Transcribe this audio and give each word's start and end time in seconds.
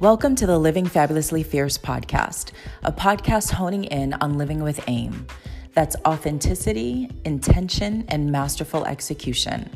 Welcome 0.00 0.36
to 0.36 0.46
the 0.46 0.60
Living 0.60 0.86
Fabulously 0.86 1.42
Fierce 1.42 1.76
podcast, 1.76 2.52
a 2.84 2.92
podcast 2.92 3.50
honing 3.50 3.82
in 3.82 4.12
on 4.12 4.38
living 4.38 4.62
with 4.62 4.78
aim. 4.86 5.26
That's 5.74 5.96
authenticity, 6.06 7.10
intention, 7.24 8.04
and 8.06 8.30
masterful 8.30 8.84
execution. 8.84 9.68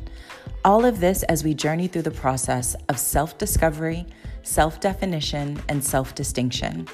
All 0.65 0.85
of 0.85 1.01
this 1.01 1.25
as 1.25 1.43
we 1.43 1.55
journey 1.55 1.89
through 1.89 2.03
the 2.03 2.13
process 2.13 2.77
of 2.89 3.01
self 3.01 3.37
discovery, 3.37 4.07
self 4.45 4.79
definition, 4.79 5.61
and 5.69 5.83
self 5.83 6.15
distinction. 6.15 6.87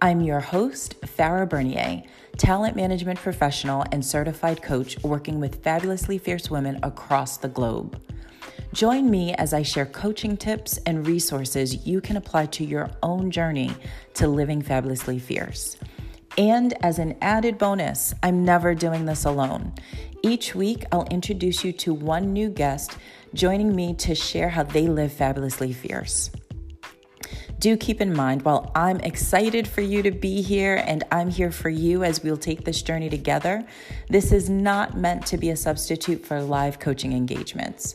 I'm 0.00 0.22
your 0.22 0.40
host, 0.40 0.98
Farah 1.02 1.46
Bernier, 1.46 2.04
talent 2.38 2.74
management 2.74 3.18
professional 3.18 3.84
and 3.92 4.02
certified 4.02 4.62
coach 4.62 4.98
working 5.02 5.40
with 5.40 5.62
fabulously 5.62 6.16
fierce 6.16 6.50
women 6.50 6.80
across 6.82 7.36
the 7.36 7.48
globe. 7.48 8.00
Join 8.72 9.10
me 9.10 9.32
as 9.34 9.54
I 9.54 9.62
share 9.62 9.86
coaching 9.86 10.36
tips 10.36 10.78
and 10.86 11.06
resources 11.06 11.86
you 11.86 12.00
can 12.00 12.16
apply 12.16 12.46
to 12.46 12.64
your 12.64 12.90
own 13.02 13.30
journey 13.30 13.72
to 14.14 14.28
living 14.28 14.60
fabulously 14.60 15.18
fierce. 15.18 15.76
And 16.36 16.74
as 16.84 16.98
an 16.98 17.16
added 17.22 17.56
bonus, 17.56 18.12
I'm 18.22 18.44
never 18.44 18.74
doing 18.74 19.06
this 19.06 19.24
alone. 19.24 19.72
Each 20.22 20.54
week, 20.54 20.84
I'll 20.92 21.06
introduce 21.10 21.64
you 21.64 21.72
to 21.74 21.94
one 21.94 22.32
new 22.32 22.50
guest 22.50 22.98
joining 23.32 23.74
me 23.74 23.94
to 23.94 24.14
share 24.14 24.50
how 24.50 24.64
they 24.64 24.86
live 24.86 25.12
fabulously 25.12 25.72
fierce. 25.72 26.30
Do 27.58 27.76
keep 27.76 28.02
in 28.02 28.14
mind, 28.14 28.42
while 28.42 28.70
I'm 28.74 29.00
excited 29.00 29.66
for 29.66 29.80
you 29.80 30.02
to 30.02 30.10
be 30.10 30.42
here 30.42 30.82
and 30.86 31.04
I'm 31.10 31.30
here 31.30 31.50
for 31.50 31.70
you 31.70 32.04
as 32.04 32.22
we'll 32.22 32.36
take 32.36 32.64
this 32.64 32.82
journey 32.82 33.08
together, 33.08 33.64
this 34.10 34.30
is 34.30 34.50
not 34.50 34.96
meant 34.96 35.24
to 35.26 35.38
be 35.38 35.48
a 35.50 35.56
substitute 35.56 36.24
for 36.26 36.42
live 36.42 36.78
coaching 36.78 37.14
engagements. 37.14 37.94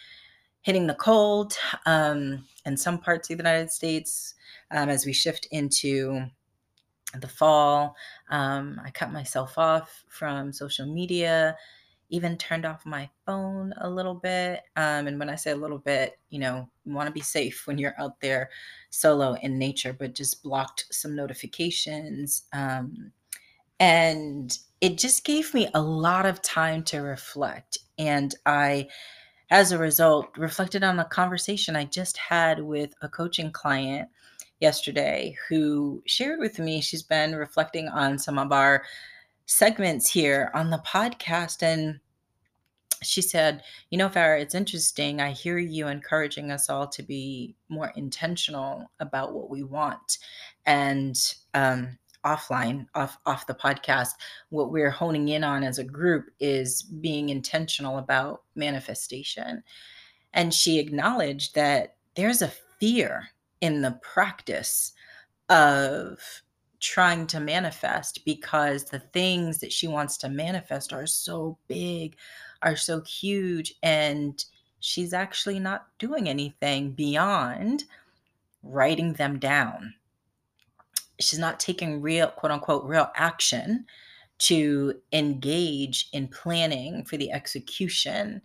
hitting 0.69 0.87
the 0.87 0.95
cold 0.97 1.57
um, 1.87 2.45
in 2.67 2.77
some 2.77 2.99
parts 2.99 3.31
of 3.31 3.39
the 3.39 3.43
United 3.43 3.71
States 3.71 4.35
um, 4.71 4.91
as 4.91 5.07
we 5.07 5.15
shift 5.15 5.49
into 5.51 6.27
the 7.19 7.27
fall. 7.27 7.97
Um, 8.29 8.79
I 8.85 8.91
cut 8.91 9.11
myself 9.11 9.57
off 9.57 10.05
from 10.11 10.53
social 10.53 10.85
media, 10.85 11.57
even 12.11 12.37
turned 12.37 12.67
off 12.67 12.85
my 12.85 13.09
phone 13.25 13.73
a 13.81 13.89
little 13.89 14.13
bit. 14.13 14.61
Um, 14.77 15.07
and 15.07 15.19
when 15.19 15.31
I 15.31 15.37
say 15.37 15.53
a 15.53 15.57
little 15.57 15.79
bit, 15.79 16.19
you 16.29 16.39
know, 16.39 16.69
you 16.85 16.93
want 16.93 17.07
to 17.07 17.15
be 17.15 17.23
safe 17.23 17.67
when 17.67 17.79
you're 17.79 17.99
out 17.99 18.21
there 18.21 18.51
solo 18.91 19.37
in 19.41 19.59
nature, 19.59 19.95
but 19.99 20.15
just 20.15 20.43
blocked 20.43 20.85
some 20.91 21.17
notifications. 21.17 22.43
Um, 22.53 23.13
and 23.81 24.59
it 24.83 24.99
just 24.99 25.25
gave 25.25 25.55
me 25.55 25.71
a 25.73 25.81
lot 25.81 26.27
of 26.27 26.43
time 26.43 26.83
to 26.85 26.99
reflect. 26.99 27.79
And 27.97 28.35
I 28.45 28.89
as 29.51 29.73
a 29.73 29.79
result, 29.79 30.29
reflected 30.37 30.85
on 30.85 30.99
a 30.99 31.05
conversation 31.05 31.77
I 31.77 31.85
just 31.85 32.17
had 32.17 32.63
with 32.63 32.95
a 33.03 33.09
coaching 33.09 33.51
client 33.51 34.09
yesterday 34.61 35.37
who 35.49 36.03
shared 36.07 36.41
with 36.41 36.59
me 36.59 36.81
she's 36.81 37.03
been 37.03 37.35
reflecting 37.35 37.89
on 37.89 38.19
some 38.19 38.39
of 38.39 38.53
our 38.53 38.85
segments 39.47 40.11
here 40.11 40.51
on 40.55 40.71
the 40.71 40.83
podcast. 40.87 41.63
And 41.63 42.01
she 43.03 43.23
said, 43.23 43.63
You 43.91 43.99
know, 43.99 44.09
Farah, 44.09 44.41
it's 44.41 44.55
interesting. 44.55 45.21
I 45.21 45.31
hear 45.31 45.59
you 45.59 45.89
encouraging 45.89 46.51
us 46.51 46.69
all 46.69 46.87
to 46.89 47.03
be 47.03 47.55
more 47.69 47.93
intentional 47.97 48.91
about 49.01 49.33
what 49.33 49.49
we 49.49 49.63
want. 49.63 50.19
And 50.67 51.17
um, 51.55 51.99
offline 52.29 52.87
off 52.95 53.19
off 53.27 53.47
the 53.47 53.55
podcast 53.55 54.11
what 54.51 54.71
we're 54.71 54.91
honing 54.91 55.29
in 55.29 55.45
on 55.45 55.63
as 55.63 55.79
a 55.79 55.85
group 55.85 56.27
is 56.41 56.83
being 56.83 57.29
intentional 57.29 57.99
about 57.99 58.43
manifestation. 58.55 59.63
And 60.35 60.53
she 60.53 60.79
acknowledged 60.79 61.55
that 61.55 61.97
there's 62.15 62.43
a 62.43 62.53
fear 62.79 63.29
in 63.61 63.83
the 63.83 63.99
practice 64.03 64.93
of 65.49 66.19
trying 66.81 67.27
to 67.27 67.41
manifest 67.41 68.25
because 68.25 68.85
the 68.85 69.01
things 69.01 69.59
that 69.59 69.73
she 69.73 69.89
wants 69.89 70.17
to 70.19 70.29
manifest 70.29 70.93
are 70.93 71.07
so 71.07 71.59
big 71.67 72.17
are 72.63 72.77
so 72.77 73.01
huge 73.03 73.75
and 73.83 74.45
she's 74.81 75.13
actually 75.13 75.59
not 75.59 75.87
doing 75.99 76.29
anything 76.29 76.93
beyond 76.93 77.85
writing 78.63 79.13
them 79.15 79.39
down 79.39 79.95
she's 81.21 81.39
not 81.39 81.61
taking 81.61 82.01
real 82.01 82.29
quote 82.29 82.53
unquote 82.53 82.85
real 82.85 83.11
action 83.17 83.85
to 84.39 84.95
engage 85.13 86.09
in 86.13 86.29
planning 86.29 87.05
for 87.05 87.17
the 87.17 87.33
execution 87.33 88.41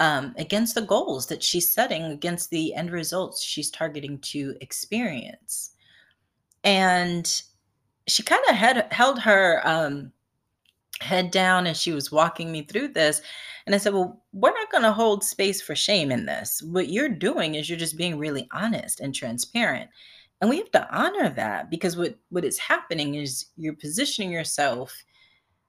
um, 0.00 0.34
against 0.36 0.74
the 0.74 0.82
goals 0.82 1.26
that 1.26 1.42
she's 1.42 1.72
setting 1.72 2.02
against 2.04 2.50
the 2.50 2.74
end 2.74 2.90
results 2.90 3.42
she's 3.42 3.70
targeting 3.70 4.18
to 4.18 4.56
experience. 4.60 5.70
And 6.64 7.42
she 8.08 8.24
kind 8.24 8.42
of 8.48 8.56
had 8.56 8.92
held 8.92 9.20
her 9.20 9.60
um, 9.64 10.12
head 11.00 11.30
down 11.30 11.66
as 11.66 11.80
she 11.80 11.92
was 11.92 12.10
walking 12.10 12.50
me 12.50 12.62
through 12.62 12.86
this 12.86 13.20
and 13.66 13.74
i 13.74 13.78
said 13.78 13.92
well 13.92 14.22
we're 14.32 14.52
not 14.52 14.70
going 14.70 14.82
to 14.82 14.92
hold 14.92 15.24
space 15.24 15.60
for 15.60 15.74
shame 15.74 16.10
in 16.10 16.26
this. 16.26 16.62
What 16.62 16.88
you're 16.88 17.08
doing 17.08 17.54
is 17.54 17.68
you're 17.68 17.78
just 17.78 17.96
being 17.96 18.18
really 18.18 18.48
honest 18.52 19.00
and 19.00 19.14
transparent 19.14 19.90
and 20.42 20.50
we 20.50 20.58
have 20.58 20.72
to 20.72 20.88
honor 20.94 21.30
that 21.30 21.70
because 21.70 21.96
what, 21.96 22.18
what 22.30 22.44
is 22.44 22.58
happening 22.58 23.14
is 23.14 23.46
you're 23.56 23.74
positioning 23.74 24.32
yourself 24.32 24.92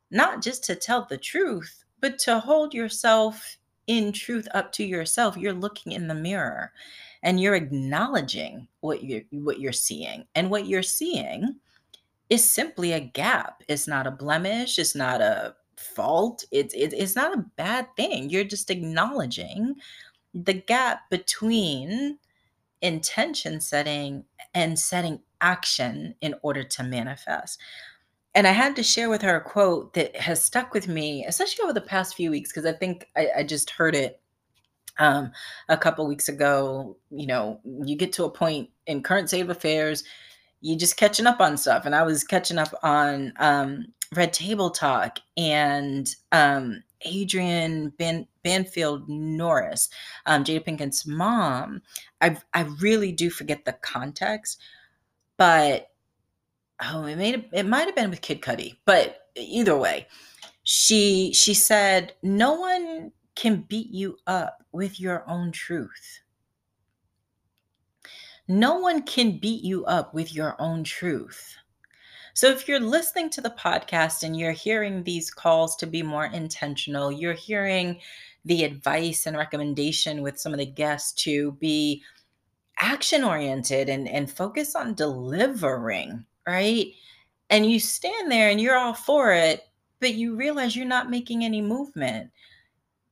not 0.10 0.42
just 0.42 0.64
to 0.64 0.76
tell 0.76 1.06
the 1.06 1.18
truth, 1.18 1.84
but 2.02 2.18
to 2.20 2.40
hold 2.40 2.74
yourself 2.74 3.58
in 3.86 4.12
truth 4.12 4.48
up 4.56 4.72
to 4.72 4.84
yourself. 4.84 5.38
You're 5.38 5.54
looking 5.54 5.92
in 5.92 6.08
the 6.08 6.16
mirror 6.16 6.72
and 7.22 7.40
you're 7.40 7.54
acknowledging 7.54 8.68
what 8.80 9.04
you're 9.04 9.22
what 9.32 9.60
you're 9.60 9.74
seeing. 9.74 10.26
And 10.34 10.50
what 10.50 10.66
you're 10.66 10.82
seeing 10.82 11.56
is 12.32 12.44
simply 12.50 12.94
a 12.94 13.00
gap. 13.00 13.62
It's 13.68 13.88
not 13.88 14.08
a 14.08 14.12
blemish, 14.12 14.80
it's 14.80 14.96
not 14.96 15.22
a 15.22 15.56
fault. 15.78 16.46
It's 16.52 16.74
it, 16.74 16.94
it's 16.94 17.16
not 17.16 17.38
a 17.38 17.46
bad 17.58 17.96
thing. 17.96 18.32
You're 18.32 18.44
just 18.44 18.72
acknowledging 18.72 19.76
the 20.34 20.54
gap 20.54 21.12
between 21.12 22.18
intention 22.84 23.60
setting 23.60 24.26
and 24.54 24.78
setting 24.78 25.20
action 25.42 26.14
in 26.22 26.36
order 26.44 26.64
to 26.64 26.84
manifest. 26.84 27.60
And 28.36 28.46
I 28.48 28.52
had 28.52 28.76
to 28.76 28.84
share 28.84 29.10
with 29.10 29.22
her 29.22 29.38
a 29.38 29.42
quote 29.42 29.94
that 29.94 30.16
has 30.16 30.44
stuck 30.44 30.74
with 30.74 30.88
me, 30.88 31.26
especially 31.26 31.64
over 31.64 31.74
the 31.74 31.82
past 31.82 32.16
few 32.16 32.30
weeks, 32.30 32.52
because 32.52 32.66
I 32.66 32.74
think 32.74 33.08
I, 33.16 33.30
I, 33.38 33.44
just 33.44 33.70
heard 33.70 33.96
it 33.96 34.20
um, 34.98 35.32
a 35.70 35.78
couple 35.78 36.08
weeks 36.08 36.30
ago. 36.30 36.98
You 37.12 37.28
know, 37.28 37.60
you 37.64 37.96
get 37.96 38.12
to 38.14 38.26
a 38.26 38.32
point 38.32 38.70
in 38.88 39.04
current 39.04 39.28
state 39.28 39.42
of 39.42 39.50
affairs, 39.50 40.04
you 40.62 40.76
just 40.76 40.98
catching 40.98 41.28
up 41.28 41.42
on 41.42 41.58
stuff. 41.58 41.86
And 41.86 41.94
I 41.94 42.04
was 42.04 42.24
catching 42.24 42.58
up 42.58 42.74
on 42.82 43.34
um, 43.38 43.86
Red 44.16 44.34
Table 44.34 44.72
Talk 44.72 45.20
and 45.38 46.14
um, 46.32 46.84
Adrienne 47.06 47.90
Ban- 47.98 48.28
Banfield 48.44 49.08
Norris, 49.10 49.90
um, 50.26 50.44
Jada 50.44 50.66
Pinkett's 50.66 51.06
mom. 51.06 51.82
I 52.22 52.38
I 52.54 52.62
really 52.82 53.12
do 53.12 53.30
forget 53.30 53.66
the 53.66 53.74
context, 53.74 54.60
but 55.38 55.90
oh, 56.82 57.06
it 57.06 57.18
made 57.18 57.46
it 57.52 57.66
might 57.66 57.86
have 57.86 57.96
been 57.96 58.10
with 58.10 58.22
Kid 58.22 58.42
Cudi, 58.42 58.78
but 58.86 59.28
either 59.36 59.78
way, 59.78 60.08
she 60.64 61.34
she 61.34 61.54
said 61.54 62.14
no 62.24 62.54
one 62.54 63.12
can 63.36 63.66
beat 63.68 63.90
you 63.90 64.18
up 64.28 64.64
with 64.72 65.00
your 65.00 65.28
own 65.30 65.52
truth. 65.52 66.22
No 68.48 68.78
one 68.78 69.04
can 69.04 69.40
beat 69.40 69.64
you 69.64 69.86
up 69.86 70.14
with 70.14 70.34
your 70.34 70.56
own 70.60 70.84
truth. 70.84 71.56
So 72.34 72.50
if 72.50 72.68
you're 72.68 72.80
listening 72.80 73.30
to 73.32 73.42
the 73.42 73.52
podcast 73.52 74.24
and 74.24 74.38
you're 74.38 74.52
hearing 74.52 75.04
these 75.04 75.30
calls 75.30 75.76
to 75.78 75.88
be 75.88 76.02
more 76.02 76.26
intentional, 76.26 77.12
you're 77.12 77.34
hearing 77.34 78.00
the 78.46 78.64
advice 78.64 79.28
and 79.28 79.38
recommendation 79.38 80.24
with 80.24 80.40
some 80.40 80.52
of 80.52 80.60
the 80.60 80.66
guests 80.66 81.14
to 81.24 81.52
be 81.54 82.02
action 82.80 83.24
oriented 83.24 83.88
and, 83.88 84.08
and 84.08 84.32
focus 84.32 84.76
on 84.76 84.96
delivering, 84.96 86.26
right? 86.48 86.88
And 87.52 87.70
you 87.70 87.80
stand 87.80 88.32
there 88.32 88.50
and 88.50 88.60
you're 88.60 88.78
all 88.78 88.96
for 88.96 89.32
it, 89.32 89.62
but 90.00 90.16
you 90.16 90.36
realize 90.36 90.76
you're 90.76 90.86
not 90.86 91.12
making 91.12 91.46
any 91.46 91.62
movement. 91.62 92.32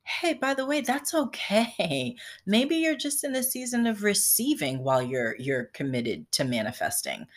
Hey, 0.03 0.33
by 0.33 0.55
the 0.55 0.65
way, 0.65 0.81
that's 0.81 1.13
okay. 1.13 2.15
Maybe 2.47 2.77
you're 2.77 2.95
just 2.95 3.23
in 3.23 3.35
a 3.35 3.43
season 3.43 3.85
of 3.85 4.03
receiving 4.03 4.83
while 4.83 5.01
you're 5.01 5.35
you're 5.37 5.65
committed 5.65 6.29
to 6.33 6.43
manifesting. 6.43 7.27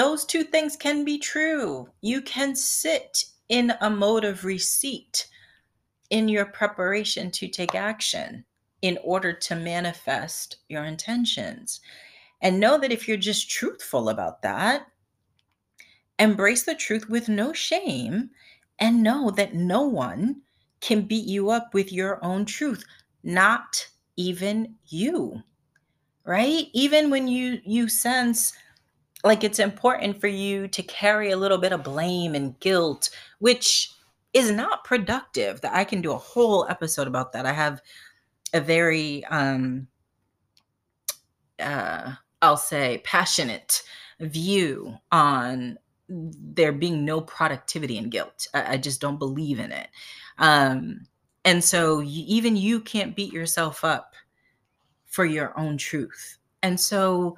Those 0.00 0.24
two 0.24 0.44
things 0.44 0.78
can 0.78 1.04
be 1.04 1.18
true. 1.18 1.86
You 2.00 2.22
can 2.22 2.56
sit 2.56 3.22
in 3.50 3.74
a 3.82 3.90
mode 3.90 4.24
of 4.24 4.46
receipt 4.46 5.28
in 6.08 6.26
your 6.26 6.46
preparation 6.46 7.30
to 7.32 7.48
take 7.48 7.74
action 7.74 8.46
in 8.80 8.98
order 9.04 9.34
to 9.34 9.54
manifest 9.54 10.56
your 10.70 10.86
intentions. 10.86 11.82
And 12.40 12.58
know 12.58 12.78
that 12.78 12.92
if 12.92 13.06
you're 13.06 13.18
just 13.18 13.50
truthful 13.50 14.08
about 14.08 14.40
that, 14.40 14.86
embrace 16.18 16.62
the 16.62 16.74
truth 16.74 17.10
with 17.10 17.28
no 17.28 17.52
shame 17.52 18.30
and 18.78 19.02
know 19.02 19.30
that 19.32 19.52
no 19.54 19.82
one 19.82 20.40
can 20.80 21.02
beat 21.02 21.26
you 21.26 21.50
up 21.50 21.74
with 21.74 21.92
your 21.92 22.24
own 22.24 22.46
truth, 22.46 22.86
not 23.22 23.86
even 24.16 24.76
you. 24.86 25.42
Right? 26.24 26.68
Even 26.72 27.10
when 27.10 27.28
you 27.28 27.60
you 27.66 27.90
sense 27.90 28.54
like 29.24 29.44
it's 29.44 29.58
important 29.58 30.20
for 30.20 30.28
you 30.28 30.68
to 30.68 30.82
carry 30.82 31.30
a 31.30 31.36
little 31.36 31.58
bit 31.58 31.72
of 31.72 31.84
blame 31.84 32.34
and 32.34 32.58
guilt, 32.60 33.10
which 33.38 33.92
is 34.32 34.50
not 34.50 34.84
productive. 34.84 35.60
That 35.60 35.74
I 35.74 35.84
can 35.84 36.00
do 36.00 36.12
a 36.12 36.18
whole 36.18 36.66
episode 36.68 37.06
about 37.06 37.32
that. 37.32 37.46
I 37.46 37.52
have 37.52 37.80
a 38.52 38.60
very 38.60 39.24
um 39.26 39.88
uh 41.58 42.14
I'll 42.42 42.56
say 42.56 43.02
passionate 43.04 43.82
view 44.20 44.96
on 45.12 45.78
there 46.08 46.72
being 46.72 47.04
no 47.04 47.20
productivity 47.20 47.96
in 47.96 48.10
guilt. 48.10 48.46
I, 48.54 48.74
I 48.74 48.76
just 48.78 49.00
don't 49.00 49.18
believe 49.18 49.60
in 49.60 49.72
it. 49.72 49.88
Um 50.38 51.06
and 51.44 51.62
so 51.62 52.00
you, 52.00 52.24
even 52.26 52.56
you 52.56 52.80
can't 52.80 53.16
beat 53.16 53.32
yourself 53.32 53.84
up 53.84 54.14
for 55.06 55.24
your 55.24 55.58
own 55.58 55.76
truth. 55.76 56.38
And 56.62 56.78
so 56.78 57.36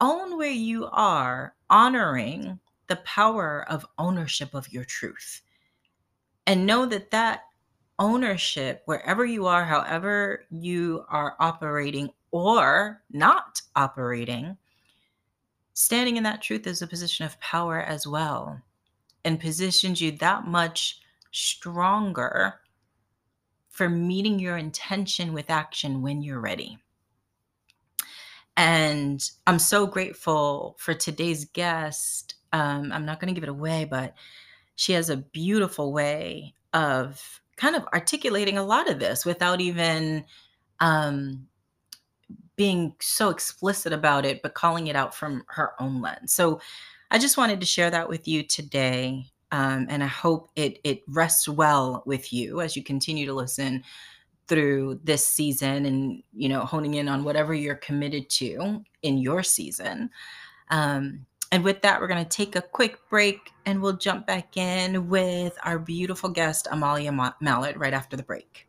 own 0.00 0.36
where 0.36 0.50
you 0.50 0.88
are, 0.92 1.54
honoring 1.70 2.58
the 2.86 2.96
power 2.96 3.64
of 3.68 3.86
ownership 3.98 4.54
of 4.54 4.72
your 4.72 4.84
truth. 4.84 5.42
And 6.46 6.66
know 6.66 6.86
that 6.86 7.10
that 7.10 7.42
ownership, 7.98 8.82
wherever 8.84 9.24
you 9.24 9.46
are, 9.46 9.64
however 9.64 10.44
you 10.50 11.04
are 11.08 11.34
operating 11.40 12.10
or 12.30 13.02
not 13.10 13.62
operating, 13.74 14.56
standing 15.74 16.16
in 16.16 16.22
that 16.22 16.42
truth 16.42 16.66
is 16.66 16.82
a 16.82 16.86
position 16.86 17.26
of 17.26 17.40
power 17.40 17.80
as 17.80 18.06
well 18.06 18.60
and 19.26 19.40
positions 19.40 20.00
you 20.00 20.12
that 20.12 20.46
much 20.46 21.00
stronger 21.32 22.60
for 23.68 23.90
meeting 23.90 24.38
your 24.38 24.56
intention 24.56 25.32
with 25.32 25.50
action 25.50 26.00
when 26.00 26.22
you're 26.22 26.40
ready. 26.40 26.78
And 28.56 29.22
I'm 29.46 29.58
so 29.58 29.86
grateful 29.86 30.76
for 30.78 30.94
today's 30.94 31.44
guest. 31.44 32.34
Um, 32.52 32.90
I'm 32.92 33.04
not 33.04 33.20
going 33.20 33.28
to 33.28 33.38
give 33.38 33.44
it 33.44 33.50
away, 33.50 33.84
but 33.84 34.14
she 34.76 34.92
has 34.92 35.10
a 35.10 35.16
beautiful 35.16 35.92
way 35.92 36.54
of 36.72 37.40
kind 37.56 37.76
of 37.76 37.84
articulating 37.92 38.58
a 38.58 38.64
lot 38.64 38.88
of 38.90 38.98
this 38.98 39.24
without 39.24 39.60
even 39.60 40.24
um, 40.80 41.46
being 42.56 42.94
so 43.00 43.28
explicit 43.30 43.92
about 43.92 44.24
it, 44.24 44.42
but 44.42 44.54
calling 44.54 44.86
it 44.86 44.96
out 44.96 45.14
from 45.14 45.44
her 45.48 45.72
own 45.80 46.00
lens. 46.00 46.32
So 46.32 46.60
I 47.10 47.18
just 47.18 47.36
wanted 47.36 47.60
to 47.60 47.66
share 47.66 47.90
that 47.90 48.08
with 48.08 48.26
you 48.26 48.42
today. 48.42 49.26
Um, 49.52 49.86
and 49.88 50.02
I 50.02 50.08
hope 50.08 50.50
it 50.56 50.80
it 50.82 51.02
rests 51.06 51.48
well 51.48 52.02
with 52.04 52.32
you 52.32 52.60
as 52.60 52.74
you 52.74 52.82
continue 52.82 53.26
to 53.26 53.32
listen 53.32 53.84
through 54.48 55.00
this 55.04 55.26
season 55.26 55.86
and 55.86 56.22
you 56.32 56.48
know 56.48 56.60
honing 56.60 56.94
in 56.94 57.08
on 57.08 57.24
whatever 57.24 57.54
you're 57.54 57.76
committed 57.76 58.28
to 58.30 58.82
in 59.02 59.18
your 59.18 59.42
season. 59.42 60.10
Um, 60.70 61.26
and 61.52 61.62
with 61.62 61.82
that 61.82 62.00
we're 62.00 62.08
going 62.08 62.24
to 62.24 62.28
take 62.28 62.56
a 62.56 62.62
quick 62.62 62.98
break 63.08 63.52
and 63.66 63.80
we'll 63.80 63.96
jump 63.96 64.26
back 64.26 64.56
in 64.56 65.08
with 65.08 65.56
our 65.62 65.78
beautiful 65.78 66.28
guest 66.28 66.66
amalia 66.72 67.12
mallard 67.40 67.78
right 67.78 67.94
after 67.94 68.16
the 68.16 68.22
break 68.24 68.65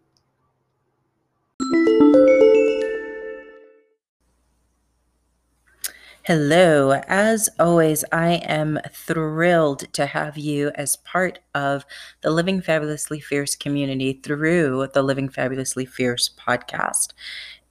Hello. 6.28 6.92
As 7.08 7.48
always, 7.58 8.04
I 8.12 8.32
am 8.44 8.82
thrilled 8.92 9.94
to 9.94 10.08
have 10.08 10.38
you 10.38 10.74
as 10.76 10.98
part 10.98 11.40
of 11.56 11.86
the 12.20 12.32
Living 12.32 12.60
Fabulously 12.60 13.22
Fierce 13.22 13.56
community 13.56 14.20
through 14.22 14.90
the 14.94 15.04
Living 15.04 15.30
Fabulously 15.30 15.86
Fierce 15.86 16.30
podcast. 16.38 17.14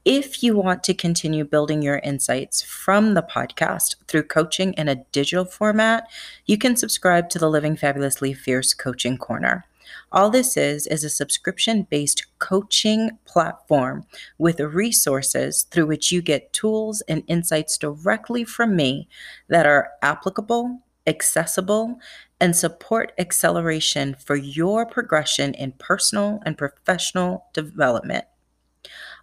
If 0.07 0.43
you 0.43 0.57
want 0.57 0.83
to 0.85 0.95
continue 0.95 1.45
building 1.45 1.83
your 1.83 1.99
insights 1.99 2.63
from 2.63 3.13
the 3.13 3.21
podcast 3.21 3.97
through 4.09 4.23
coaching 4.23 4.73
in 4.73 4.89
a 4.89 5.05
digital 5.13 5.45
format, 5.45 6.09
you 6.47 6.57
can 6.57 6.77
subscribe 6.77 7.29
to 7.29 7.39
the 7.39 7.51
Living 7.51 7.77
Fabulously 7.77 8.33
Fierce 8.33 8.73
Coaching 8.73 9.19
Corner. 9.19 9.67
All 10.13 10.31
this 10.31 10.57
is 10.57 10.87
is 10.87 11.03
a 11.05 11.11
subscription 11.11 11.87
based 11.91 12.27
coaching 12.39 13.19
platform 13.25 14.07
with 14.39 14.61
resources 14.61 15.67
through 15.71 15.87
which 15.87 16.13
you 16.13 16.23
get 16.23 16.53
tools 16.53 17.03
and 17.09 17.25
insights 17.27 17.77
directly 17.77 18.45
from 18.45 18.77
me 18.77 19.09
that 19.49 19.67
are 19.67 19.91
applicable, 20.03 20.83
accessible, 21.07 21.99
and 22.41 22.55
support 22.55 23.13
acceleration 23.19 24.15
for 24.15 24.37
your 24.37 24.87
progression 24.87 25.55
in 25.55 25.73
personal 25.73 26.41
and 26.45 26.57
professional 26.57 27.47
development. 27.53 28.25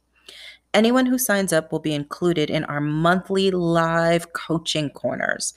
Anyone 0.76 1.06
who 1.06 1.17
signs 1.17 1.55
up 1.55 1.73
will 1.73 1.78
be 1.78 1.94
included 1.94 2.51
in 2.51 2.62
our 2.65 2.82
monthly 2.82 3.51
live 3.51 4.34
coaching 4.34 4.91
corners. 4.91 5.55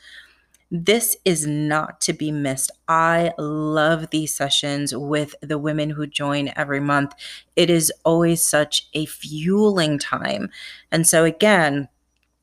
This 0.71 1.17
is 1.25 1.45
not 1.45 1.99
to 2.01 2.13
be 2.13 2.31
missed. 2.31 2.71
I 2.87 3.33
love 3.37 4.11
these 4.11 4.33
sessions 4.33 4.95
with 4.95 5.35
the 5.41 5.57
women 5.57 5.89
who 5.89 6.07
join 6.07 6.53
every 6.55 6.79
month. 6.79 7.15
It 7.57 7.69
is 7.69 7.91
always 8.05 8.41
such 8.41 8.87
a 8.93 9.07
fueling 9.07 9.99
time. 9.99 10.51
And 10.89 11.05
so, 11.05 11.25
again, 11.25 11.89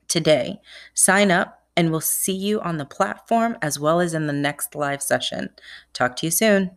today. 0.08 0.60
Sign 0.94 1.30
up 1.30 1.62
and 1.76 1.90
we'll 1.90 2.00
see 2.00 2.34
you 2.34 2.60
on 2.60 2.78
the 2.78 2.84
platform 2.84 3.56
as 3.60 3.78
well 3.78 4.00
as 4.00 4.14
in 4.14 4.26
the 4.26 4.32
next 4.32 4.74
live 4.74 5.02
session. 5.02 5.50
Talk 5.92 6.16
to 6.16 6.26
you 6.26 6.30
soon. 6.30 6.70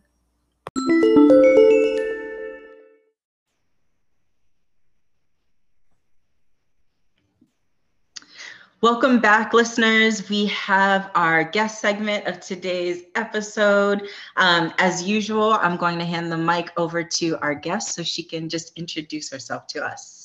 Welcome 8.82 9.18
back, 9.18 9.52
listeners. 9.52 10.30
We 10.30 10.46
have 10.46 11.10
our 11.14 11.44
guest 11.44 11.82
segment 11.82 12.26
of 12.26 12.40
today's 12.40 13.02
episode. 13.14 14.08
Um, 14.36 14.72
as 14.78 15.02
usual, 15.02 15.52
I'm 15.52 15.76
going 15.76 15.98
to 15.98 16.04
hand 16.06 16.32
the 16.32 16.38
mic 16.38 16.72
over 16.78 17.04
to 17.04 17.38
our 17.42 17.54
guest 17.54 17.94
so 17.94 18.02
she 18.02 18.22
can 18.22 18.48
just 18.48 18.72
introduce 18.78 19.30
herself 19.30 19.66
to 19.68 19.84
us. 19.84 20.19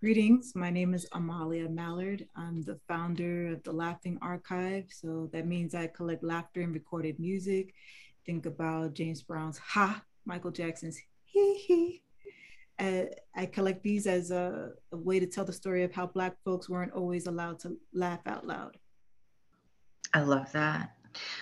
Greetings. 0.00 0.52
My 0.54 0.70
name 0.70 0.92
is 0.92 1.06
Amalia 1.12 1.68
Mallard. 1.68 2.26
I'm 2.36 2.62
the 2.62 2.78
founder 2.86 3.52
of 3.52 3.62
the 3.62 3.72
Laughing 3.72 4.18
Archive. 4.20 4.84
So 4.90 5.30
that 5.32 5.46
means 5.46 5.74
I 5.74 5.86
collect 5.86 6.22
laughter 6.22 6.60
and 6.60 6.74
recorded 6.74 7.18
music. 7.18 7.72
Think 8.26 8.44
about 8.44 8.92
James 8.92 9.22
Brown's 9.22 9.58
Ha, 9.58 10.02
Michael 10.26 10.50
Jackson's 10.50 11.00
Hee 11.24 11.54
Hee. 11.54 12.02
I 12.78 13.46
collect 13.50 13.82
these 13.82 14.06
as 14.06 14.30
a, 14.30 14.72
a 14.92 14.96
way 14.96 15.20
to 15.20 15.26
tell 15.26 15.44
the 15.44 15.52
story 15.52 15.84
of 15.84 15.92
how 15.92 16.06
Black 16.06 16.36
folks 16.44 16.68
weren't 16.68 16.92
always 16.92 17.26
allowed 17.26 17.60
to 17.60 17.76
laugh 17.94 18.20
out 18.26 18.46
loud. 18.46 18.76
I 20.12 20.20
love 20.20 20.52
that. 20.52 20.90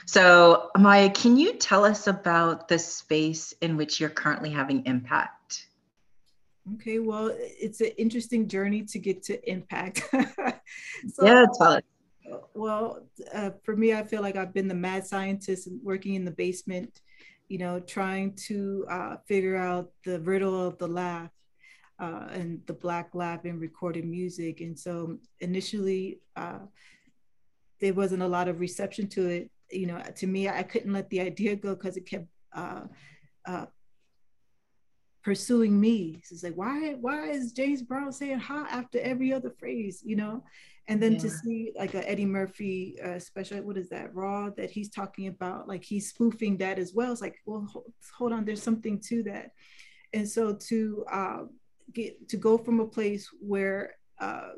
So, 0.06 0.70
Maya, 0.78 1.10
can 1.10 1.36
you 1.36 1.54
tell 1.54 1.84
us 1.84 2.06
about 2.06 2.68
the 2.68 2.78
space 2.78 3.54
in 3.60 3.76
which 3.76 3.98
you're 3.98 4.10
currently 4.10 4.50
having 4.50 4.84
impact? 4.86 5.66
Okay, 6.74 7.00
well, 7.00 7.34
it's 7.36 7.80
an 7.80 7.90
interesting 7.98 8.46
journey 8.46 8.82
to 8.84 8.98
get 8.98 9.22
to 9.24 9.50
impact. 9.50 10.02
so, 11.14 11.26
yeah. 11.26 11.46
Well, 12.54 13.04
uh, 13.34 13.50
for 13.64 13.76
me, 13.76 13.94
I 13.94 14.04
feel 14.04 14.22
like 14.22 14.36
I've 14.36 14.54
been 14.54 14.68
the 14.68 14.74
mad 14.74 15.04
scientist 15.06 15.68
working 15.82 16.14
in 16.14 16.24
the 16.24 16.30
basement, 16.30 17.00
you 17.48 17.58
know, 17.58 17.80
trying 17.80 18.34
to 18.46 18.86
uh, 18.88 19.16
figure 19.26 19.56
out 19.56 19.90
the 20.04 20.20
riddle 20.20 20.66
of 20.66 20.78
the 20.78 20.86
laugh 20.86 21.30
uh, 21.98 22.28
and 22.30 22.60
the 22.66 22.72
Black 22.72 23.14
laugh 23.14 23.44
in 23.44 23.58
recorded 23.58 24.04
music. 24.04 24.60
And 24.60 24.78
so 24.78 25.18
initially, 25.40 26.20
uh, 26.36 26.60
there 27.80 27.94
wasn't 27.94 28.22
a 28.22 28.28
lot 28.28 28.48
of 28.48 28.60
reception 28.60 29.08
to 29.08 29.28
it. 29.28 29.50
You 29.70 29.86
know, 29.86 30.00
to 30.16 30.26
me, 30.26 30.48
I 30.48 30.62
couldn't 30.62 30.92
let 30.92 31.10
the 31.10 31.20
idea 31.20 31.56
go 31.56 31.74
because 31.74 31.96
it 31.96 32.06
kept 32.06 32.26
uh, 32.54 32.82
uh, 33.46 33.66
pursuing 35.22 35.80
me. 35.80 36.20
So 36.24 36.34
it's 36.34 36.42
like, 36.42 36.54
why, 36.54 36.94
why 37.00 37.30
is 37.30 37.52
James 37.52 37.82
Brown 37.82 38.12
saying 38.12 38.38
"ha" 38.38 38.66
after 38.70 39.00
every 39.00 39.32
other 39.32 39.50
phrase? 39.50 40.02
You 40.04 40.16
know, 40.16 40.44
and 40.88 41.02
then 41.02 41.12
yeah. 41.12 41.18
to 41.18 41.30
see 41.30 41.72
like 41.76 41.94
a 41.94 42.08
Eddie 42.08 42.26
Murphy 42.26 42.98
uh, 43.02 43.18
special, 43.18 43.62
what 43.62 43.76
is 43.76 43.88
that 43.90 44.14
Raw 44.14 44.50
that 44.56 44.70
he's 44.70 44.90
talking 44.90 45.28
about? 45.28 45.68
Like 45.68 45.84
he's 45.84 46.08
spoofing 46.08 46.56
that 46.58 46.78
as 46.78 46.92
well. 46.94 47.12
It's 47.12 47.20
like, 47.20 47.36
well, 47.46 47.66
hold, 47.70 47.92
hold 48.16 48.32
on, 48.32 48.44
there's 48.44 48.62
something 48.62 49.00
to 49.08 49.22
that. 49.24 49.52
And 50.12 50.28
so 50.28 50.54
to 50.54 51.04
uh, 51.10 51.38
get 51.92 52.28
to 52.28 52.36
go 52.36 52.58
from 52.58 52.80
a 52.80 52.86
place 52.86 53.28
where 53.40 53.96
uh, 54.20 54.50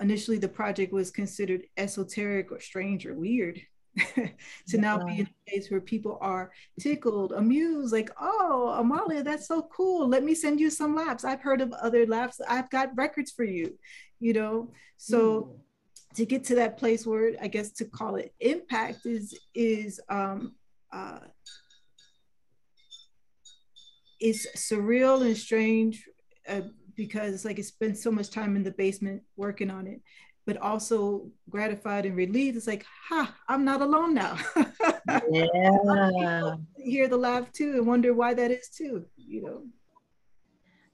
initially 0.00 0.38
the 0.38 0.48
project 0.48 0.92
was 0.92 1.10
considered 1.10 1.62
esoteric 1.76 2.52
or 2.52 2.60
strange 2.60 3.06
or 3.06 3.14
weird 3.14 3.60
to 4.16 4.30
yeah. 4.68 4.80
now 4.80 5.04
be 5.04 5.20
in 5.20 5.26
a 5.26 5.50
place 5.50 5.70
where 5.70 5.80
people 5.80 6.18
are 6.20 6.50
tickled, 6.80 7.32
amused, 7.32 7.92
like, 7.92 8.10
oh, 8.20 8.74
Amalia, 8.78 9.22
that's 9.22 9.46
so 9.46 9.62
cool. 9.62 10.08
Let 10.08 10.24
me 10.24 10.34
send 10.34 10.60
you 10.60 10.70
some 10.70 10.94
laps. 10.94 11.24
I've 11.24 11.42
heard 11.42 11.60
of 11.60 11.72
other 11.72 12.06
laps. 12.06 12.40
I've 12.48 12.70
got 12.70 12.96
records 12.96 13.30
for 13.30 13.44
you, 13.44 13.78
you 14.18 14.32
know? 14.32 14.72
So 14.96 15.42
mm. 15.42 16.16
to 16.16 16.26
get 16.26 16.44
to 16.44 16.56
that 16.56 16.76
place 16.76 17.06
where 17.06 17.32
I 17.40 17.48
guess 17.48 17.70
to 17.72 17.84
call 17.84 18.16
it 18.16 18.34
impact 18.40 19.06
is 19.06 19.38
is 19.54 20.00
um 20.08 20.54
uh 20.92 21.18
is 24.20 24.48
surreal 24.56 25.24
and 25.24 25.36
strange 25.36 26.08
uh, 26.48 26.62
because 26.96 27.34
it's 27.34 27.44
like 27.44 27.58
it's 27.58 27.68
spent 27.68 27.98
so 27.98 28.10
much 28.10 28.30
time 28.30 28.56
in 28.56 28.62
the 28.62 28.70
basement 28.70 29.22
working 29.36 29.70
on 29.70 29.86
it 29.86 30.00
but 30.46 30.56
also 30.58 31.30
gratified 31.48 32.06
and 32.06 32.16
relieved. 32.16 32.56
It's 32.56 32.66
like, 32.66 32.84
ha, 33.08 33.34
I'm 33.48 33.64
not 33.64 33.80
alone 33.80 34.14
now. 34.14 34.36
yeah. 35.30 36.56
Hear 36.76 37.08
the 37.08 37.16
laugh 37.16 37.50
too 37.52 37.72
and 37.72 37.86
wonder 37.86 38.12
why 38.14 38.34
that 38.34 38.50
is 38.50 38.68
too, 38.68 39.06
you 39.16 39.42
know. 39.42 39.62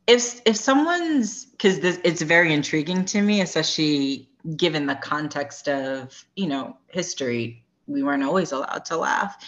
If 0.06 0.40
if 0.44 0.56
someone's 0.56 1.46
because 1.46 1.78
it's 1.78 2.22
very 2.22 2.52
intriguing 2.52 3.04
to 3.06 3.22
me, 3.22 3.42
especially 3.42 4.28
given 4.56 4.86
the 4.86 4.96
context 4.96 5.68
of, 5.68 6.24
you 6.36 6.46
know, 6.46 6.76
history, 6.88 7.64
we 7.86 8.02
weren't 8.02 8.22
always 8.24 8.52
allowed 8.52 8.84
to 8.86 8.96
laugh. 8.96 9.44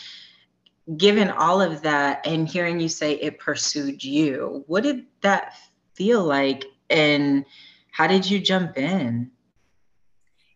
Given 0.96 1.30
all 1.30 1.60
of 1.60 1.82
that 1.82 2.26
and 2.26 2.48
hearing 2.48 2.80
you 2.80 2.88
say 2.88 3.14
it 3.14 3.38
pursued 3.38 4.02
you, 4.02 4.64
what 4.66 4.82
did 4.82 5.06
that 5.22 5.54
feel 5.94 6.24
like? 6.24 6.64
And 6.90 7.44
how 7.90 8.06
did 8.06 8.28
you 8.28 8.40
jump 8.40 8.76
in? 8.76 9.30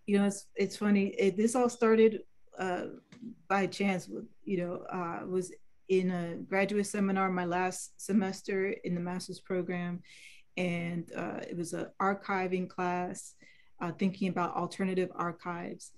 You 0.07 0.19
know, 0.19 0.27
it's 0.27 0.47
it's 0.55 0.77
funny. 0.77 1.09
It, 1.19 1.37
this 1.37 1.55
all 1.55 1.69
started 1.69 2.21
uh, 2.59 2.85
by 3.49 3.67
chance. 3.67 4.09
You 4.45 4.59
know, 4.59 4.75
uh, 4.91 5.27
was 5.27 5.53
in 5.89 6.11
a 6.11 6.37
graduate 6.37 6.87
seminar 6.87 7.31
my 7.31 7.45
last 7.45 8.01
semester 8.01 8.75
in 8.85 8.95
the 8.95 9.01
master's 9.01 9.41
program, 9.41 10.03
and 10.57 11.11
uh, 11.17 11.41
it 11.49 11.57
was 11.57 11.73
an 11.73 11.87
archiving 12.01 12.69
class, 12.69 13.35
uh, 13.81 13.93
thinking 13.93 14.29
about 14.29 14.57
alternative 14.57 15.11
archives. 15.15 15.93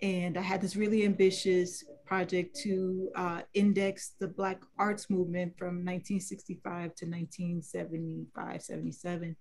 And 0.00 0.36
I 0.36 0.42
had 0.42 0.60
this 0.60 0.74
really 0.74 1.04
ambitious 1.04 1.84
project 2.04 2.56
to 2.62 3.08
uh, 3.14 3.42
index 3.54 4.14
the 4.18 4.26
Black 4.26 4.60
arts 4.76 5.08
movement 5.08 5.56
from 5.56 5.84
1965 5.84 6.96
to 6.96 7.06
1975, 7.06 8.62
77 8.62 9.36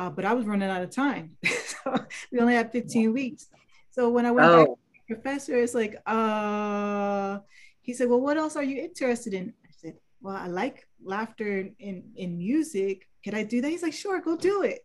uh, 0.00 0.08
but 0.08 0.24
I 0.24 0.32
was 0.32 0.46
running 0.46 0.70
out 0.70 0.80
of 0.80 0.90
time. 0.90 1.36
so 1.44 1.94
we 2.32 2.38
only 2.38 2.54
had 2.54 2.72
15 2.72 3.12
weeks. 3.12 3.48
So 3.90 4.08
when 4.08 4.24
I 4.24 4.30
went 4.30 4.48
oh. 4.48 4.56
back 4.56 4.66
to 4.66 4.74
the 5.08 5.14
professor, 5.14 5.56
it's 5.56 5.74
like, 5.74 6.00
uh, 6.06 7.40
he 7.82 7.92
said, 7.92 8.08
well, 8.08 8.20
what 8.20 8.38
else 8.38 8.56
are 8.56 8.62
you 8.62 8.82
interested 8.82 9.34
in? 9.34 9.52
I 9.62 9.72
said, 9.76 9.96
well, 10.22 10.36
I 10.36 10.46
like 10.46 10.88
laughter 11.04 11.68
in, 11.78 12.04
in 12.16 12.38
music. 12.38 13.06
Can 13.22 13.34
I 13.34 13.42
do 13.42 13.60
that? 13.60 13.68
He's 13.68 13.82
like, 13.82 13.92
sure, 13.92 14.22
go 14.22 14.38
do 14.38 14.62
it. 14.62 14.80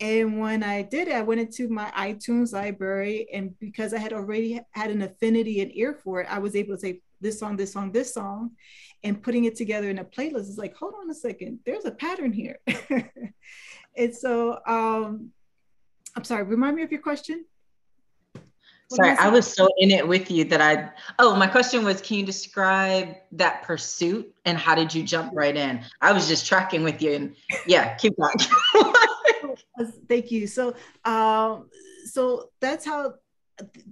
And 0.00 0.38
when 0.38 0.62
I 0.62 0.82
did 0.82 1.08
it, 1.08 1.14
I 1.14 1.22
went 1.22 1.40
into 1.40 1.68
my 1.70 1.90
iTunes 1.96 2.52
library. 2.52 3.28
And 3.32 3.58
because 3.58 3.94
I 3.94 3.98
had 3.98 4.12
already 4.12 4.60
had 4.72 4.90
an 4.90 5.00
affinity 5.00 5.62
and 5.62 5.74
ear 5.74 5.94
for 5.94 6.20
it, 6.20 6.26
I 6.28 6.40
was 6.40 6.56
able 6.56 6.74
to 6.74 6.80
say 6.80 7.00
this 7.22 7.38
song, 7.38 7.56
this 7.56 7.72
song, 7.72 7.90
this 7.90 8.12
song, 8.12 8.50
and 9.02 9.22
putting 9.22 9.44
it 9.44 9.56
together 9.56 9.88
in 9.88 9.98
a 9.98 10.04
playlist 10.04 10.50
is 10.50 10.58
like, 10.58 10.76
hold 10.76 10.94
on 11.00 11.08
a 11.08 11.14
second, 11.14 11.60
there's 11.64 11.86
a 11.86 11.90
pattern 11.90 12.32
here. 12.32 12.58
And 13.96 14.14
so, 14.14 14.58
um, 14.66 15.30
I'm 16.16 16.24
sorry, 16.24 16.44
remind 16.44 16.76
me 16.76 16.82
of 16.82 16.90
your 16.90 17.00
question. 17.00 17.44
What 18.88 19.06
sorry, 19.06 19.16
I 19.18 19.28
was 19.28 19.50
so 19.50 19.68
in 19.78 19.90
it 19.90 20.06
with 20.06 20.30
you 20.30 20.44
that 20.44 20.60
I, 20.60 20.90
oh, 21.18 21.34
my 21.34 21.46
question 21.46 21.84
was, 21.84 22.02
can 22.02 22.18
you 22.18 22.26
describe 22.26 23.16
that 23.32 23.62
pursuit 23.62 24.32
and 24.44 24.58
how 24.58 24.74
did 24.74 24.94
you 24.94 25.02
jump 25.02 25.32
right 25.34 25.56
in? 25.56 25.82
I 26.00 26.12
was 26.12 26.28
just 26.28 26.46
tracking 26.46 26.82
with 26.82 27.00
you 27.00 27.12
and 27.14 27.36
yeah, 27.66 27.94
keep 27.94 28.14
going. 28.18 28.34
Thank 30.08 30.30
you. 30.30 30.46
So, 30.46 30.74
um, 31.04 31.70
so 32.04 32.50
that's 32.60 32.84
how 32.84 33.14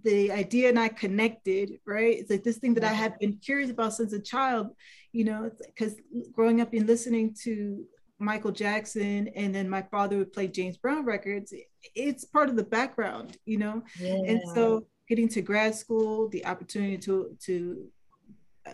the 0.03 0.33
idea 0.33 0.69
and 0.69 0.79
I 0.79 0.89
connected, 0.89 1.79
right? 1.87 2.19
It's 2.19 2.31
like 2.31 2.45
this 2.45 2.59
thing 2.59 2.75
that 2.75 2.85
I 2.85 2.93
have 2.93 3.19
been 3.19 3.35
curious 3.35 3.71
about 3.71 3.95
since 3.95 4.13
a 4.13 4.21
child, 4.21 4.75
you 5.13 5.25
know, 5.25 5.51
because 5.65 5.95
growing 6.33 6.61
up 6.61 6.73
and 6.73 6.87
listening 6.87 7.35
to 7.45 7.85
Michael 8.21 8.53
Jackson 8.53 9.29
and 9.29 9.55
then 9.55 9.69
my 9.69 9.83
father 9.83 10.19
would 10.19 10.33
play 10.33 10.47
James 10.47 10.77
Brown 10.77 11.05
records, 11.05 11.53
it's 11.95 12.25
part 12.25 12.49
of 12.49 12.57
the 12.57 12.63
background, 12.63 13.39
you 13.47 13.59
know? 13.59 13.83
Yeah. 13.99 14.21
And 14.27 14.41
so 14.55 14.87
getting 15.09 15.29
to 15.31 15.41
grad 15.41 15.75
school, 15.75 16.29
the 16.29 16.45
opportunity 16.47 16.99
to 16.99 17.37
to 17.47 17.89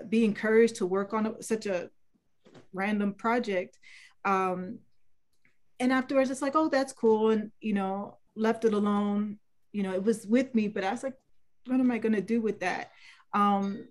be 0.09 0.25
encouraged 0.25 0.76
to 0.76 0.87
work 0.87 1.15
on 1.15 1.26
a, 1.26 1.43
such 1.43 1.67
a 1.67 1.88
random 2.73 3.15
project. 3.15 3.79
Um, 4.25 4.81
and 5.79 5.93
afterwards 5.93 6.31
it's 6.31 6.43
like, 6.43 6.57
oh, 6.57 6.69
that's 6.69 6.93
cool. 6.93 7.31
And, 7.31 7.53
you 7.61 7.73
know, 7.73 8.19
left 8.35 8.65
it 8.65 8.75
alone. 8.75 9.38
You 9.73 9.85
know, 9.85 9.93
it 9.93 10.03
was 10.03 10.26
with 10.26 10.55
me, 10.55 10.69
but 10.69 10.85
I 10.85 10.91
was 10.91 11.05
like, 11.05 11.15
what 11.67 11.81
am 11.81 11.91
I 11.91 11.99
going 11.99 12.15
to 12.15 12.21
do 12.21 12.41
with 12.41 12.61
that? 12.61 12.91
Um, 13.33 13.87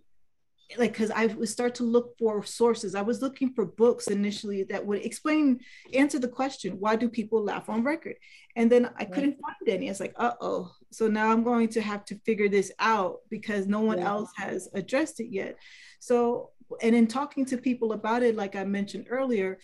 like 0.78 0.94
because 0.94 1.12
i 1.12 1.28
would 1.28 1.48
start 1.48 1.76
to 1.76 1.84
look 1.84 2.18
for 2.18 2.44
sources. 2.44 2.96
I 2.96 3.02
was 3.02 3.22
looking 3.22 3.54
for 3.54 3.66
books 3.66 4.08
initially 4.08 4.64
that 4.64 4.86
would 4.86 5.06
explain 5.06 5.60
answer 5.94 6.20
the 6.20 6.28
question 6.28 6.80
why 6.80 6.96
do 6.96 7.10
people 7.10 7.44
laugh 7.44 7.70
on 7.70 7.84
record? 7.84 8.16
And 8.56 8.72
then 8.72 8.90
i 8.98 9.06
couldn't 9.06 9.40
find 9.40 9.68
any. 9.68 9.90
It's 9.90 10.00
like 10.00 10.16
uh-oh. 10.18 10.72
So 10.92 11.08
now 11.08 11.32
i'm 11.32 11.44
going 11.44 11.70
to 11.70 11.82
have 11.82 12.04
to 12.06 12.20
figure 12.26 12.50
this 12.50 12.72
out 12.80 13.20
because 13.30 13.68
no 13.68 13.82
one 13.82 14.00
yeah. 14.00 14.10
else 14.10 14.32
has 14.38 14.70
addressed 14.74 15.20
it 15.20 15.30
yet. 15.32 15.58
So 16.00 16.52
and 16.82 16.96
in 16.96 17.08
talking 17.08 17.46
to 17.46 17.58
people 17.58 17.94
about 17.94 18.24
it 18.24 18.36
like 18.36 18.56
i 18.56 18.64
mentioned 18.64 19.06
earlier 19.10 19.60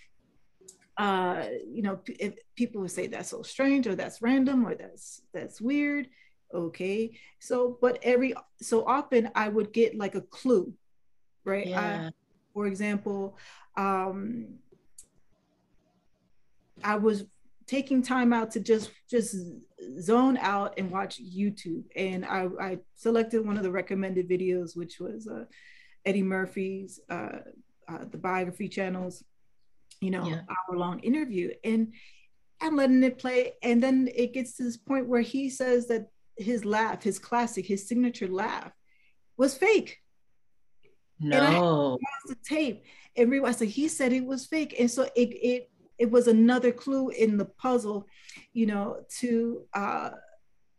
uh 0.97 1.45
you 1.67 1.81
know 1.81 1.99
if 2.07 2.35
people 2.55 2.79
would 2.81 2.91
say 2.91 3.07
that's 3.07 3.29
so 3.29 3.41
strange 3.41 3.87
or 3.87 3.95
that's 3.95 4.21
random 4.21 4.65
or 4.67 4.75
that's 4.75 5.21
that's 5.33 5.59
weird. 5.59 6.07
Okay. 6.53 7.17
So 7.39 7.77
but 7.81 7.97
every 8.03 8.33
so 8.61 8.85
often 8.85 9.31
i 9.35 9.47
would 9.47 9.71
get 9.73 9.97
like 9.97 10.15
a 10.15 10.21
clue 10.21 10.73
right? 11.45 11.67
Yeah. 11.67 12.07
I, 12.07 12.11
for 12.53 12.67
example, 12.67 13.37
um, 13.77 14.55
I 16.83 16.95
was 16.95 17.25
taking 17.67 18.01
time 18.01 18.33
out 18.33 18.51
to 18.51 18.59
just 18.59 18.91
just 19.09 19.35
zone 19.99 20.37
out 20.37 20.73
and 20.77 20.91
watch 20.91 21.21
YouTube, 21.21 21.83
and 21.95 22.25
I, 22.25 22.47
I 22.59 22.77
selected 22.95 23.45
one 23.45 23.57
of 23.57 23.63
the 23.63 23.71
recommended 23.71 24.29
videos, 24.29 24.75
which 24.75 24.99
was 24.99 25.27
uh, 25.27 25.45
Eddie 26.05 26.23
Murphy's 26.23 26.99
uh, 27.09 27.39
uh, 27.87 28.05
the 28.09 28.17
biography 28.17 28.67
channels, 28.67 29.23
you 30.01 30.11
know, 30.11 30.25
yeah. 30.25 30.41
hour 30.49 30.77
long 30.77 30.99
interview, 30.99 31.51
and 31.63 31.93
I'm 32.61 32.75
letting 32.75 33.03
it 33.03 33.17
play. 33.17 33.53
And 33.63 33.81
then 33.81 34.09
it 34.13 34.33
gets 34.33 34.57
to 34.57 34.63
this 34.63 34.77
point 34.77 35.07
where 35.07 35.21
he 35.21 35.49
says 35.49 35.87
that 35.87 36.07
his 36.37 36.65
laugh, 36.65 37.03
his 37.03 37.19
classic, 37.19 37.65
his 37.65 37.87
signature 37.87 38.27
laugh 38.27 38.71
was 39.37 39.57
fake. 39.57 39.99
No. 41.21 41.97
And 42.25 42.35
the 42.35 42.37
tape 42.43 42.83
and 43.15 43.29
realized 43.29 43.59
that 43.59 43.65
he 43.65 43.87
said 43.87 44.13
it 44.13 44.25
was 44.25 44.45
fake. 44.45 44.75
And 44.79 44.89
so 44.89 45.03
it 45.15 45.29
it 45.29 45.69
it 45.97 46.09
was 46.09 46.27
another 46.27 46.71
clue 46.71 47.09
in 47.09 47.37
the 47.37 47.45
puzzle, 47.45 48.07
you 48.53 48.65
know, 48.65 49.03
to 49.19 49.63
uh 49.73 50.11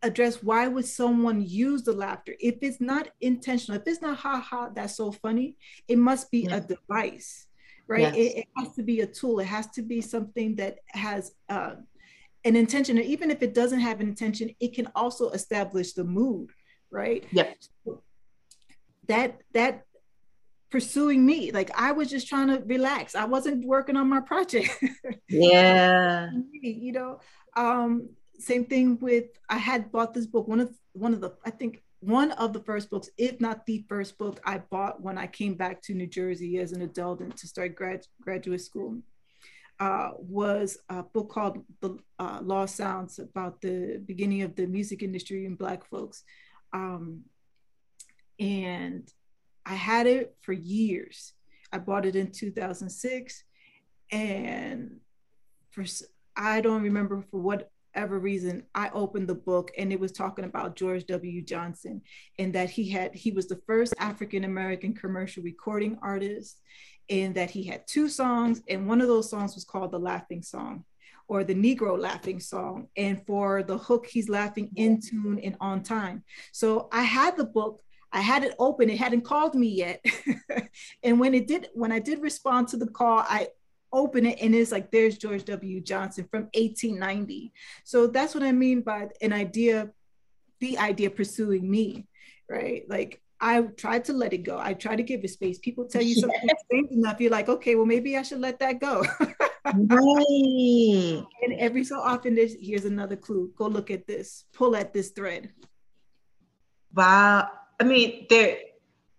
address 0.03 0.43
why 0.43 0.67
would 0.67 0.85
someone 0.85 1.45
use 1.47 1.83
the 1.83 1.93
laughter 1.93 2.35
if 2.41 2.57
it's 2.61 2.81
not 2.81 3.09
intentional 3.21 3.81
if 3.81 3.87
it's 3.87 4.03
not 4.03 4.19
ha 4.19 4.41
ha 4.41 4.69
that's 4.75 4.97
so 4.97 5.13
funny 5.13 5.57
it 5.89 5.97
must 5.97 6.31
be 6.31 6.41
yeah. 6.41 6.57
a 6.57 6.61
device 6.61 7.47
right 7.87 8.01
yes. 8.01 8.15
it, 8.17 8.39
it, 8.39 8.47
has 8.57 8.75
to 8.75 8.83
be 8.83 9.01
a 9.01 9.07
tool 9.07 9.39
it 9.39 9.45
has 9.45 9.69
to 9.69 9.81
be 9.81 10.01
something 10.01 10.57
that 10.57 10.79
has 10.89 11.33
uh, 11.49 11.75
an 12.45 12.57
intention 12.57 12.99
and 12.99 13.07
even 13.07 13.31
if 13.31 13.43
it 13.43 13.55
doesn't 13.55 13.81
have 13.81 14.01
an 14.01 14.09
intention 14.09 14.51
it 14.59 14.75
can 14.75 14.89
also 14.97 15.31
establish 15.31 15.93
the 15.93 16.05
mood 16.05 16.51
right 16.91 17.25
yep 17.31 17.57
that 19.07 19.39
that 19.53 19.85
pursuing 20.73 21.25
me 21.25 21.53
like 21.53 21.71
i 21.79 21.93
was 21.93 22.11
just 22.11 22.27
trying 22.27 22.49
to 22.49 22.61
relax 22.67 23.15
i 23.15 23.25
wasn't 23.25 23.65
working 23.65 23.97
on 23.97 24.09
my 24.09 24.21
project 24.21 24.71
yeah 25.29 26.29
you 26.53 26.91
know 26.93 27.21
um 27.57 28.09
same 28.43 28.65
thing 28.65 28.99
with 29.01 29.27
I 29.49 29.59
had 29.59 29.91
bought 29.93 30.13
this 30.13 30.27
book. 30.27 30.49
One 30.49 30.61
of 30.61 30.75
one 30.93 31.15
of 31.15 31.21
the 31.21 31.33
I 31.45 31.51
think 31.51 31.83
one 32.01 32.33
of 32.33 32.53
the 32.53 32.61
first 32.61 32.91
books, 32.91 33.09
if 33.17 33.41
not 33.41 33.65
the 33.65 33.85
first 33.89 34.19
book, 34.19 34.41
I 34.45 34.59
bought 34.59 35.01
when 35.01 35.17
I 35.17 35.27
came 35.29 35.55
back 35.55 35.81
to 35.83 35.95
New 35.95 36.09
Jersey 36.09 36.59
as 36.59 36.73
an 36.73 36.83
adult 36.83 37.21
and 37.21 37.37
to 37.37 37.47
start 37.47 37.77
grad, 37.77 38.07
graduate 38.21 38.61
school. 38.61 38.99
Uh, 39.81 40.11
was 40.19 40.79
a 40.91 41.03
book 41.03 41.31
called 41.31 41.65
The 41.81 41.97
uh, 42.19 42.39
Lost 42.43 42.77
Sounds 42.77 43.19
about 43.19 43.61
the 43.61 44.01
beginning 44.05 44.43
of 44.43 44.55
the 44.55 44.67
music 44.67 45.03
industry 45.03 45.45
and 45.45 45.59
Black 45.59 45.85
folks. 45.85 46.23
Um, 46.73 47.23
and 48.39 49.09
I 49.65 49.75
had 49.75 50.07
it 50.07 50.35
for 50.43 50.53
years. 50.53 51.33
I 51.73 51.79
bought 51.79 52.07
it 52.07 52.17
in 52.17 52.31
2006. 52.31 53.45
And 54.11 54.97
for 55.71 55.85
I 56.37 56.61
don't 56.61 56.83
remember 56.83 57.25
for 57.31 57.41
whatever 57.41 58.19
reason, 58.19 58.65
I 58.75 58.91
opened 58.91 59.29
the 59.29 59.35
book 59.35 59.71
and 59.79 59.93
it 59.93 60.01
was 60.01 60.13
talking 60.13 60.45
about 60.45 60.77
George 60.77 61.07
W. 61.07 61.43
Johnson 61.43 62.03
and 62.39 62.53
that 62.55 62.71
he 62.71 62.91
had 62.91 63.15
he 63.15 63.31
was 63.31 63.49
the 63.49 63.61
first 63.67 63.95
African 63.99 64.45
American 64.45 64.95
commercial 64.95 65.43
recording 65.43 65.99
artist 66.03 66.61
and 67.09 67.35
that 67.35 67.51
he 67.51 67.65
had 67.65 67.87
two 67.87 68.09
songs 68.09 68.63
and 68.69 68.87
one 68.87 69.01
of 69.01 69.09
those 69.09 69.31
songs 69.31 69.55
was 69.55 69.65
called 69.65 69.93
the 69.93 69.99
Laughing 69.99 70.43
Song 70.43 70.85
or 71.29 71.45
the 71.45 71.55
Negro 71.55 71.99
laughing 71.99 72.41
song. 72.41 72.89
And 72.97 73.25
for 73.27 73.63
the 73.63 73.79
hook, 73.79 74.07
he's 74.07 74.29
laughing 74.29 74.71
in 74.77 75.01
tune 75.01 75.41
and 75.43 75.57
on 75.61 75.83
time. 75.83 76.25
So 76.53 76.89
I 76.93 77.03
had 77.03 77.37
the 77.37 77.45
book, 77.45 77.81
I 78.13 78.21
had 78.21 78.45
it 78.45 78.55
open, 78.59 78.91
it 78.91 78.99
hadn't 78.99 79.23
called 79.23 79.55
me 79.55 79.69
yet. 79.69 80.05
and 81.03 81.19
when 81.19 81.35
it 81.35 81.47
did, 81.49 81.69
when 81.75 81.93
I 81.93 81.99
did 81.99 82.21
respond 82.21 82.69
to 82.69 82.77
the 82.77 82.87
call, 82.87 83.21
I 83.21 83.49
open 83.93 84.27
it 84.27 84.39
and 84.41 84.55
it's 84.55 84.73
like 84.73 84.91
there's 84.91 85.19
George 85.19 85.45
W. 85.45 85.81
Johnson 85.81 86.27
from 86.31 86.43
1890. 86.55 87.53
So 87.85 88.07
that's 88.07 88.35
what 88.35 88.45
I 88.45 88.53
mean 88.53 88.83
by 88.83 89.09
an 89.21 89.33
idea, 89.33 89.91
the 90.61 90.79
idea 90.79 91.11
pursuing 91.11 91.71
me, 91.71 92.07
right? 92.49 92.85
Like 92.89 93.21
I 93.41 93.63
tried 93.63 94.05
to 94.07 94.13
let 94.13 94.33
it 94.33 94.45
go. 94.45 94.59
I 94.59 94.75
try 94.75 94.97
to 94.97 95.03
give 95.03 95.25
it 95.25 95.31
space. 95.31 95.59
People 95.59 95.87
tell 95.87 96.03
you 96.03 96.15
something 96.15 96.49
strange 96.67 96.91
enough, 96.93 97.21
you're 97.21 97.31
like, 97.31 97.49
okay, 97.49 97.75
well 97.75 97.87
maybe 97.87 98.17
I 98.17 98.23
should 98.23 98.41
let 98.41 98.59
that 98.61 98.81
go. 98.81 99.05
right. 99.65 101.25
And 101.43 101.59
every 101.59 101.85
so 101.85 102.01
often, 102.01 102.35
there's 102.35 102.55
here's 102.61 102.85
another 102.85 103.17
clue. 103.17 103.53
Go 103.57 103.67
look 103.67 103.91
at 103.91 104.07
this. 104.07 104.45
Pull 104.53 104.77
at 104.77 104.93
this 104.93 105.11
thread. 105.11 105.51
Wow. 106.95 107.51
I 107.83 107.85
mean, 107.85 108.27
there 108.31 108.59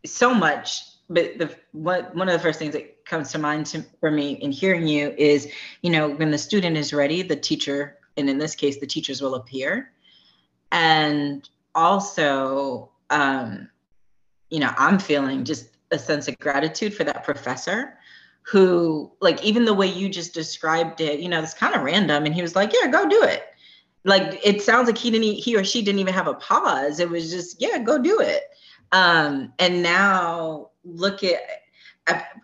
so 0.05 0.33
much 0.33 0.81
but 1.09 1.37
the 1.37 1.55
what 1.73 2.15
one 2.15 2.29
of 2.29 2.33
the 2.33 2.39
first 2.39 2.59
things 2.59 2.73
that 2.73 3.05
comes 3.05 3.31
to 3.31 3.37
mind 3.37 3.65
to, 3.67 3.83
for 3.99 4.09
me 4.09 4.33
in 4.33 4.51
hearing 4.51 4.87
you 4.87 5.13
is, 5.17 5.51
you 5.81 5.91
know, 5.91 6.09
when 6.09 6.31
the 6.31 6.37
student 6.37 6.77
is 6.77 6.93
ready, 6.93 7.21
the 7.21 7.35
teacher, 7.35 7.97
and 8.15 8.29
in 8.29 8.37
this 8.37 8.55
case, 8.55 8.79
the 8.79 8.87
teachers 8.87 9.21
will 9.21 9.35
appear, 9.35 9.91
and 10.71 11.49
also, 11.75 12.89
um, 13.09 13.69
you 14.49 14.59
know, 14.59 14.73
I'm 14.77 14.97
feeling 14.97 15.43
just 15.43 15.69
a 15.91 15.99
sense 15.99 16.27
of 16.27 16.39
gratitude 16.39 16.93
for 16.93 17.03
that 17.03 17.23
professor 17.23 17.97
who 18.43 19.11
like 19.21 19.43
even 19.43 19.65
the 19.65 19.73
way 19.73 19.87
you 19.87 20.09
just 20.09 20.33
described 20.33 20.99
it 20.99 21.19
you 21.19 21.29
know 21.29 21.41
it's 21.41 21.53
kind 21.53 21.75
of 21.75 21.81
random. 21.81 22.25
And 22.25 22.33
he 22.33 22.41
was 22.41 22.55
like 22.55 22.73
yeah 22.73 22.89
go 22.89 23.07
do 23.07 23.23
it 23.23 23.52
like 24.03 24.39
it 24.43 24.61
sounds 24.61 24.87
like 24.87 24.97
he 24.97 25.11
didn't 25.11 25.35
he 25.35 25.55
or 25.55 25.63
she 25.63 25.81
didn't 25.81 25.99
even 25.99 26.13
have 26.13 26.27
a 26.27 26.33
pause. 26.35 26.99
It 26.99 27.09
was 27.09 27.31
just 27.31 27.61
yeah 27.61 27.77
go 27.79 27.97
do 27.97 28.19
it. 28.19 28.43
Um 28.91 29.53
and 29.59 29.81
now 29.81 30.69
look 30.83 31.23
at 31.23 31.39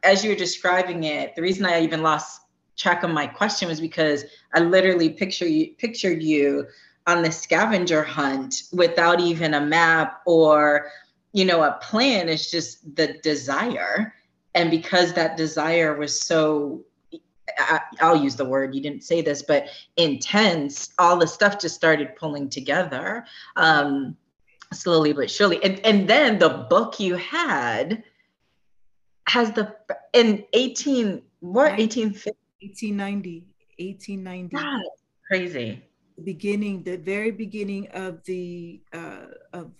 as 0.03 0.23
you're 0.23 0.37
describing 0.37 1.03
it 1.03 1.35
the 1.35 1.41
reason 1.41 1.65
i 1.65 1.81
even 1.81 2.01
lost 2.01 2.43
track 2.77 3.03
of 3.03 3.09
my 3.09 3.27
question 3.27 3.67
was 3.67 3.81
because 3.81 4.23
i 4.53 4.59
literally 4.61 5.09
picture 5.09 5.45
you 5.45 5.73
pictured 5.77 6.23
you 6.23 6.65
on 7.09 7.23
the 7.23 7.31
scavenger 7.31 8.03
hunt 8.03 8.63
without 8.71 9.19
even 9.19 9.55
a 9.55 9.61
map 9.61 10.21
or 10.25 10.91
you 11.33 11.45
know 11.45 11.63
a 11.63 11.77
plan. 11.81 12.29
It's 12.29 12.51
just 12.51 12.95
the 12.95 13.19
desire. 13.23 14.13
And 14.55 14.71
because 14.71 15.13
that 15.13 15.37
desire 15.37 15.97
was 15.97 16.19
so 16.19 16.83
I, 17.57 17.81
will 18.01 18.21
use 18.21 18.35
the 18.35 18.45
word 18.45 18.75
you 18.75 18.81
didn't 18.81 19.03
say 19.03 19.21
this 19.21 19.41
but 19.41 19.67
intense 19.97 20.93
all 20.97 21.17
the 21.17 21.27
stuff 21.27 21.59
just 21.59 21.75
started 21.75 22.15
pulling 22.15 22.49
together 22.49 23.25
um 23.55 24.15
slowly 24.73 25.13
but 25.13 25.29
surely. 25.29 25.63
And, 25.63 25.79
and 25.85 26.07
then 26.07 26.39
the 26.39 26.67
book 26.69 26.99
you 26.99 27.15
had 27.15 28.03
has 29.27 29.51
the 29.51 29.75
in 30.13 30.43
18 30.53 31.21
what 31.39 31.71
1850 31.77 32.31
1890 32.61 33.45
1890 33.77 34.55
God, 34.55 34.81
crazy. 35.27 35.83
The 36.17 36.23
beginning 36.23 36.83
the 36.83 36.97
very 36.97 37.31
beginning 37.31 37.87
of 37.91 38.23
the 38.25 38.81
uh, 38.91 39.27
of 39.53 39.71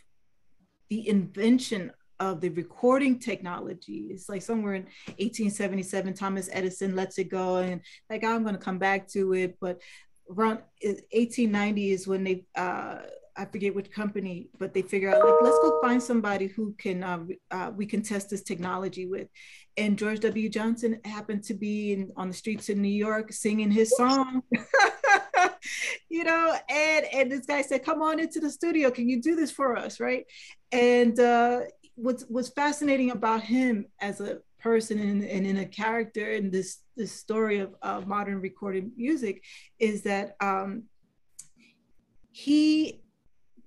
the 0.89 1.07
invention 1.07 1.91
of 2.19 2.41
the 2.41 2.49
recording 2.49 3.19
technology. 3.19 4.07
It's 4.09 4.29
like 4.29 4.41
somewhere 4.41 4.75
in 4.75 4.83
1877, 5.17 6.13
Thomas 6.13 6.49
Edison 6.51 6.95
lets 6.95 7.17
it 7.17 7.29
go, 7.29 7.57
and 7.57 7.81
like 8.09 8.23
I'm 8.23 8.43
going 8.43 8.55
to 8.55 8.61
come 8.61 8.77
back 8.77 9.07
to 9.09 9.33
it, 9.33 9.57
but 9.59 9.79
around 10.29 10.59
1890 10.81 11.91
is 11.91 12.07
when 12.07 12.23
they 12.23 12.45
uh, 12.55 12.99
I 13.39 13.45
forget 13.45 13.73
which 13.73 13.89
company, 13.89 14.49
but 14.59 14.73
they 14.73 14.81
figure 14.81 15.09
out 15.09 15.23
like 15.23 15.41
let's 15.41 15.57
go 15.59 15.79
find 15.81 16.03
somebody 16.03 16.47
who 16.47 16.75
can 16.77 17.03
uh, 17.03 17.19
uh, 17.51 17.71
we 17.73 17.85
can 17.85 18.01
test 18.01 18.29
this 18.29 18.43
technology 18.43 19.05
with. 19.05 19.29
And 19.77 19.97
George 19.97 20.19
W. 20.19 20.49
Johnson 20.49 20.99
happened 21.05 21.43
to 21.45 21.53
be 21.53 21.93
in, 21.93 22.11
on 22.17 22.27
the 22.27 22.33
streets 22.33 22.67
of 22.67 22.75
New 22.75 22.89
York 22.89 23.31
singing 23.31 23.71
his 23.71 23.95
song, 23.95 24.43
you 26.09 26.25
know. 26.25 26.57
And 26.69 27.05
and 27.13 27.31
this 27.31 27.45
guy 27.45 27.61
said, 27.61 27.85
"Come 27.85 28.01
on 28.01 28.19
into 28.19 28.41
the 28.41 28.49
studio. 28.49 28.91
Can 28.91 29.07
you 29.07 29.21
do 29.21 29.37
this 29.37 29.51
for 29.51 29.77
us?" 29.77 30.01
Right. 30.01 30.25
And 30.73 31.17
uh, 31.17 31.61
what's 32.01 32.23
what's 32.29 32.49
fascinating 32.49 33.11
about 33.11 33.41
him 33.41 33.85
as 33.99 34.21
a 34.21 34.39
person 34.59 34.99
and, 34.99 35.23
and 35.23 35.45
in 35.45 35.57
a 35.57 35.65
character 35.65 36.31
in 36.31 36.49
this 36.49 36.79
this 36.95 37.11
story 37.11 37.59
of 37.59 37.75
uh, 37.81 38.01
modern 38.05 38.39
recorded 38.41 38.91
music 38.95 39.43
is 39.79 40.01
that 40.03 40.35
um, 40.41 40.83
he 42.31 43.01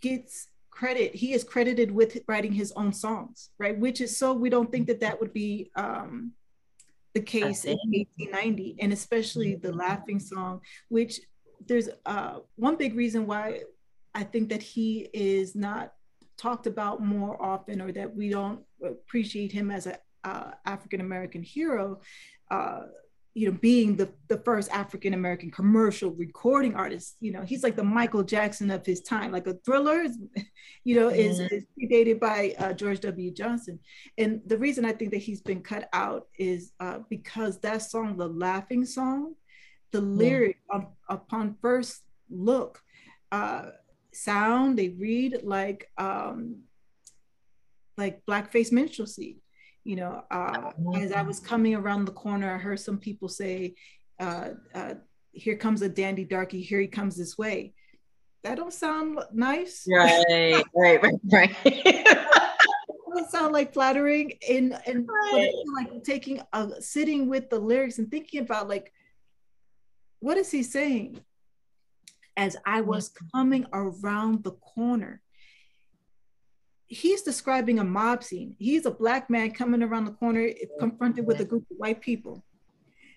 gets 0.01 0.49
credit 0.71 1.15
he 1.15 1.33
is 1.35 1.45
credited 1.45 1.91
with 1.91 2.19
writing 2.27 2.53
his 2.53 2.73
own 2.73 2.93
songs 2.93 3.51
right? 3.59 3.79
Which 3.79 4.01
is 4.01 4.17
so 4.17 4.33
we 4.33 4.49
don't 4.49 4.71
think 4.73 4.87
that 4.87 5.01
that 5.01 5.21
would 5.21 5.33
be 5.33 5.71
um, 5.77 6.33
the 7.15 7.21
case 7.21 7.65
in 7.65 7.79
1890 7.91 8.77
and 8.81 8.93
especially 8.93 9.55
the 9.55 9.73
laughing 9.73 10.19
song 10.19 10.61
which 10.89 11.21
there's 11.67 11.91
uh, 12.07 12.39
one 12.57 12.77
big 12.77 12.95
reason 12.95 13.27
why 13.27 13.61
i 14.15 14.23
think 14.23 14.49
that 14.49 14.63
he 14.63 15.09
is 15.13 15.55
not 15.55 15.93
talked 16.37 16.67
about 16.67 17.03
more 17.03 17.41
often 17.43 17.81
or 17.81 17.93
that 17.93 18.15
we 18.15 18.29
don't 18.29 18.61
appreciate 18.85 19.53
him 19.53 19.71
as 19.71 19.87
an 19.87 19.97
uh, 20.25 20.53
african 20.67 21.01
american 21.01 21.43
hero 21.43 22.01
uh, 22.51 22.83
you 23.35 23.51
know, 23.51 23.59
being 23.63 23.97
the, 23.97 24.11
the 24.29 24.37
first 24.39 24.71
African 24.71 25.15
American 25.15 25.51
commercial 25.51 26.11
recording 26.11 26.75
artist, 26.75 27.17
you 27.21 27.33
know, 27.33 27.43
he's 27.43 27.63
like 27.63 27.77
the 27.77 27.85
Michael 27.85 28.23
Jackson 28.23 28.71
of 28.71 28.85
his 28.85 29.01
time. 29.01 29.33
Like 29.33 29.47
a 29.47 29.55
thriller, 29.65 30.05
you 30.85 31.01
know, 31.01 31.09
is, 31.09 31.41
mm-hmm. 31.41 31.55
is 31.55 31.65
predated 31.81 32.21
by 32.21 32.55
uh, 32.59 32.75
George 32.75 33.01
W. 33.01 33.31
Johnson. 33.31 33.79
And 34.19 34.43
the 34.47 34.59
reason 34.59 34.85
I 34.85 34.93
think 34.93 35.13
that 35.13 35.19
he's 35.19 35.41
been 35.41 35.63
cut 35.63 35.89
out 35.95 36.27
is 36.39 36.73
uh, 36.79 36.99
because 37.09 37.59
that 37.61 37.83
song, 37.83 38.19
the 38.19 38.29
Laughing 38.29 38.85
Song, 38.85 39.35
the 39.93 40.01
lyric 40.03 40.59
on, 40.71 40.89
upon 41.09 41.57
first 41.63 42.03
look, 42.29 42.83
uh, 43.31 43.71
sound 44.13 44.79
they 44.79 44.89
read 44.89 45.41
like 45.43 45.91
um, 45.99 46.63
like 47.97 48.25
blackface 48.27 48.73
minstrelsy 48.73 49.43
you 49.85 49.97
know, 49.97 50.23
uh, 50.31 50.71
as 50.97 51.13
I 51.13 51.23
was 51.23 51.41
coming 51.41 51.75
around 51.75 52.05
the 52.05 52.13
corner, 52.13 52.55
I 52.55 52.59
heard 52.59 52.79
some 52.79 52.99
people 52.99 53.29
say, 53.29 53.75
uh, 54.21 54.51
uh, 54.75 54.95
here 55.33 55.57
comes 55.57 55.83
a 55.83 55.89
dandy 55.89 56.25
darky, 56.25 56.63
here 56.63 56.81
he 56.81 56.87
comes 56.87 57.17
this 57.17 57.37
way. 57.37 57.75
That 58.45 58.57
don't 58.57 58.73
sound 58.73 59.19
nice. 59.33 59.87
Right, 59.91 60.63
right, 60.77 61.03
right, 61.03 61.21
right. 61.33 61.57
doesn't 63.09 63.31
sound 63.31 63.53
like 63.53 63.73
flattering 63.73 64.33
and 64.49 64.79
and 64.87 65.09
right. 65.09 65.53
like 65.77 66.05
taking 66.05 66.41
a 66.53 66.81
sitting 66.81 67.29
with 67.29 67.51
the 67.51 67.59
lyrics 67.59 67.99
and 67.99 68.11
thinking 68.11 68.41
about 68.41 68.69
like 68.69 68.93
what 70.21 70.39
is 70.39 70.51
he 70.51 70.63
saying 70.63 71.21
as 72.37 72.57
i 72.67 72.81
was 72.81 73.13
coming 73.35 73.67
around 73.73 74.45
the 74.45 74.53
corner. 74.53 75.21
He's 76.87 77.23
describing 77.23 77.79
a 77.79 77.85
mob 77.85 78.23
scene. 78.23 78.55
He's 78.59 78.85
a 78.85 78.91
black 78.91 79.31
man 79.31 79.53
coming 79.53 79.83
around 79.83 80.05
the 80.05 80.13
corner 80.13 80.51
confronted 80.79 81.27
with 81.27 81.41
a 81.41 81.45
group 81.47 81.65
of 81.71 81.79
white 81.79 82.03
people. 82.03 82.45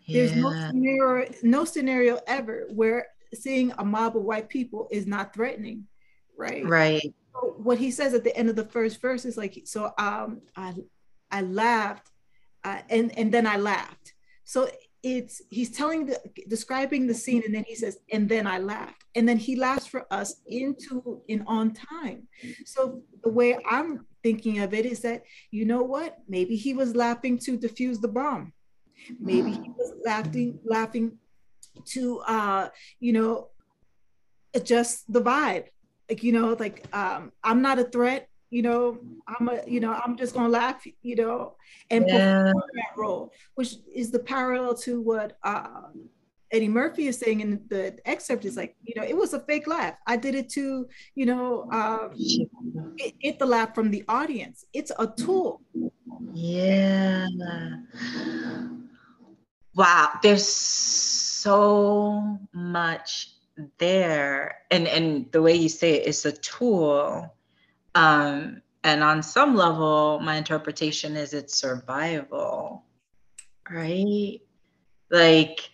Yeah. 0.06 0.28
there's 0.28 0.36
no 0.36 0.52
scenario 0.54 1.32
no 1.44 1.66
scenario 1.66 2.20
ever 2.28 2.68
where 2.70 3.08
seeing 3.34 3.74
a 3.78 3.84
mob 3.84 4.16
of 4.16 4.24
white 4.24 4.50
people 4.50 4.88
is 4.92 5.06
not 5.06 5.34
threatening 5.34 5.88
right? 6.38 6.66
Right. 6.66 7.14
So 7.34 7.56
what 7.58 7.78
he 7.78 7.92
says 7.92 8.14
at 8.14 8.24
the 8.24 8.36
end 8.36 8.50
of 8.50 8.56
the 8.56 8.66
first 8.66 9.02
verse 9.02 9.26
is 9.26 9.38
like, 9.38 9.62
so 9.66 9.94
um, 9.98 10.42
I, 10.56 10.74
I 11.32 11.42
laughed, 11.42 12.10
uh, 12.64 12.82
and 12.90 13.18
and 13.18 13.32
then 13.32 13.46
I 13.46 13.58
laughed. 13.58 14.14
So 14.44 14.70
it's 15.06 15.40
he's 15.52 15.70
telling 15.70 16.08
the 16.08 16.20
describing 16.48 17.06
the 17.06 17.14
scene, 17.14 17.44
and 17.46 17.54
then 17.54 17.64
he 17.68 17.76
says, 17.76 18.00
and 18.12 18.28
then 18.28 18.48
I 18.48 18.58
laughed, 18.58 19.04
and 19.14 19.30
then 19.30 19.38
he 19.38 19.56
laughs 19.56 19.86
for 19.86 20.08
us 20.10 20.42
into 20.48 21.22
and 21.30 21.44
on 21.46 21.74
time. 21.74 22.28
So 22.66 23.04
the 23.24 23.30
way 23.30 23.56
I'm 23.70 24.08
thinking 24.24 24.60
of 24.60 24.74
it 24.74 24.84
is 24.84 25.02
that 25.02 25.22
you 25.52 25.66
know 25.66 25.84
what, 25.84 26.18
maybe 26.28 26.56
he 26.56 26.74
was 26.74 26.96
laughing 26.96 27.38
to 27.46 27.56
defuse 27.56 28.02
the 28.02 28.08
bomb, 28.08 28.52
maybe 29.20 29.52
he 29.52 29.70
was 29.78 29.94
laughing 30.04 30.60
laughing 30.66 31.20
to 31.94 32.20
uh, 32.22 32.70
you 33.00 33.14
know 33.14 33.50
adjust 34.56 35.14
the 35.14 35.22
vibe. 35.22 35.66
Like 36.10 36.24
you 36.24 36.34
know 36.34 36.56
like 36.60 36.86
um 36.94 37.32
i'm 37.44 37.64
not 37.64 37.80
a 37.80 37.84
threat 37.84 38.30
you 38.56 38.62
know 38.62 38.98
i'm 39.28 39.50
a 39.50 39.56
you 39.68 39.82
know 39.82 39.94
i'm 40.04 40.16
just 40.16 40.34
gonna 40.34 40.48
laugh 40.62 40.80
you 41.02 41.16
know 41.22 41.56
and 41.92 42.06
yeah. 42.08 42.44
perform 42.46 42.70
that 42.80 42.94
role 43.02 43.34
which 43.56 43.72
is 43.94 44.12
the 44.12 44.20
parallel 44.20 44.74
to 44.74 45.02
what 45.02 45.38
uh, 45.44 45.88
eddie 46.52 46.70
murphy 46.70 47.08
is 47.08 47.18
saying 47.18 47.42
in 47.42 47.62
the 47.68 47.98
excerpt. 48.06 48.46
Is 48.46 48.56
like 48.56 48.76
you 48.84 48.94
know 48.96 49.06
it 49.06 49.18
was 49.18 49.34
a 49.34 49.42
fake 49.42 49.68
laugh. 49.68 49.96
I 50.08 50.16
did 50.16 50.36
it 50.36 50.48
to 50.52 50.88
you 51.16 51.26
know 51.26 51.70
um, 51.72 52.14
get, 52.98 53.20
get 53.20 53.40
the 53.40 53.46
laugh 53.46 53.76
from 53.76 53.92
the 53.92 54.04
audience. 54.08 54.66
It's 54.74 54.92
a 54.98 55.08
tool. 55.08 55.62
Yeah. 56.34 57.28
Wow. 59.76 60.12
There's 60.24 60.48
so 60.48 62.40
much 62.54 63.32
there. 63.78 64.60
And 64.72 64.88
and 64.88 65.30
the 65.32 65.42
way 65.42 65.56
you 65.56 65.70
say 65.70 65.96
it 65.96 66.08
is 66.08 66.26
a 66.26 66.32
tool 66.32 67.36
um 67.96 68.62
and 68.84 69.04
on 69.04 69.24
some 69.24 69.56
level 69.56 70.20
my 70.22 70.36
interpretation 70.36 71.16
is 71.16 71.34
it's 71.34 71.56
survival 71.56 72.84
right? 73.70 74.40
Like 75.10 75.70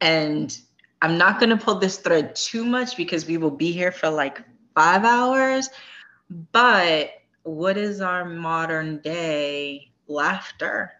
and 0.00 0.58
i'm 1.02 1.16
not 1.18 1.38
going 1.38 1.50
to 1.50 1.56
pull 1.56 1.76
this 1.76 1.98
thread 1.98 2.34
too 2.34 2.64
much 2.64 2.96
because 2.96 3.26
we 3.26 3.36
will 3.38 3.50
be 3.50 3.72
here 3.72 3.92
for 3.92 4.10
like 4.10 4.42
five 4.74 5.04
hours 5.04 5.68
but 6.52 7.10
what 7.42 7.76
is 7.76 8.00
our 8.00 8.24
modern 8.24 9.00
day 9.00 9.90
laughter? 10.06 10.92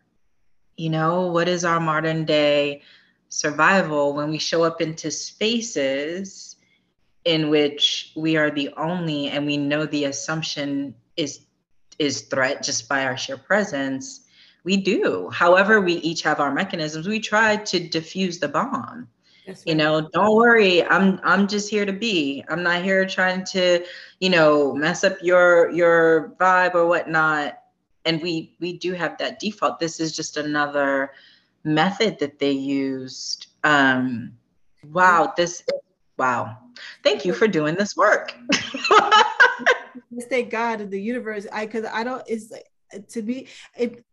You 0.76 0.90
know 0.90 1.26
what 1.26 1.48
is 1.48 1.64
our 1.64 1.80
modern 1.80 2.24
day 2.24 2.82
survival 3.28 4.14
when 4.14 4.30
we 4.30 4.38
show 4.38 4.64
up 4.64 4.80
into 4.80 5.10
spaces 5.10 6.49
in 7.24 7.50
which 7.50 8.12
we 8.16 8.36
are 8.36 8.50
the 8.50 8.70
only 8.76 9.28
and 9.28 9.46
we 9.46 9.56
know 9.56 9.86
the 9.86 10.04
assumption 10.04 10.94
is 11.16 11.40
is 11.98 12.22
threat 12.22 12.62
just 12.62 12.88
by 12.88 13.04
our 13.04 13.16
sheer 13.16 13.36
presence 13.36 14.22
we 14.64 14.76
do. 14.76 15.30
However 15.30 15.80
we 15.80 15.94
each 15.94 16.22
have 16.22 16.40
our 16.40 16.52
mechanisms. 16.52 17.08
We 17.08 17.20
try 17.20 17.56
to 17.56 17.88
diffuse 17.88 18.38
the 18.38 18.48
bomb. 18.48 19.08
Right. 19.48 19.62
you 19.64 19.74
know 19.74 20.08
don't 20.12 20.36
worry. 20.36 20.84
I'm 20.84 21.18
i'm 21.24 21.48
just 21.48 21.70
here 21.70 21.86
to 21.86 21.92
be. 21.92 22.44
I'm 22.48 22.62
not 22.62 22.82
here 22.82 23.06
trying 23.06 23.44
to 23.46 23.84
you 24.20 24.30
know 24.30 24.74
mess 24.74 25.02
up 25.02 25.16
your 25.22 25.70
your 25.70 26.34
vibe 26.38 26.74
or 26.74 26.86
whatnot. 26.86 27.58
And 28.04 28.22
we 28.22 28.54
we 28.60 28.78
do 28.78 28.92
have 28.92 29.18
that 29.18 29.40
default. 29.40 29.78
This 29.78 29.98
is 29.98 30.14
just 30.14 30.36
another 30.36 31.12
method 31.64 32.18
that 32.18 32.38
they 32.38 32.52
used. 32.52 33.46
Um, 33.64 34.32
wow, 34.84 35.32
this 35.36 35.62
wow. 36.20 36.58
Thank 37.02 37.24
you 37.24 37.32
for 37.32 37.48
doing 37.48 37.74
this 37.76 37.96
work. 37.96 38.34
Thank 40.28 40.50
God 40.50 40.82
in 40.82 40.90
the 40.90 41.00
universe. 41.00 41.46
I 41.50 41.64
because 41.64 41.86
I 41.90 42.04
don't. 42.04 42.22
It's 42.26 42.52
to 43.14 43.22
me 43.22 43.48
it 43.76 44.04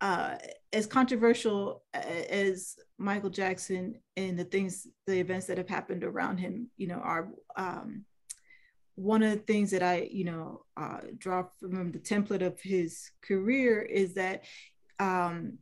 uh, 0.00 0.36
as 0.72 0.86
controversial 0.86 1.82
as 1.92 2.76
Michael 2.96 3.28
Jackson 3.28 3.96
and 4.16 4.38
the 4.38 4.44
things, 4.44 4.86
the 5.06 5.20
events 5.20 5.46
that 5.46 5.58
have 5.58 5.68
happened 5.68 6.02
around 6.02 6.38
him, 6.38 6.70
you 6.78 6.86
know, 6.86 6.98
are 6.98 7.28
um, 7.56 8.04
one 8.94 9.22
of 9.22 9.32
the 9.32 9.38
things 9.38 9.70
that 9.72 9.82
I, 9.82 10.08
you 10.10 10.24
know, 10.24 10.64
uh, 10.78 11.00
draw 11.18 11.44
from 11.60 11.92
the 11.92 11.98
template 11.98 12.44
of 12.44 12.58
his 12.60 13.10
career 13.20 13.82
is 13.82 14.14
that 14.14 14.44
um, 14.98 15.58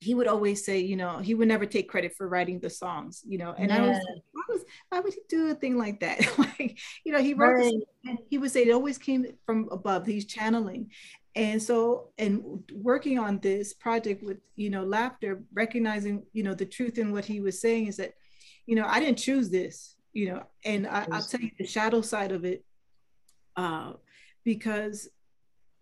he 0.00 0.14
would 0.14 0.26
always 0.26 0.64
say, 0.64 0.80
you 0.80 0.96
know, 0.96 1.18
he 1.18 1.34
would 1.34 1.48
never 1.48 1.66
take 1.66 1.88
credit 1.88 2.14
for 2.16 2.26
writing 2.26 2.58
the 2.58 2.70
songs, 2.70 3.22
you 3.26 3.36
know. 3.36 3.54
And 3.56 3.70
yeah. 3.70 3.84
I 3.84 3.88
was, 3.88 4.06
was, 4.50 4.64
why 4.88 5.00
would 5.00 5.14
he 5.14 5.20
do 5.28 5.50
a 5.50 5.54
thing 5.54 5.78
like 5.78 6.00
that? 6.00 6.20
like, 6.38 6.78
you 7.04 7.12
know, 7.12 7.22
he 7.22 7.34
wrote, 7.34 7.54
right. 7.54 7.74
and 8.06 8.18
he 8.28 8.38
would 8.38 8.50
say 8.50 8.62
it 8.62 8.72
always 8.72 8.98
came 8.98 9.26
from 9.46 9.68
above. 9.70 10.06
He's 10.06 10.26
channeling, 10.26 10.90
and 11.36 11.62
so, 11.62 12.08
and 12.18 12.62
working 12.72 13.18
on 13.18 13.38
this 13.38 13.72
project 13.72 14.22
with, 14.22 14.38
you 14.56 14.68
know, 14.68 14.82
laughter, 14.82 15.42
recognizing, 15.52 16.24
you 16.32 16.42
know, 16.42 16.54
the 16.54 16.66
truth 16.66 16.98
in 16.98 17.12
what 17.12 17.24
he 17.24 17.40
was 17.40 17.60
saying 17.60 17.86
is 17.86 17.96
that, 17.98 18.14
you 18.66 18.74
know, 18.74 18.84
I 18.86 18.98
didn't 18.98 19.18
choose 19.18 19.48
this, 19.48 19.94
you 20.12 20.28
know, 20.28 20.42
and 20.64 20.88
I, 20.88 21.06
will 21.08 21.22
tell 21.22 21.40
you 21.40 21.50
the 21.56 21.66
shadow 21.66 22.00
side 22.00 22.32
of 22.32 22.44
it, 22.44 22.64
uh, 23.56 23.92
because 24.44 25.08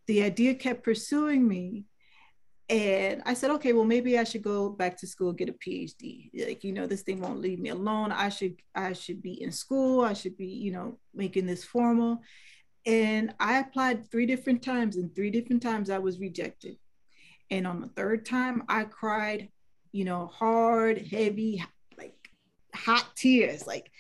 the 0.07 0.23
idea 0.23 0.55
kept 0.55 0.85
pursuing 0.85 1.49
me 1.49 1.85
and 2.69 3.23
I 3.25 3.33
said, 3.33 3.51
okay, 3.53 3.73
well, 3.73 3.85
maybe 3.85 4.19
I 4.19 4.25
should 4.25 4.43
go 4.43 4.69
back 4.69 4.99
to 4.99 5.07
school, 5.07 5.33
get 5.33 5.49
a 5.49 5.55
PhD. 5.55 6.31
Like, 6.47 6.65
you 6.65 6.73
know, 6.73 6.87
this 6.87 7.03
thing 7.03 7.21
won't 7.21 7.41
leave 7.41 7.59
me 7.59 7.71
alone. 7.71 8.13
I 8.13 8.29
should, 8.29 8.57
I 8.75 8.93
should 8.93 9.23
be 9.23 9.43
in 9.43 9.53
school. 9.53 10.03
I 10.03 10.13
should 10.13 10.37
be, 10.37 10.47
you 10.47 10.73
know, 10.73 10.99
making 11.15 11.47
this 11.47 11.65
formal. 11.65 12.21
And 12.85 13.35
I 13.41 13.59
applied 13.59 14.11
three 14.11 14.27
different 14.27 14.63
times, 14.63 14.97
and 14.97 15.15
three 15.15 15.31
different 15.31 15.63
times 15.63 15.89
I 15.89 15.99
was 15.99 16.21
rejected. 16.21 16.77
And 17.51 17.67
on 17.67 17.81
the 17.81 17.89
third 17.89 18.27
time, 18.27 18.65
I 18.69 18.85
cried, 18.85 19.49
you 19.93 20.05
know, 20.05 20.27
hard, 20.27 20.99
heavy, 20.99 21.65
like 21.97 22.31
hot 22.75 23.07
tears. 23.17 23.67
Like, 23.67 23.91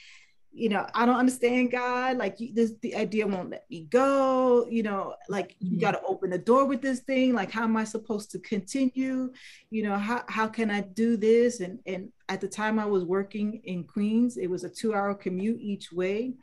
you 0.52 0.68
know, 0.68 0.86
I 0.94 1.06
don't 1.06 1.16
understand 1.16 1.70
God. 1.70 2.16
Like 2.16 2.38
this, 2.52 2.72
the 2.80 2.96
idea 2.96 3.26
won't 3.26 3.50
let 3.50 3.64
me 3.70 3.86
go. 3.90 4.66
You 4.68 4.82
know, 4.82 5.14
like 5.28 5.56
you 5.60 5.72
mm-hmm. 5.72 5.80
got 5.80 5.92
to 5.92 6.02
open 6.02 6.30
the 6.30 6.38
door 6.38 6.64
with 6.64 6.82
this 6.82 7.00
thing. 7.00 7.34
Like, 7.34 7.50
how 7.50 7.64
am 7.64 7.76
I 7.76 7.84
supposed 7.84 8.30
to 8.32 8.38
continue? 8.40 9.32
You 9.70 9.82
know, 9.84 9.96
how 9.96 10.24
how 10.28 10.48
can 10.48 10.70
I 10.70 10.80
do 10.80 11.16
this? 11.16 11.60
And 11.60 11.78
and 11.86 12.10
at 12.28 12.40
the 12.40 12.48
time 12.48 12.78
I 12.78 12.86
was 12.86 13.04
working 13.04 13.60
in 13.64 13.84
Queens, 13.84 14.36
it 14.36 14.48
was 14.48 14.64
a 14.64 14.68
two 14.68 14.94
hour 14.94 15.14
commute 15.14 15.60
each 15.60 15.92
way. 15.92 16.34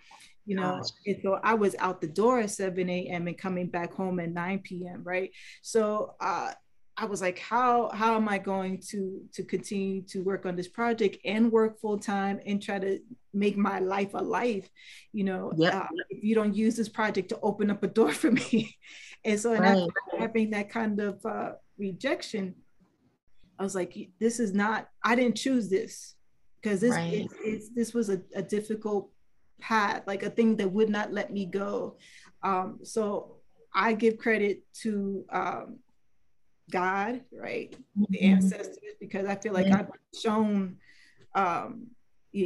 You 0.46 0.56
know, 0.56 0.84
and 1.08 1.18
so 1.24 1.40
I 1.44 1.56
was 1.56 1.76
out 1.80 2.02
the 2.02 2.08
door 2.08 2.40
at 2.40 2.52
7 2.52 2.88
a.m. 2.88 3.28
and 3.28 3.36
coming 3.36 3.66
back 3.66 3.92
home 3.92 4.20
at 4.20 4.30
9 4.30 4.60
p.m. 4.60 5.02
Right. 5.04 5.32
So 5.64 6.14
uh, 6.22 6.52
I 6.98 7.06
was 7.06 7.22
like, 7.22 7.40
how 7.40 7.90
how 7.94 8.16
am 8.16 8.30
I 8.30 8.38
going 8.38 8.80
to 8.90 9.22
to 9.34 9.44
continue 9.44 10.02
to 10.04 10.24
work 10.24 10.46
on 10.46 10.56
this 10.56 10.68
project 10.68 11.18
and 11.26 11.52
work 11.52 11.80
full 11.80 12.00
time 12.00 12.40
and 12.46 12.62
try 12.62 12.80
to 12.80 13.00
make 13.34 13.58
my 13.58 13.80
life 13.80 14.14
a 14.14 14.24
life? 14.24 14.70
You 15.12 15.26
know, 15.26 15.52
yep. 15.58 15.74
uh, 15.74 15.88
if 16.10 16.24
you 16.24 16.36
don't 16.36 16.56
use 16.56 16.78
this 16.78 16.88
project 16.88 17.30
to 17.30 17.40
open 17.42 17.70
up 17.70 17.84
a 17.84 17.88
door 17.88 18.12
for 18.12 18.32
me, 18.52 18.78
and 19.26 19.40
so 19.40 19.54
and 19.54 19.62
right. 19.62 19.90
having 20.18 20.52
that 20.52 20.70
kind 20.70 21.00
of 21.02 21.26
uh, 21.26 21.52
rejection, 21.78 22.56
I 23.60 23.64
was 23.64 23.76
like, 23.76 24.10
this 24.20 24.40
is 24.40 24.54
not. 24.54 24.90
I 25.04 25.16
didn't 25.16 25.36
choose 25.36 25.70
this 25.70 26.16
because 26.62 26.80
this 26.80 26.92
right. 26.92 27.28
this 27.76 27.94
was 27.94 28.10
a, 28.10 28.22
a 28.34 28.42
difficult 28.42 29.10
path, 29.60 30.04
like 30.08 30.24
a 30.24 30.30
thing 30.30 30.56
that 30.58 30.72
would 30.72 30.90
not 30.90 31.12
let 31.12 31.32
me 31.32 31.46
go. 31.46 31.98
Um, 32.42 32.80
so 32.84 33.38
I 33.74 33.94
give 33.94 34.18
credit 34.18 34.64
to 34.82 35.26
um, 35.30 35.80
God, 36.72 37.22
right? 37.32 37.72
Mm-hmm. 37.72 38.04
The 38.10 38.22
ancestors, 38.22 38.96
because 39.00 39.26
I 39.28 39.36
feel 39.36 39.54
like 39.54 39.68
yeah. 39.68 39.80
I've 39.80 39.90
shown 40.20 40.78
um, 41.34 41.88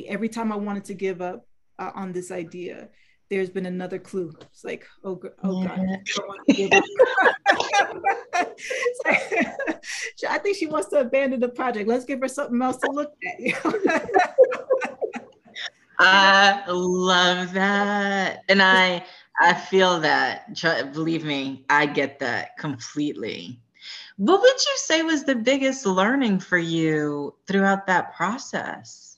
every 0.08 0.29
time 0.29 0.51
I 0.51 0.55
wanted 0.55 0.86
to 0.86 0.93
give 0.93 1.21
up 1.21 1.47
uh, 1.77 1.91
on 1.95 2.12
this 2.12 2.32
idea, 2.32 2.89
there's 3.29 3.49
been 3.49 3.65
another 3.65 3.99
clue. 3.99 4.34
It's 4.41 4.63
like, 4.63 4.86
oh, 5.03 5.21
oh 5.43 5.63
yeah. 5.63 5.97
God. 6.17 6.84
I 10.29 10.38
think 10.39 10.58
she 10.58 10.67
wants 10.67 10.89
to 10.89 10.99
abandon 10.99 11.39
the 11.39 11.49
project. 11.49 11.88
Let's 11.88 12.05
give 12.05 12.19
her 12.21 12.27
something 12.27 12.62
else 12.62 12.77
to 12.77 12.91
look 12.91 13.13
at. 13.25 13.39
I 15.99 16.63
love 16.67 17.53
that. 17.53 18.43
And 18.49 18.62
I 18.62 19.05
I 19.39 19.53
feel 19.53 19.99
that. 20.01 20.53
Believe 20.93 21.23
me, 21.23 21.65
I 21.69 21.86
get 21.86 22.19
that 22.19 22.58
completely. 22.58 23.60
What 24.19 24.41
would 24.41 24.51
you 24.51 24.75
say 24.75 25.01
was 25.01 25.23
the 25.23 25.34
biggest 25.34 25.86
learning 25.86 26.39
for 26.39 26.58
you 26.58 27.36
throughout 27.47 27.88
that 27.88 28.13
process? 28.17 29.17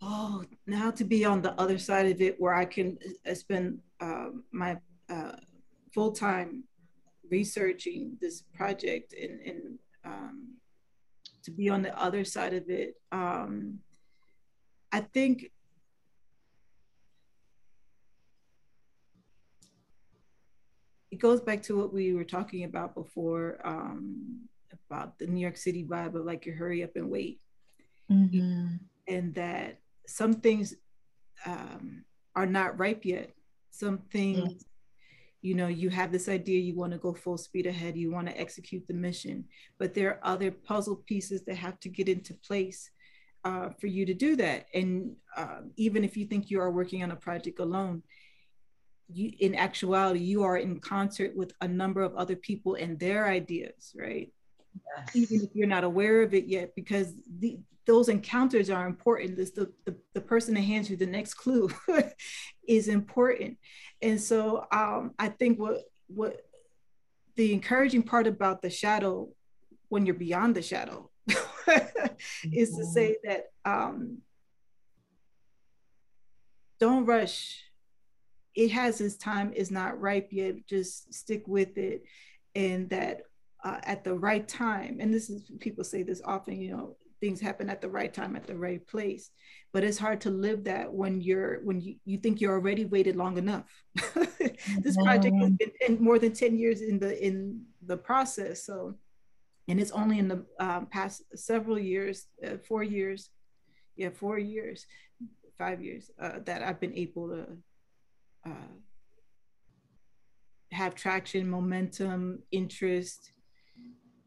Oh, 0.00 0.42
now 0.66 0.90
to 0.90 1.04
be 1.04 1.24
on 1.24 1.42
the 1.42 1.52
other 1.60 1.78
side 1.78 2.06
of 2.06 2.20
it 2.20 2.40
where 2.40 2.54
I 2.54 2.64
can 2.64 2.98
uh, 3.24 3.34
spend 3.34 3.78
uh, 4.00 4.30
my 4.50 4.78
uh, 5.08 5.36
full 5.94 6.10
time 6.10 6.64
researching 7.30 8.18
this 8.20 8.42
project 8.52 9.14
and, 9.14 9.38
and 9.46 9.78
um, 10.04 10.54
to 11.44 11.52
be 11.52 11.70
on 11.70 11.82
the 11.82 11.96
other 11.96 12.24
side 12.24 12.54
of 12.54 12.68
it. 12.68 12.96
Um, 13.12 13.78
I 14.90 15.02
think 15.02 15.52
it 21.12 21.18
goes 21.18 21.42
back 21.42 21.62
to 21.64 21.76
what 21.76 21.92
we 21.92 22.14
were 22.14 22.24
talking 22.24 22.64
about 22.64 22.94
before 22.94 23.60
um, 23.64 24.48
about 24.90 25.18
the 25.18 25.26
New 25.26 25.40
York 25.40 25.58
City 25.58 25.84
vibe 25.84 26.14
of 26.14 26.24
like 26.24 26.46
you 26.46 26.54
hurry 26.54 26.82
up 26.82 26.96
and 26.96 27.10
wait. 27.10 27.38
Mm-hmm. 28.10 28.76
And 29.06 29.34
that 29.34 29.78
some 30.06 30.32
things 30.32 30.74
um, 31.44 32.04
are 32.34 32.46
not 32.46 32.78
ripe 32.78 33.04
yet. 33.04 33.30
Some 33.70 33.98
things, 34.10 34.38
mm-hmm. 34.38 34.56
you 35.42 35.54
know, 35.54 35.68
you 35.68 35.90
have 35.90 36.12
this 36.12 36.30
idea, 36.30 36.60
you 36.60 36.76
want 36.76 36.92
to 36.92 36.98
go 36.98 37.12
full 37.12 37.36
speed 37.36 37.66
ahead, 37.66 37.94
you 37.94 38.10
want 38.10 38.28
to 38.28 38.40
execute 38.40 38.86
the 38.88 38.94
mission, 38.94 39.44
but 39.78 39.92
there 39.92 40.12
are 40.12 40.20
other 40.22 40.50
puzzle 40.50 40.96
pieces 40.96 41.44
that 41.44 41.56
have 41.56 41.78
to 41.80 41.90
get 41.90 42.08
into 42.08 42.32
place 42.32 42.90
uh, 43.44 43.68
for 43.78 43.86
you 43.86 44.06
to 44.06 44.14
do 44.14 44.34
that. 44.36 44.66
And 44.72 45.14
uh, 45.36 45.60
even 45.76 46.04
if 46.04 46.16
you 46.16 46.24
think 46.24 46.50
you 46.50 46.58
are 46.60 46.70
working 46.70 47.02
on 47.02 47.10
a 47.10 47.16
project 47.16 47.60
alone, 47.60 48.02
you 49.14 49.32
in 49.40 49.54
actuality 49.54 50.20
you 50.20 50.42
are 50.42 50.56
in 50.56 50.78
concert 50.80 51.34
with 51.36 51.52
a 51.60 51.68
number 51.68 52.02
of 52.02 52.14
other 52.14 52.36
people 52.36 52.74
and 52.74 52.98
their 52.98 53.26
ideas 53.28 53.94
right 53.96 54.32
yes. 54.96 55.16
even 55.16 55.46
if 55.46 55.50
you're 55.54 55.66
not 55.66 55.84
aware 55.84 56.22
of 56.22 56.34
it 56.34 56.46
yet 56.46 56.74
because 56.74 57.14
the, 57.38 57.58
those 57.86 58.08
encounters 58.08 58.70
are 58.70 58.86
important 58.86 59.36
this 59.36 59.50
the, 59.50 59.70
the, 59.84 59.94
the 60.14 60.20
person 60.20 60.54
that 60.54 60.60
hands 60.62 60.88
you 60.88 60.96
the 60.96 61.06
next 61.06 61.34
clue 61.34 61.70
is 62.68 62.88
important 62.88 63.56
and 64.00 64.20
so 64.20 64.66
um, 64.72 65.12
i 65.18 65.28
think 65.28 65.58
what 65.58 65.82
what 66.08 66.42
the 67.36 67.52
encouraging 67.52 68.02
part 68.02 68.26
about 68.26 68.60
the 68.62 68.70
shadow 68.70 69.28
when 69.88 70.06
you're 70.06 70.14
beyond 70.14 70.54
the 70.54 70.62
shadow 70.62 71.10
is 72.52 72.76
to 72.76 72.84
say 72.84 73.12
mm-hmm. 73.12 73.28
that 73.28 73.44
um, 73.64 74.18
don't 76.78 77.06
rush 77.06 77.62
it 78.54 78.70
has 78.70 79.00
its 79.00 79.16
time 79.16 79.52
is 79.52 79.70
not 79.70 80.00
ripe 80.00 80.28
yet 80.30 80.66
just 80.66 81.12
stick 81.12 81.44
with 81.46 81.76
it. 81.78 82.04
And 82.54 82.90
that 82.90 83.22
uh, 83.64 83.78
at 83.84 84.04
the 84.04 84.14
right 84.14 84.46
time 84.46 84.98
and 85.00 85.12
this 85.12 85.30
is 85.30 85.50
people 85.60 85.84
say 85.84 86.02
this 86.02 86.20
often 86.24 86.60
you 86.60 86.70
know 86.70 86.96
things 87.20 87.40
happen 87.40 87.70
at 87.70 87.80
the 87.80 87.88
right 87.88 88.12
time 88.12 88.34
at 88.34 88.46
the 88.46 88.56
right 88.56 88.86
place. 88.86 89.30
But 89.72 89.84
it's 89.84 89.96
hard 89.96 90.20
to 90.22 90.30
live 90.30 90.64
that 90.64 90.92
when 90.92 91.20
you're 91.20 91.60
when 91.62 91.80
you, 91.80 91.94
you 92.04 92.18
think 92.18 92.40
you're 92.40 92.52
already 92.52 92.84
waited 92.84 93.16
long 93.16 93.38
enough. 93.38 93.64
This 94.80 94.96
project 94.96 95.34
has 95.36 95.50
been 95.50 95.72
10, 95.80 96.02
more 96.02 96.18
than 96.18 96.32
10 96.32 96.56
years 96.56 96.82
in 96.82 96.98
the 96.98 97.12
in 97.24 97.62
the 97.84 97.96
process 97.96 98.64
so 98.64 98.94
and 99.68 99.80
it's 99.80 99.90
only 99.90 100.18
in 100.18 100.28
the 100.28 100.44
um, 100.58 100.86
past 100.86 101.22
several 101.34 101.78
years 101.78 102.26
uh, 102.44 102.56
four 102.68 102.82
years 102.82 103.30
yeah 103.96 104.10
four 104.10 104.38
years 104.38 104.86
five 105.58 105.82
years 105.82 106.10
uh, 106.20 106.38
that 106.44 106.62
i've 106.62 106.80
been 106.80 106.94
able 106.94 107.28
to 107.28 107.46
uh, 108.46 108.72
have 110.72 110.94
traction, 110.94 111.48
momentum, 111.48 112.40
interest, 112.50 113.32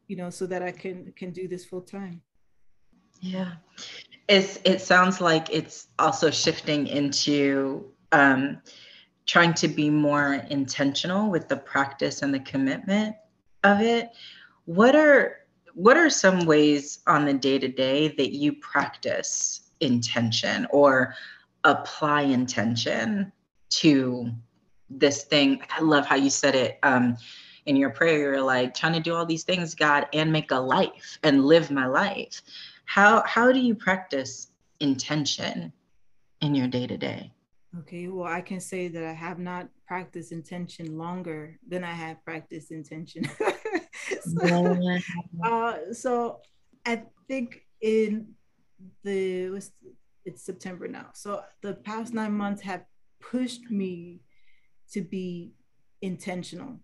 you 0.08 0.16
know, 0.16 0.30
so 0.30 0.46
that 0.46 0.62
I 0.62 0.70
can 0.70 1.12
can 1.16 1.32
do 1.32 1.48
this 1.48 1.64
full 1.64 1.82
time. 1.82 2.22
Yeah, 3.20 3.52
it's 4.28 4.58
it 4.64 4.80
sounds 4.80 5.20
like 5.20 5.48
it's 5.50 5.88
also 5.98 6.30
shifting 6.30 6.86
into 6.86 7.92
um, 8.12 8.60
trying 9.26 9.54
to 9.54 9.68
be 9.68 9.90
more 9.90 10.34
intentional 10.50 11.30
with 11.30 11.48
the 11.48 11.56
practice 11.56 12.22
and 12.22 12.32
the 12.32 12.40
commitment 12.40 13.16
of 13.64 13.80
it. 13.80 14.10
What 14.64 14.94
are 14.94 15.38
what 15.74 15.96
are 15.96 16.08
some 16.08 16.46
ways 16.46 17.00
on 17.06 17.26
the 17.26 17.34
day 17.34 17.58
to 17.58 17.68
day 17.68 18.08
that 18.16 18.32
you 18.32 18.54
practice 18.54 19.70
intention 19.80 20.66
or 20.70 21.14
apply 21.64 22.22
intention 22.22 23.32
to 23.70 24.30
this 24.88 25.24
thing. 25.24 25.60
I 25.70 25.82
love 25.82 26.06
how 26.06 26.16
you 26.16 26.30
said 26.30 26.54
it 26.54 26.78
um, 26.82 27.16
in 27.66 27.76
your 27.76 27.90
prayer. 27.90 28.18
You're 28.18 28.40
like 28.40 28.74
trying 28.74 28.94
to 28.94 29.00
do 29.00 29.14
all 29.14 29.26
these 29.26 29.44
things, 29.44 29.74
God, 29.74 30.06
and 30.12 30.32
make 30.32 30.50
a 30.50 30.56
life 30.56 31.18
and 31.22 31.44
live 31.44 31.70
my 31.70 31.86
life. 31.86 32.42
How 32.84 33.22
how 33.26 33.52
do 33.52 33.58
you 33.58 33.74
practice 33.74 34.48
intention 34.80 35.72
in 36.40 36.54
your 36.54 36.68
day 36.68 36.86
to 36.86 36.96
day? 36.96 37.32
Okay, 37.80 38.08
well, 38.08 38.26
I 38.26 38.40
can 38.40 38.60
say 38.60 38.88
that 38.88 39.04
I 39.04 39.12
have 39.12 39.38
not 39.38 39.68
practiced 39.86 40.32
intention 40.32 40.96
longer 40.96 41.58
than 41.68 41.84
I 41.84 41.92
have 41.92 42.24
practiced 42.24 42.70
intention. 42.70 43.24
so, 44.20 44.78
uh, 45.44 45.76
so 45.92 46.40
I 46.86 47.02
think 47.28 47.60
in 47.82 48.28
the 49.04 49.60
it's 50.24 50.42
September 50.42 50.88
now. 50.88 51.08
So 51.14 51.42
the 51.62 51.74
past 51.74 52.14
nine 52.14 52.32
months 52.32 52.62
have 52.62 52.84
pushed 53.30 53.70
me 53.70 54.20
to 54.92 55.00
be 55.00 55.52
intentional 56.02 56.78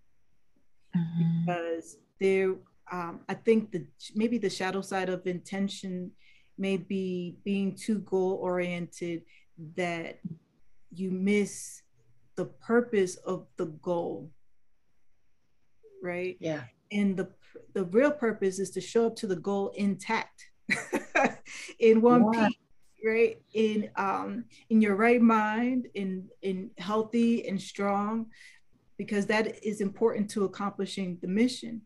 mm-hmm. 0.96 1.44
because 1.44 1.96
there 2.20 2.54
um, 2.90 3.20
i 3.28 3.34
think 3.34 3.70
the 3.70 3.86
maybe 4.14 4.38
the 4.38 4.50
shadow 4.50 4.80
side 4.80 5.08
of 5.08 5.26
intention 5.26 6.10
may 6.58 6.76
be 6.76 7.36
being 7.44 7.74
too 7.74 7.98
goal 8.00 8.38
oriented 8.42 9.22
that 9.76 10.18
you 10.94 11.10
miss 11.10 11.82
the 12.36 12.44
purpose 12.44 13.16
of 13.16 13.46
the 13.56 13.66
goal 13.82 14.30
right 16.02 16.36
yeah 16.40 16.62
and 16.90 17.16
the 17.16 17.28
the 17.74 17.84
real 17.86 18.10
purpose 18.10 18.58
is 18.58 18.70
to 18.70 18.80
show 18.80 19.06
up 19.06 19.16
to 19.16 19.26
the 19.26 19.36
goal 19.36 19.72
intact 19.76 20.50
in 21.78 22.00
one 22.00 22.26
yeah. 22.32 22.48
piece 22.48 22.61
right 23.04 23.40
in 23.54 23.90
um 23.96 24.44
in 24.70 24.80
your 24.80 24.94
right 24.94 25.22
mind 25.22 25.88
in 25.94 26.28
in 26.42 26.70
healthy 26.78 27.46
and 27.48 27.60
strong 27.60 28.26
because 28.96 29.26
that 29.26 29.64
is 29.64 29.80
important 29.80 30.30
to 30.30 30.44
accomplishing 30.44 31.18
the 31.20 31.28
mission. 31.28 31.82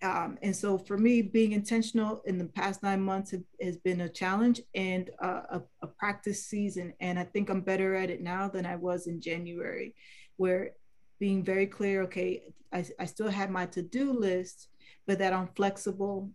Um, 0.00 0.38
and 0.42 0.54
so 0.54 0.78
for 0.78 0.96
me 0.96 1.20
being 1.22 1.52
intentional 1.52 2.22
in 2.24 2.38
the 2.38 2.44
past 2.46 2.82
nine 2.82 3.02
months 3.02 3.32
have, 3.32 3.42
has 3.60 3.76
been 3.78 4.02
a 4.02 4.08
challenge 4.08 4.60
and 4.74 5.10
a, 5.20 5.60
a 5.82 5.86
practice 5.98 6.46
season. 6.46 6.94
And 7.00 7.18
i 7.18 7.24
think 7.24 7.50
i'm 7.50 7.62
better 7.62 7.96
at 7.96 8.08
it 8.08 8.22
now 8.22 8.48
than 8.48 8.64
i 8.64 8.76
was 8.76 9.08
in 9.08 9.20
january 9.20 9.94
where 10.36 10.70
being 11.18 11.42
very 11.42 11.66
clear 11.66 12.02
okay 12.02 12.54
i, 12.72 12.86
I 13.00 13.06
still 13.06 13.28
have 13.28 13.50
my 13.50 13.66
to-do 13.66 14.12
list 14.12 14.68
but 15.06 15.18
that 15.18 15.32
i'm 15.32 15.48
flexible 15.56 16.30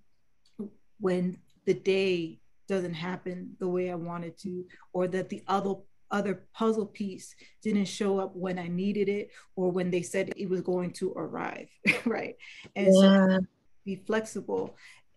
when 1.00 1.38
the 1.66 1.74
day 1.74 2.42
doesn't 2.68 2.94
happen 2.94 3.56
the 3.60 3.68
way 3.68 3.92
I 3.92 3.96
wanted 3.96 4.38
to, 4.40 4.66
or 4.94 5.08
that 5.08 5.30
the 5.30 5.44
other 5.48 5.76
other 6.14 6.46
puzzle 6.54 6.86
piece 6.86 7.36
didn't 7.64 7.86
show 7.86 8.20
up 8.20 8.36
when 8.36 8.60
I 8.60 8.68
needed 8.68 9.10
it 9.10 9.32
or 9.56 9.72
when 9.72 9.90
they 9.90 10.04
said 10.04 10.32
it 10.38 10.48
was 10.48 10.62
going 10.62 10.92
to 10.92 11.12
arrive, 11.14 11.70
right? 12.06 12.36
And 12.76 12.88
yeah. 12.88 13.38
so 13.38 13.40
be 13.84 13.96
flexible. 13.96 14.76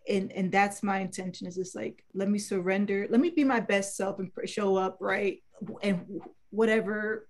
And, 0.09 0.32
and 0.32 0.50
that's 0.50 0.82
my 0.82 1.00
intention 1.00 1.46
is 1.48 1.56
just 1.56 1.74
like 1.74 2.04
let 2.14 2.30
me 2.30 2.38
surrender 2.38 3.09
let 3.11 3.20
me 3.20 3.30
be 3.30 3.42
my 3.42 3.59
best 3.59 3.96
self 3.96 4.20
and 4.20 4.30
show 4.44 4.76
up 4.76 4.98
right 5.00 5.42
and 5.82 6.06
whatever 6.50 7.28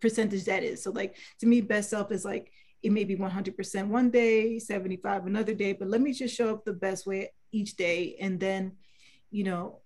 percentage 0.00 0.44
that 0.44 0.62
is 0.62 0.84
so 0.84 0.92
like 0.92 1.16
to 1.40 1.46
me 1.46 1.60
best 1.60 1.90
self 1.90 2.12
is 2.12 2.24
like 2.24 2.52
it 2.84 2.92
may 2.92 3.02
be 3.02 3.16
100% 3.16 3.88
one 3.88 4.10
day 4.10 4.60
75 4.60 5.26
another 5.26 5.52
day 5.52 5.72
but 5.72 5.88
let 5.88 6.00
me 6.00 6.12
just 6.12 6.36
show 6.36 6.50
up 6.50 6.64
the 6.64 6.72
best 6.72 7.08
way 7.08 7.32
each 7.50 7.74
day 7.74 8.16
and 8.20 8.38
then 8.38 8.70
you 9.36 9.44
know, 9.44 9.80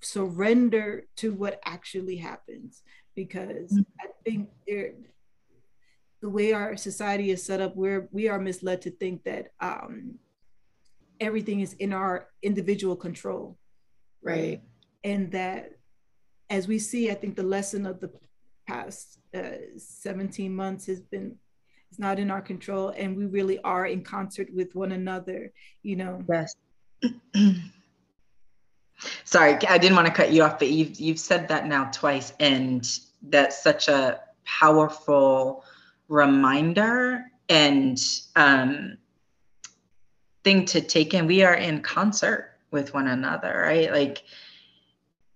surrender 0.00 1.06
to 1.16 1.34
what 1.34 1.58
actually 1.64 2.16
happens 2.16 2.84
because 3.16 3.72
mm-hmm. 3.72 4.00
I 4.00 4.06
think 4.24 4.48
there, 4.64 4.92
the 6.20 6.28
way 6.28 6.52
our 6.52 6.76
society 6.76 7.32
is 7.32 7.42
set 7.42 7.60
up, 7.60 7.74
where 7.74 8.08
we 8.12 8.28
are 8.28 8.38
misled 8.38 8.82
to 8.82 8.92
think 8.92 9.24
that 9.24 9.48
um, 9.58 10.20
everything 11.18 11.62
is 11.62 11.72
in 11.72 11.92
our 11.92 12.28
individual 12.42 12.94
control, 12.94 13.58
right? 14.22 14.62
And 15.02 15.32
that, 15.32 15.72
as 16.48 16.68
we 16.68 16.78
see, 16.78 17.10
I 17.10 17.14
think 17.14 17.34
the 17.34 17.42
lesson 17.42 17.86
of 17.86 17.98
the 17.98 18.12
past 18.68 19.18
uh, 19.34 19.76
17 19.76 20.54
months 20.54 20.86
has 20.86 21.00
been 21.00 21.34
it's 21.90 21.98
not 21.98 22.20
in 22.20 22.30
our 22.30 22.40
control 22.40 22.90
and 22.90 23.16
we 23.16 23.26
really 23.26 23.58
are 23.60 23.86
in 23.86 24.02
concert 24.02 24.48
with 24.52 24.74
one 24.74 24.90
another 24.90 25.52
you 25.84 25.94
know 25.94 26.20
yes 26.28 26.56
sorry 29.24 29.58
i 29.68 29.78
didn't 29.78 29.96
want 29.96 30.06
to 30.06 30.12
cut 30.12 30.32
you 30.32 30.42
off 30.42 30.58
but 30.58 30.70
you've 30.70 30.98
you've 30.98 31.18
said 31.20 31.48
that 31.48 31.66
now 31.66 31.88
twice 31.92 32.32
and 32.40 33.00
that's 33.22 33.62
such 33.62 33.88
a 33.88 34.20
powerful 34.44 35.64
reminder 36.08 37.24
and 37.48 37.98
um, 38.36 38.96
thing 40.44 40.64
to 40.64 40.80
take 40.80 41.14
in. 41.14 41.26
We 41.26 41.42
are 41.42 41.54
in 41.54 41.82
concert 41.82 42.52
with 42.70 42.94
one 42.94 43.08
another 43.08 43.62
right? 43.66 43.90
Like 43.90 44.22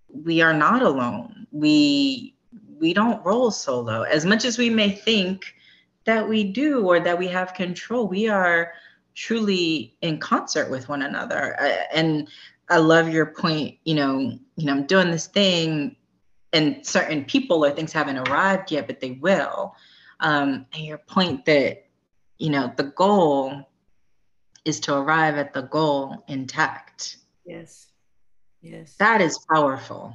we 0.09 0.41
are 0.41 0.55
not 0.55 0.83
alone. 0.83 1.47
We 1.53 2.35
we 2.79 2.95
don't 2.95 3.25
roll 3.25 3.51
solo. 3.51 4.03
As 4.03 4.25
much 4.25 4.45
as 4.45 4.57
we 4.57 4.71
may 4.71 4.91
think 4.91 5.55
that 6.05 6.29
we 6.29 6.45
do 6.45 6.87
or 6.87 6.99
that 7.01 7.19
we 7.19 7.29
have 7.29 7.55
control 7.55 8.09
we 8.09 8.29
are 8.29 8.73
truly 9.15 9.97
in 10.01 10.19
concert 10.19 10.71
with 10.71 10.89
one 10.89 11.03
another. 11.03 11.57
And 11.93 12.29
i 12.71 12.79
love 12.79 13.09
your 13.09 13.27
point 13.27 13.77
you 13.85 13.95
know 13.95 14.19
you 14.57 14.67
know 14.67 14.73
i'm 14.73 14.87
doing 14.87 15.11
this 15.11 15.27
thing 15.27 15.97
and 16.53 16.85
certain 16.85 17.25
people 17.25 17.65
or 17.65 17.71
things 17.71 17.93
haven't 17.93 18.19
arrived 18.29 18.71
yet 18.73 18.87
but 18.87 19.01
they 19.01 19.13
will. 19.13 19.75
Um, 20.21 20.67
and 20.75 20.85
your 20.85 20.99
point 20.99 21.45
that 21.47 21.87
you 22.39 22.51
know 22.51 22.73
the 22.77 22.85
goal 22.85 23.69
is 24.65 24.81
to 24.81 24.95
arrive 24.95 25.37
at 25.37 25.55
the 25.55 25.63
goal 25.63 26.23
intact. 26.29 27.17
Yes. 27.47 27.87
Yes. 28.61 28.95
That 28.99 29.23
is 29.23 29.39
powerful. 29.51 30.15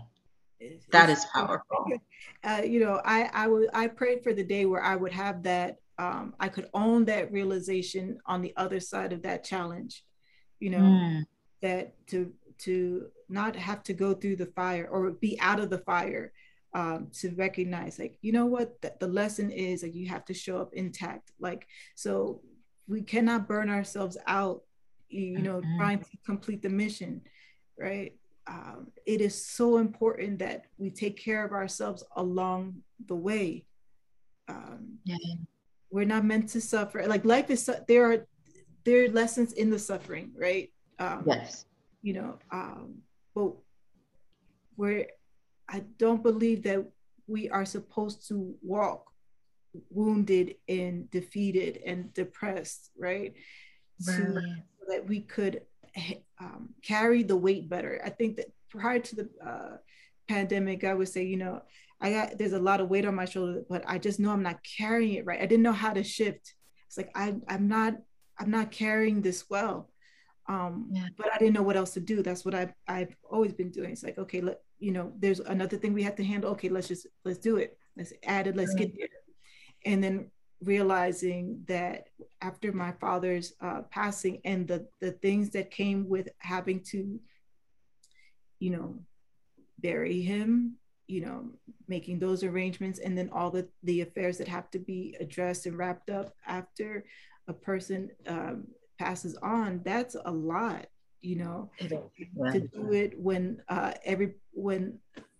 It's, 0.59 0.85
that 0.91 1.09
is 1.09 1.25
powerful. 1.33 1.87
Uh, 2.43 2.61
you 2.63 2.79
know 2.79 3.01
i 3.03 3.27
i 3.33 3.47
would 3.47 3.67
i 3.73 3.87
prayed 3.87 4.23
for 4.23 4.31
the 4.31 4.43
day 4.43 4.65
where 4.65 4.83
i 4.83 4.95
would 4.95 5.11
have 5.11 5.41
that 5.41 5.79
um, 5.97 6.35
i 6.39 6.47
could 6.47 6.69
own 6.75 7.03
that 7.05 7.31
realization 7.31 8.19
on 8.27 8.39
the 8.39 8.53
other 8.55 8.79
side 8.79 9.11
of 9.11 9.23
that 9.23 9.43
challenge 9.43 10.03
you 10.59 10.69
know 10.69 10.77
mm. 10.77 11.25
that 11.63 11.95
to 12.05 12.31
to 12.59 13.07
not 13.29 13.55
have 13.55 13.83
to 13.83 13.93
go 13.93 14.13
through 14.13 14.35
the 14.35 14.45
fire 14.47 14.87
or 14.91 15.11
be 15.11 15.39
out 15.39 15.59
of 15.59 15.69
the 15.69 15.79
fire 15.79 16.31
um, 16.73 17.07
to 17.13 17.33
recognize 17.35 17.97
like 17.97 18.17
you 18.21 18.31
know 18.33 18.45
what? 18.45 18.81
The, 18.81 18.93
the 18.99 19.07
lesson 19.07 19.49
is 19.49 19.81
like 19.81 19.95
you 19.95 20.07
have 20.09 20.25
to 20.25 20.33
show 20.33 20.59
up 20.59 20.73
intact. 20.73 21.31
Like 21.39 21.67
so 21.95 22.41
we 22.87 23.01
cannot 23.01 23.47
burn 23.47 23.69
ourselves 23.69 24.17
out 24.27 24.61
you 25.07 25.39
know 25.39 25.61
mm-hmm. 25.61 25.77
trying 25.77 25.99
to 25.99 26.17
complete 26.25 26.61
the 26.61 26.69
mission 26.69 27.21
right? 27.77 28.13
Um, 28.47 28.87
it 29.05 29.21
is 29.21 29.43
so 29.43 29.77
important 29.77 30.39
that 30.39 30.65
we 30.77 30.89
take 30.89 31.17
care 31.17 31.43
of 31.43 31.51
ourselves 31.51 32.03
along 32.15 32.77
the 33.07 33.15
way. 33.15 33.65
Um, 34.47 34.99
yeah. 35.03 35.17
we're 35.89 36.05
not 36.05 36.25
meant 36.25 36.49
to 36.49 36.61
suffer. 36.61 37.05
Like 37.07 37.25
life 37.25 37.49
is 37.49 37.69
there 37.87 38.11
are 38.11 38.27
there 38.83 39.05
are 39.05 39.09
lessons 39.09 39.53
in 39.53 39.69
the 39.69 39.79
suffering 39.79 40.31
right? 40.37 40.71
Um, 40.99 41.23
yes 41.25 41.65
you 42.05 42.13
know 42.13 42.31
um, 42.51 43.01
but 43.33 43.51
we're 44.77 45.07
I 45.67 45.83
don't 45.97 46.21
believe 46.21 46.63
that 46.63 46.85
we 47.27 47.49
are 47.49 47.65
supposed 47.65 48.27
to 48.27 48.55
walk 48.61 49.11
wounded 49.89 50.55
and 50.67 51.09
defeated 51.11 51.81
and 51.85 52.13
depressed, 52.13 52.91
right? 52.97 53.33
right. 54.07 54.15
So 54.17 54.41
that 54.89 55.07
we 55.07 55.21
could 55.21 55.61
um, 56.39 56.69
carry 56.83 57.23
the 57.23 57.35
weight 57.35 57.69
better. 57.69 58.01
I 58.05 58.09
think 58.09 58.37
that 58.37 58.51
prior 58.69 58.99
to 58.99 59.15
the 59.15 59.29
uh, 59.45 59.77
pandemic, 60.27 60.83
I 60.83 60.93
would 60.93 61.09
say, 61.09 61.23
you 61.23 61.37
know, 61.37 61.61
I 61.99 62.11
got 62.11 62.37
there's 62.37 62.53
a 62.53 62.59
lot 62.59 62.81
of 62.81 62.89
weight 62.89 63.05
on 63.05 63.15
my 63.15 63.25
shoulder, 63.25 63.63
but 63.67 63.83
I 63.87 63.97
just 63.97 64.19
know 64.19 64.31
I'm 64.31 64.43
not 64.43 64.59
carrying 64.77 65.13
it 65.15 65.25
right. 65.25 65.41
I 65.41 65.45
didn't 65.45 65.63
know 65.63 65.71
how 65.71 65.93
to 65.93 66.03
shift. 66.03 66.53
It's 66.87 66.97
like 66.97 67.09
I 67.15 67.35
I'm 67.47 67.67
not 67.67 67.95
I'm 68.37 68.51
not 68.51 68.71
carrying 68.71 69.21
this 69.21 69.49
well. 69.49 69.89
Um, 70.47 70.89
yeah. 70.91 71.07
but 71.17 71.33
I 71.33 71.37
didn't 71.37 71.53
know 71.53 71.63
what 71.63 71.75
else 71.75 71.93
to 71.95 71.99
do. 71.99 72.21
That's 72.21 72.45
what 72.45 72.53
I've 72.53 72.73
I've 72.87 73.15
always 73.29 73.53
been 73.53 73.71
doing. 73.71 73.91
It's 73.91 74.03
like, 74.03 74.17
okay, 74.17 74.41
let 74.41 74.61
you 74.79 74.91
know, 74.91 75.11
there's 75.17 75.39
another 75.39 75.77
thing 75.77 75.93
we 75.93 76.03
have 76.03 76.15
to 76.17 76.23
handle. 76.23 76.51
Okay, 76.51 76.69
let's 76.69 76.87
just 76.87 77.07
let's 77.23 77.39
do 77.39 77.57
it. 77.57 77.77
Let's 77.97 78.13
add 78.23 78.47
it. 78.47 78.55
Let's 78.55 78.75
get 78.75 78.95
there. 78.97 79.07
And 79.85 80.03
then 80.03 80.31
realizing 80.63 81.63
that 81.67 82.09
after 82.41 82.71
my 82.71 82.91
father's 82.93 83.53
uh, 83.61 83.81
passing 83.89 84.41
and 84.45 84.67
the 84.67 84.87
the 85.01 85.11
things 85.11 85.49
that 85.51 85.71
came 85.71 86.07
with 86.07 86.29
having 86.39 86.81
to, 86.91 87.19
you 88.59 88.69
know, 88.69 88.99
bury 89.79 90.21
him, 90.21 90.77
you 91.07 91.21
know, 91.21 91.51
making 91.87 92.19
those 92.19 92.43
arrangements, 92.43 92.99
and 92.99 93.17
then 93.17 93.29
all 93.31 93.49
the 93.49 93.67
the 93.83 94.01
affairs 94.01 94.37
that 94.37 94.47
have 94.47 94.69
to 94.71 94.79
be 94.79 95.15
addressed 95.19 95.65
and 95.65 95.77
wrapped 95.77 96.09
up 96.09 96.33
after 96.45 97.05
a 97.47 97.53
person 97.53 98.09
um, 98.27 98.67
passes 98.97 99.35
on. 99.41 99.81
That's 99.83 100.15
a 100.25 100.31
lot 100.31 100.87
you 101.25 101.37
know, 101.37 101.71
to 101.79 102.59
do 102.59 102.93
it 102.93 103.19
when 103.19 103.61
uh, 103.67 103.93
every 104.05 104.35
when 104.53 104.99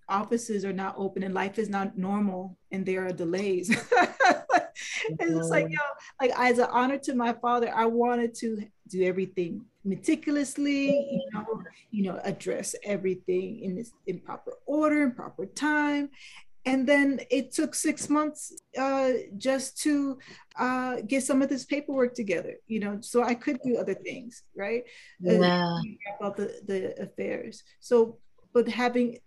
offices 0.10 0.66
are 0.66 0.74
not 0.74 0.96
open 0.98 1.24
and 1.24 1.34
life 1.34 1.58
is 1.60 1.70
not 1.70 1.98
normal 1.98 2.58
and 2.72 2.86
there 2.86 3.06
are 3.06 3.12
delays. 3.12 3.70
it's 5.20 5.50
like, 5.50 5.68
yo, 5.70 5.80
like 6.20 6.32
as 6.38 6.60
an 6.60 6.68
honor 6.72 6.98
to 6.98 7.14
my 7.14 7.34
father, 7.34 7.72
I 7.74 7.86
wanted 7.86 8.34
to 8.36 8.66
do 8.90 9.04
everything 9.04 9.64
meticulously, 9.84 10.90
you 10.90 11.30
know, 11.34 11.64
you 11.92 12.04
know, 12.04 12.20
address 12.24 12.76
everything 12.84 13.62
in 13.62 13.76
this 13.76 13.92
in 14.08 14.20
proper 14.20 14.54
order, 14.66 15.04
in 15.04 15.12
proper 15.12 15.46
time 15.46 16.10
and 16.66 16.88
then 16.88 17.20
it 17.30 17.52
took 17.52 17.76
six 17.76 18.10
months 18.10 18.52
uh, 18.78 19.12
just 19.38 19.78
to 19.84 20.18
uh, 20.58 20.98
get 21.08 21.24
some 21.24 21.42
of 21.42 21.50
this 21.50 21.66
paperwork 21.66 22.14
together 22.14 22.56
you 22.68 22.80
know 22.80 22.98
so 23.02 23.24
i 23.24 23.34
could 23.34 23.60
do 23.64 23.78
other 23.78 23.94
things 23.94 24.44
right? 24.56 24.84
Yeah. 25.20 25.80
about 26.20 26.38
the, 26.38 26.60
the 26.66 27.02
affairs. 27.02 27.64
So 27.80 28.18
but 28.54 28.68
having 28.68 29.20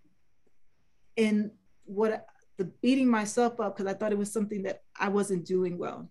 and 1.17 1.51
what 1.85 2.27
the 2.57 2.65
beating 2.65 3.09
myself 3.09 3.61
up 3.61 3.77
because 3.77 3.91
i 3.91 3.95
thought 3.95 4.13
it 4.13 4.19
was 4.19 4.33
something 4.33 4.63
that 4.65 4.83
i 4.99 5.09
wasn't 5.09 5.45
doing 5.45 5.79
well. 5.79 6.11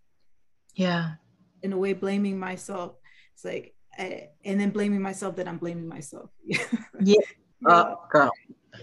Yeah. 0.76 1.14
In 1.64 1.74
a 1.74 1.78
way 1.78 1.94
blaming 1.94 2.40
myself 2.40 2.94
it's 3.34 3.46
like 3.46 3.74
I, 3.98 4.30
and 4.46 4.60
then 4.62 4.70
blaming 4.70 5.02
myself 5.02 5.36
that 5.38 5.48
i'm 5.48 5.58
blaming 5.58 5.88
myself. 5.88 6.30
Yeah. 7.00 7.22
Uh, 7.68 7.96
girl 8.12 8.32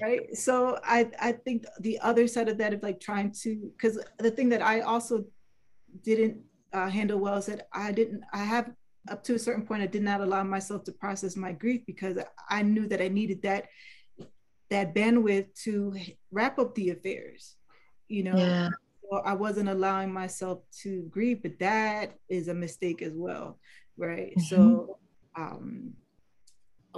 right 0.02 0.34
so 0.36 0.78
i 0.84 1.08
i 1.20 1.32
think 1.32 1.64
the 1.80 1.98
other 2.00 2.26
side 2.26 2.48
of 2.48 2.58
that 2.58 2.72
of 2.72 2.82
like 2.82 3.00
trying 3.00 3.30
to 3.30 3.70
because 3.76 3.98
the 4.18 4.30
thing 4.30 4.48
that 4.48 4.62
i 4.62 4.80
also 4.80 5.24
didn't 6.02 6.36
uh, 6.72 6.88
handle 6.88 7.18
well 7.18 7.36
is 7.36 7.46
that 7.46 7.68
i 7.72 7.92
didn't 7.92 8.22
i 8.32 8.38
have 8.38 8.70
up 9.10 9.22
to 9.22 9.34
a 9.34 9.38
certain 9.38 9.64
point 9.64 9.82
i 9.82 9.86
did 9.86 10.02
not 10.02 10.20
allow 10.20 10.42
myself 10.42 10.82
to 10.84 10.92
process 10.92 11.36
my 11.36 11.52
grief 11.52 11.82
because 11.86 12.18
i 12.50 12.62
knew 12.62 12.86
that 12.86 13.00
i 13.00 13.08
needed 13.08 13.42
that 13.42 13.66
that 14.70 14.94
bandwidth 14.94 15.46
to 15.54 15.94
wrap 16.32 16.58
up 16.58 16.74
the 16.74 16.90
affairs 16.90 17.56
you 18.08 18.24
know 18.24 18.36
yeah. 18.36 18.68
so 19.02 19.18
i 19.18 19.32
wasn't 19.32 19.68
allowing 19.68 20.12
myself 20.12 20.60
to 20.82 21.02
grieve 21.10 21.42
but 21.42 21.58
that 21.58 22.14
is 22.28 22.48
a 22.48 22.54
mistake 22.54 23.02
as 23.02 23.12
well 23.14 23.58
right 23.96 24.32
mm-hmm. 24.36 24.40
so 24.40 24.98
um 25.36 25.92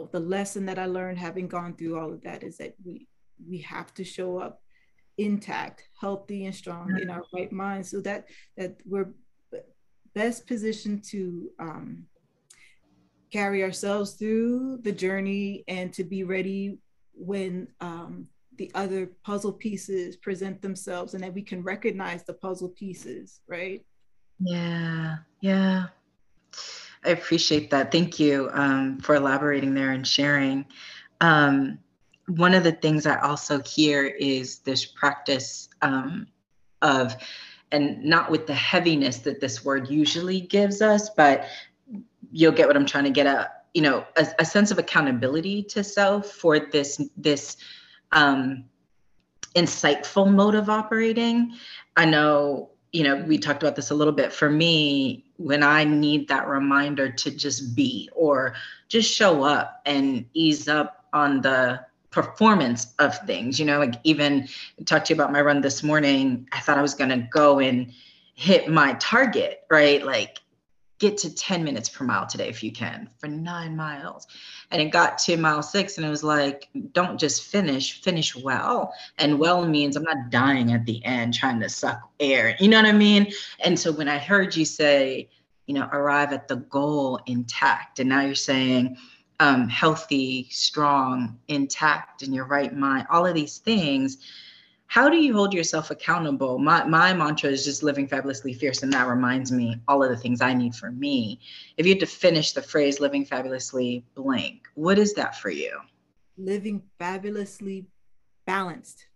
the 0.05 0.21
lesson 0.21 0.67
that 0.67 0.79
I 0.79 0.87
learned 0.87 1.19
having 1.19 1.49
gone 1.49 1.75
through 1.75 1.99
all 1.99 2.13
of 2.13 2.23
that 2.23 2.43
is 2.43 2.59
that 2.59 2.75
we 2.85 3.09
we 3.49 3.59
have 3.59 3.93
to 3.95 4.05
show 4.05 4.39
up 4.39 4.63
intact, 5.19 5.89
healthy 6.01 6.47
and 6.47 6.55
strong 6.55 6.99
in 7.01 7.11
our 7.11 7.23
right 7.35 7.53
mind 7.53 7.87
so 7.87 8.01
that 8.03 8.27
that 8.57 8.77
we're 8.85 9.13
best 10.15 10.47
positioned 10.47 11.05
to 11.05 11.51
um, 11.59 12.05
carry 13.31 13.63
ourselves 13.63 14.13
through 14.13 14.79
the 14.83 14.93
journey 14.93 15.65
and 15.69 15.93
to 15.93 16.05
be 16.05 16.25
ready 16.25 16.79
when 17.13 17.69
um, 17.81 18.27
the 18.57 18.71
other 18.75 19.11
puzzle 19.25 19.53
pieces 19.53 20.17
present 20.17 20.63
themselves 20.63 21.15
and 21.15 21.23
that 21.23 21.35
we 21.35 21.43
can 21.43 21.63
recognize 21.63 22.25
the 22.25 22.33
puzzle 22.33 22.71
pieces, 22.71 23.41
right? 23.47 23.85
Yeah, 24.41 25.17
yeah. 25.41 25.87
I 27.07 27.11
appreciate 27.11 27.71
that. 27.71 27.93
Thank 27.93 28.19
you 28.19 28.51
um, 28.53 28.99
for 28.99 29.15
elaborating 29.15 29.75
there 29.75 29.93
and 29.93 30.07
sharing. 30.07 30.67
Um, 31.21 31.79
one 32.29 32.55
of 32.55 32.65
the 32.65 32.73
things 32.73 33.07
I 33.07 33.21
also 33.21 33.63
hear 33.63 34.05
is 34.05 34.59
this 34.59 34.85
practice 34.85 35.69
um, 35.83 36.27
of, 36.83 37.17
and 37.71 38.05
not 38.05 38.31
with 38.31 38.47
the 38.47 38.55
heaviness 38.55 39.19
that 39.19 39.41
this 39.41 39.65
word 39.65 39.89
usually 39.89 40.41
gives 40.41 40.83
us, 40.83 41.11
but 41.11 41.47
you'll 42.33 42.53
get 42.53 42.67
what 42.67 42.77
I'm 42.77 42.87
trying 42.87 43.05
to 43.05 43.11
get 43.11 43.27
at. 43.27 43.53
You 43.75 43.83
know, 43.83 44.07
a, 44.17 44.27
a 44.39 44.45
sense 44.45 44.71
of 44.71 44.79
accountability 44.79 45.63
to 45.65 45.85
self 45.85 46.31
for 46.31 46.59
this 46.59 47.01
this 47.17 47.59
um, 48.13 48.65
insightful 49.55 50.33
mode 50.33 50.55
of 50.55 50.71
operating. 50.71 51.53
I 51.95 52.07
know 52.07 52.71
you 52.97 53.03
know, 53.03 53.17
we 53.17 53.37
talked 53.37 53.63
about 53.63 53.77
this 53.77 53.91
a 53.91 53.95
little 53.95 54.13
bit. 54.15 54.33
For 54.33 54.49
me, 54.49 55.26
when 55.39 55.63
I 55.63 55.85
need 55.85 56.29
that 56.29 56.49
reminder 56.49 57.11
to 57.11 57.31
just 57.31 57.75
be 57.75 58.09
or 58.15 58.55
just 58.89 59.13
show 59.13 59.43
up 59.43 59.83
and 59.87 60.25
ease 60.35 60.69
up 60.69 61.05
on 61.13 61.41
the 61.41 61.85
performance 62.11 62.95
of 62.99 63.19
things. 63.27 63.59
You 63.59 63.67
know, 63.67 63.79
like 63.79 63.95
even 64.05 64.49
talked 64.85 65.07
to 65.07 65.15
you 65.15 65.21
about 65.21 65.33
my 65.33 65.41
run 65.41 65.61
this 65.61 65.83
morning. 65.83 66.49
I 66.53 66.61
thought 66.61 66.79
I 66.79 66.83
was 66.83 66.95
gonna 66.95 67.29
go 67.31 67.59
and 67.59 67.93
hit 68.35 68.69
my 68.71 68.95
target, 68.95 69.65
right? 69.71 70.05
Like 70.05 70.39
get 70.99 71.19
to 71.19 71.35
10 71.35 71.63
minutes 71.63 71.89
per 71.89 72.05
mile 72.05 72.27
today 72.27 72.49
if 72.49 72.63
you 72.63 72.73
can 72.73 73.11
for 73.19 73.27
nine 73.27 73.77
miles. 73.77 74.27
And 74.71 74.81
it 74.81 74.87
got 74.87 75.19
to 75.19 75.37
mile 75.37 75.63
six 75.63 75.97
and 75.97 76.07
it 76.07 76.11
was 76.11 76.25
like, 76.25 76.69
don't 76.93 77.19
just 77.19 77.45
finish, 77.45 78.01
finish 78.03 78.35
well. 78.35 78.93
And 79.19 79.39
well 79.39 79.67
means 79.67 79.97
I'm 79.97 80.05
not 80.05 80.31
dying 80.31 80.73
at 80.73 80.87
the 80.87 81.05
end 81.05 81.35
trying 81.35 81.61
to 81.61 81.69
suck 81.69 82.01
air. 82.19 82.57
You 82.59 82.69
know 82.69 82.79
what 82.79 82.87
I 82.87 82.93
mean? 82.93 83.33
And 83.61 83.79
so 83.79 83.93
when 83.93 84.09
I 84.09 84.19
heard 84.19 84.57
you 84.57 84.65
say, 84.65 85.29
you 85.67 85.75
know, 85.75 85.89
arrive 85.93 86.33
at 86.33 86.49
the 86.49 86.57
goal 86.57 87.21
intact, 87.27 87.99
and 87.99 88.09
now 88.09 88.23
you're 88.23 88.35
saying, 88.35 88.97
um, 89.41 89.69
healthy, 89.69 90.49
strong, 90.51 91.39
intact 91.49 92.23
in 92.23 92.33
your 92.33 92.47
right 92.47 92.75
mind, 92.75 93.07
all 93.11 93.27
of 93.27 93.35
these 93.35 93.59
things. 93.59 94.19
How 94.89 95.09
do 95.09 95.17
you 95.17 95.35
hold 95.35 95.53
yourself 95.53 95.91
accountable? 95.91 96.59
My, 96.59 96.85
my 96.85 97.13
mantra 97.13 97.51
is 97.51 97.65
just 97.65 97.83
living 97.83 98.07
fabulously 98.07 98.55
fierce, 98.55 98.83
and 98.83 98.93
that 98.93 99.09
reminds 99.09 99.51
me 99.51 99.81
all 99.89 100.03
of 100.03 100.11
the 100.11 100.17
things 100.17 100.41
I 100.41 100.55
need 100.55 100.75
for 100.75 100.91
me. 100.91 101.41
If 101.77 101.87
you 101.87 101.93
had 101.93 102.01
to 102.01 102.07
finish 102.07 102.53
the 102.53 102.63
phrase 102.63 103.01
living 103.01 103.25
fabulously 103.25 104.05
blank, 104.15 104.69
what 104.75 104.99
is 104.99 105.15
that 105.15 105.37
for 105.37 105.51
you? 105.51 105.79
Living 106.39 106.83
fabulously 106.99 107.87
balanced. 108.47 109.07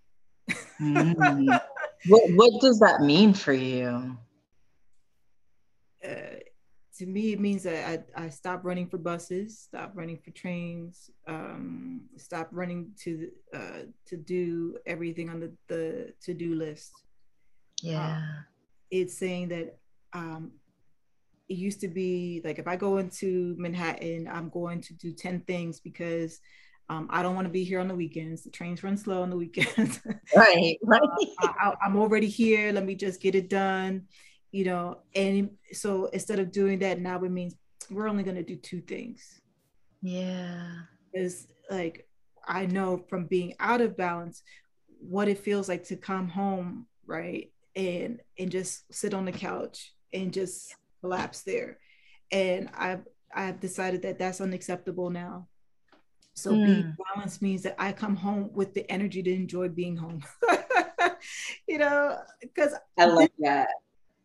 mm. 0.80 1.60
what, 2.08 2.22
what 2.30 2.60
does 2.60 2.80
that 2.80 3.00
mean 3.00 3.32
for 3.34 3.52
you? 3.52 4.16
Uh, 6.02 6.40
to 7.00 7.06
me, 7.06 7.32
it 7.32 7.40
means 7.40 7.62
that 7.62 8.04
I, 8.14 8.24
I 8.24 8.28
stop 8.28 8.62
running 8.62 8.86
for 8.86 8.98
buses, 8.98 9.58
stop 9.58 9.92
running 9.94 10.18
for 10.18 10.32
trains, 10.32 11.08
um, 11.26 12.02
stop 12.18 12.48
running 12.52 12.90
to 13.04 13.30
uh, 13.54 13.84
to 14.08 14.18
do 14.18 14.76
everything 14.84 15.30
on 15.30 15.40
the, 15.40 15.50
the 15.68 16.12
to 16.24 16.34
do 16.34 16.54
list. 16.54 16.92
Yeah, 17.82 18.16
um, 18.16 18.24
it's 18.90 19.16
saying 19.16 19.48
that 19.48 19.78
um, 20.12 20.50
it 21.48 21.54
used 21.54 21.80
to 21.80 21.88
be 21.88 22.42
like 22.44 22.58
if 22.58 22.68
I 22.68 22.76
go 22.76 22.98
into 22.98 23.54
Manhattan, 23.56 24.28
I'm 24.30 24.50
going 24.50 24.82
to 24.82 24.92
do 24.92 25.14
ten 25.14 25.40
things 25.40 25.80
because 25.80 26.38
um, 26.90 27.08
I 27.08 27.22
don't 27.22 27.34
want 27.34 27.46
to 27.46 27.52
be 27.52 27.64
here 27.64 27.80
on 27.80 27.88
the 27.88 27.94
weekends. 27.94 28.42
The 28.42 28.50
trains 28.50 28.82
run 28.82 28.98
slow 28.98 29.22
on 29.22 29.30
the 29.30 29.38
weekends. 29.38 30.02
right, 30.36 30.76
right. 30.84 31.00
uh, 31.42 31.52
I, 31.58 31.74
I'm 31.82 31.96
already 31.96 32.28
here. 32.28 32.72
Let 32.72 32.84
me 32.84 32.94
just 32.94 33.22
get 33.22 33.34
it 33.34 33.48
done 33.48 34.02
you 34.52 34.64
know 34.64 34.98
and 35.14 35.50
so 35.72 36.06
instead 36.06 36.38
of 36.38 36.50
doing 36.50 36.78
that 36.78 37.00
now 37.00 37.22
it 37.22 37.30
means 37.30 37.54
we're 37.90 38.08
only 38.08 38.22
going 38.22 38.36
to 38.36 38.42
do 38.42 38.56
two 38.56 38.80
things. 38.80 39.40
Yeah. 40.02 40.72
Is 41.12 41.48
like 41.70 42.06
i 42.46 42.66
know 42.66 43.04
from 43.08 43.26
being 43.26 43.54
out 43.60 43.80
of 43.80 43.96
balance 43.96 44.42
what 44.98 45.28
it 45.28 45.38
feels 45.38 45.68
like 45.68 45.84
to 45.84 45.94
come 45.94 46.28
home 46.28 46.86
right 47.06 47.52
and 47.76 48.20
and 48.38 48.50
just 48.50 48.92
sit 48.92 49.12
on 49.12 49.24
the 49.24 49.32
couch 49.32 49.92
and 50.12 50.32
just 50.32 50.74
collapse 51.00 51.42
there. 51.42 51.78
And 52.32 52.70
i've 52.76 53.02
i've 53.34 53.60
decided 53.60 54.02
that 54.02 54.18
that's 54.18 54.40
unacceptable 54.40 55.10
now. 55.10 55.48
So 56.34 56.52
mm. 56.52 56.66
being 56.66 56.96
balanced 57.14 57.42
means 57.42 57.62
that 57.62 57.76
i 57.78 57.92
come 57.92 58.16
home 58.16 58.50
with 58.52 58.72
the 58.74 58.88
energy 58.90 59.22
to 59.22 59.32
enjoy 59.32 59.68
being 59.68 59.96
home. 59.96 60.22
You 61.66 61.78
know 61.78 62.16
because 62.40 62.72
i 62.98 63.04
love 63.04 63.28
that 63.40 63.68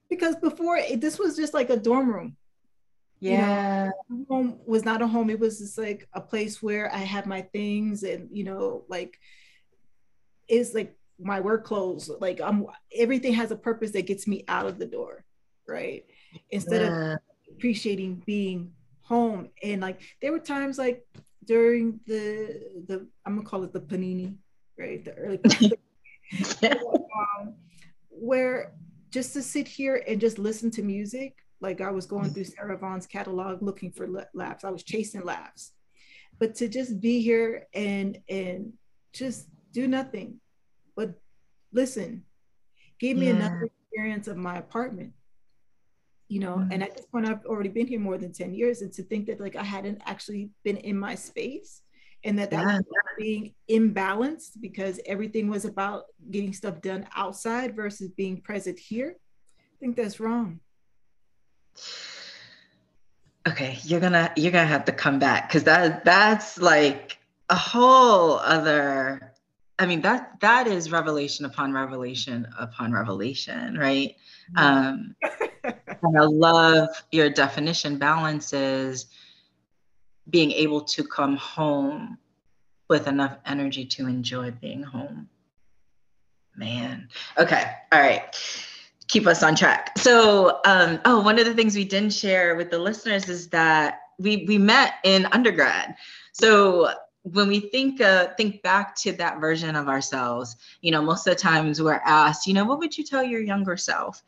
because 0.10 0.36
before 0.36 0.78
it, 0.78 1.02
this 1.02 1.20
was 1.20 1.36
just 1.36 1.54
like 1.54 1.70
a 1.70 1.78
dorm 1.78 2.12
room. 2.12 2.38
Yeah. 3.20 3.92
You 4.10 4.18
know, 4.18 4.26
home 4.30 4.60
was 4.66 4.86
not 4.86 5.02
a 5.02 5.08
home. 5.08 5.30
It 5.30 5.40
was 5.40 5.60
just 5.60 5.78
like 5.78 6.08
a 6.14 6.22
place 6.22 6.62
where 6.62 6.94
I 6.94 7.00
had 7.00 7.26
my 7.26 7.42
things 7.42 8.04
and, 8.04 8.30
you 8.32 8.44
know, 8.44 8.84
like 8.88 9.20
it's 10.48 10.74
like 10.74 10.96
my 11.20 11.40
work 11.40 11.64
clothes. 11.64 12.10
Like 12.20 12.42
I'm 12.42 12.68
everything 12.96 13.34
has 13.34 13.52
a 13.52 13.56
purpose 13.56 13.92
that 13.92 14.06
gets 14.06 14.28
me 14.28 14.44
out 14.48 14.68
of 14.68 14.78
the 14.78 14.86
door. 14.86 15.24
Right. 15.68 16.06
Instead 16.52 16.82
yeah. 16.82 17.14
of 17.14 17.20
appreciating 17.52 18.22
being 18.26 18.74
home. 19.02 19.50
And 19.64 19.82
like 19.82 20.02
there 20.22 20.32
were 20.32 20.40
times 20.40 20.78
like 20.78 21.06
during 21.46 22.00
the 22.06 22.84
the 22.88 23.08
I'm 23.26 23.36
gonna 23.36 23.48
call 23.48 23.64
it 23.64 23.74
the 23.74 23.80
panini, 23.80 24.36
right? 24.78 25.04
The 25.04 25.14
early 25.14 25.40
yeah. 26.62 26.74
um, 26.74 27.54
where 28.10 28.74
just 29.16 29.32
to 29.32 29.42
sit 29.42 29.66
here 29.66 30.04
and 30.10 30.20
just 30.20 30.38
listen 30.38 30.70
to 30.70 30.84
music. 30.84 31.38
Like 31.62 31.80
I 31.80 31.90
was 31.90 32.06
going 32.06 32.32
through 32.32 32.44
Sarah 32.44 32.78
Vaughan's 32.78 33.08
catalog 33.08 33.64
looking 33.64 33.90
for 33.90 34.10
laughs. 34.34 34.66
I 34.66 34.70
was 34.70 34.84
chasing 34.84 35.24
laughs. 35.24 35.72
But 36.38 36.56
to 36.56 36.68
just 36.68 37.00
be 37.00 37.22
here 37.22 37.66
and 37.74 38.20
and 38.28 38.74
just 39.14 39.48
do 39.72 39.88
nothing 39.88 40.42
but 40.98 41.14
listen 41.72 42.24
gave 43.00 43.16
me 43.18 43.28
yeah. 43.28 43.36
another 43.36 43.70
experience 43.70 44.28
of 44.28 44.36
my 44.36 44.58
apartment 44.58 45.14
you 46.28 46.40
know 46.40 46.56
mm-hmm. 46.56 46.72
and 46.72 46.84
at 46.84 46.96
this 46.96 47.06
point 47.06 47.28
i've 47.28 47.46
already 47.46 47.70
been 47.70 47.88
here 47.88 48.00
more 48.00 48.18
than 48.18 48.34
10 48.34 48.54
years 48.54 48.82
and 48.82 48.92
to 48.94 49.04
think 49.04 49.28
that 49.28 49.40
like 49.40 49.56
i 49.56 49.64
hadn't 49.64 50.02
actually 50.06 50.50
been 50.64 50.78
in 50.78 50.98
my 50.98 51.16
space 51.16 51.82
and 52.26 52.40
that 52.40 52.50
that 52.50 52.66
yeah. 52.66 52.78
was 52.78 52.84
being 53.18 53.54
imbalanced 53.70 54.60
because 54.60 55.00
everything 55.06 55.48
was 55.48 55.64
about 55.64 56.06
getting 56.32 56.52
stuff 56.52 56.82
done 56.82 57.08
outside 57.16 57.76
versus 57.76 58.10
being 58.10 58.42
present 58.42 58.78
here 58.78 59.16
i 59.60 59.76
think 59.80 59.96
that's 59.96 60.20
wrong 60.20 60.60
okay 63.48 63.78
you're 63.84 64.00
gonna 64.00 64.32
you're 64.36 64.52
gonna 64.52 64.66
have 64.66 64.86
to 64.86 64.92
come 64.92 65.20
back 65.20 65.48
because 65.48 65.64
that 65.64 66.04
that's 66.04 66.58
like 66.58 67.18
a 67.50 67.56
whole 67.56 68.34
other 68.40 69.34
i 69.78 69.86
mean 69.86 70.02
that 70.02 70.40
that 70.42 70.68
is 70.68 70.92
revelation 70.92 71.46
upon 71.46 71.72
revelation 71.72 72.48
upon 72.58 72.92
revelation 72.92 73.78
right 73.78 74.16
mm-hmm. 74.56 74.58
um 74.58 75.16
and 75.64 76.18
i 76.18 76.24
love 76.24 76.90
your 77.12 77.30
definition 77.30 77.98
balances 78.00 79.08
being 80.30 80.52
able 80.52 80.82
to 80.82 81.04
come 81.04 81.38
home 81.38 82.18
with 82.90 83.08
enough 83.08 83.38
energy 83.46 83.86
to 83.86 84.08
enjoy 84.08 84.52
being 84.52 84.84
home. 84.84 85.30
Man. 86.56 87.10
Okay. 87.38 87.72
All 87.92 88.00
right. 88.00 88.24
Keep 89.08 89.28
us 89.28 89.44
on 89.44 89.56
track. 89.56 89.98
So, 89.98 90.62
um, 90.66 91.00
oh, 91.06 91.22
one 91.22 91.38
of 91.38 91.46
the 91.46 91.54
things 91.54 91.76
we 91.76 91.86
didn't 91.86 92.14
share 92.14 92.56
with 92.56 92.72
the 92.72 92.80
listeners 92.80 93.30
is 93.30 93.50
that 93.50 94.00
we 94.18 94.46
we 94.48 94.58
met 94.58 94.96
in 95.04 95.28
undergrad. 95.28 95.96
So 96.32 96.90
when 97.24 97.48
we 97.48 97.60
think 97.60 98.02
uh, 98.02 98.30
think 98.38 98.62
back 98.62 98.96
to 98.98 99.12
that 99.14 99.40
version 99.40 99.76
of 99.76 99.88
ourselves, 99.88 100.56
you 100.82 100.92
know, 100.92 101.02
most 101.02 101.28
of 101.28 101.36
the 101.36 101.40
times 101.40 101.82
we're 101.82 102.02
asked, 102.06 102.48
you 102.48 102.54
know, 102.54 102.66
what 102.66 102.80
would 102.80 102.98
you 102.98 103.04
tell 103.04 103.24
your 103.24 103.42
younger 103.42 103.76
self? 103.78 104.24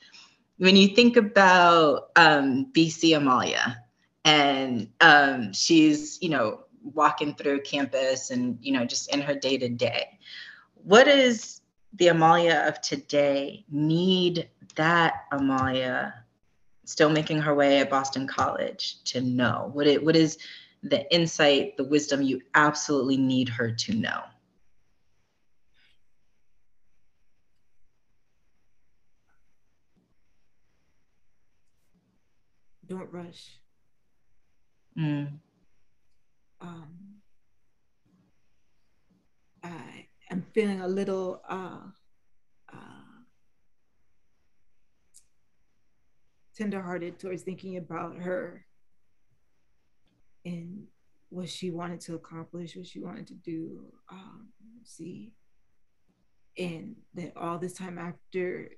When 0.58 0.76
you 0.76 0.90
think 0.90 1.18
about 1.18 2.10
um, 2.16 2.72
BC 2.74 3.16
Amalia, 3.16 3.84
and 4.28 4.90
um, 5.00 5.54
she's 5.54 6.22
you 6.22 6.30
know 6.30 6.66
walking 6.84 7.34
through 7.34 7.62
campus 7.62 8.30
and 8.30 8.58
you 8.62 8.74
know 8.74 8.86
just 8.86 9.14
in 9.14 9.22
her 9.22 9.34
day 9.34 9.58
to 9.58 9.70
day 9.70 10.20
what 10.74 11.06
does 11.06 11.62
the 11.94 12.10
amalia 12.10 12.66
of 12.68 12.80
today 12.82 13.66
need 13.70 14.50
that 14.76 15.26
amalia 15.32 16.14
still 16.84 17.10
making 17.10 17.40
her 17.40 17.56
way 17.56 17.80
at 17.80 17.90
boston 17.90 18.28
college 18.28 19.04
to 19.06 19.22
know? 19.22 19.70
What 19.74 19.88
it 19.88 20.04
what 20.04 20.16
is 20.16 20.38
the 20.84 21.14
insight 21.14 21.78
the 21.78 21.84
wisdom 21.86 22.22
you 22.22 22.42
absolutely 22.54 23.18
need 23.18 23.50
her 23.50 23.72
to 23.72 23.94
know? 23.94 24.22
Don't 32.88 33.12
rush 33.12 33.58
Mm. 34.98 35.40
Um, 36.60 36.90
I 39.64 40.08
am 40.32 40.46
feeling 40.54 40.82
a 40.82 40.88
little 40.88 41.42
uh, 41.48 41.82
uh, 42.74 43.18
tenderhearted 46.56 47.20
towards 47.20 47.44
thinking 47.44 47.78
about 47.78 48.18
her 48.18 48.66
and 50.46 50.86
what 51.30 51.50
she 51.50 51.70
wanted 51.70 52.00
to 52.02 52.16
accomplish, 52.16 52.76
what 52.76 52.88
she 52.88 53.00
wanted 53.00 53.28
to 53.28 53.36
do. 53.36 53.94
Um, 54.10 54.48
see, 54.84 55.34
and 56.58 56.96
that 57.14 57.34
all 57.36 57.60
this 57.60 57.74
time 57.74 58.00
after 58.00 58.72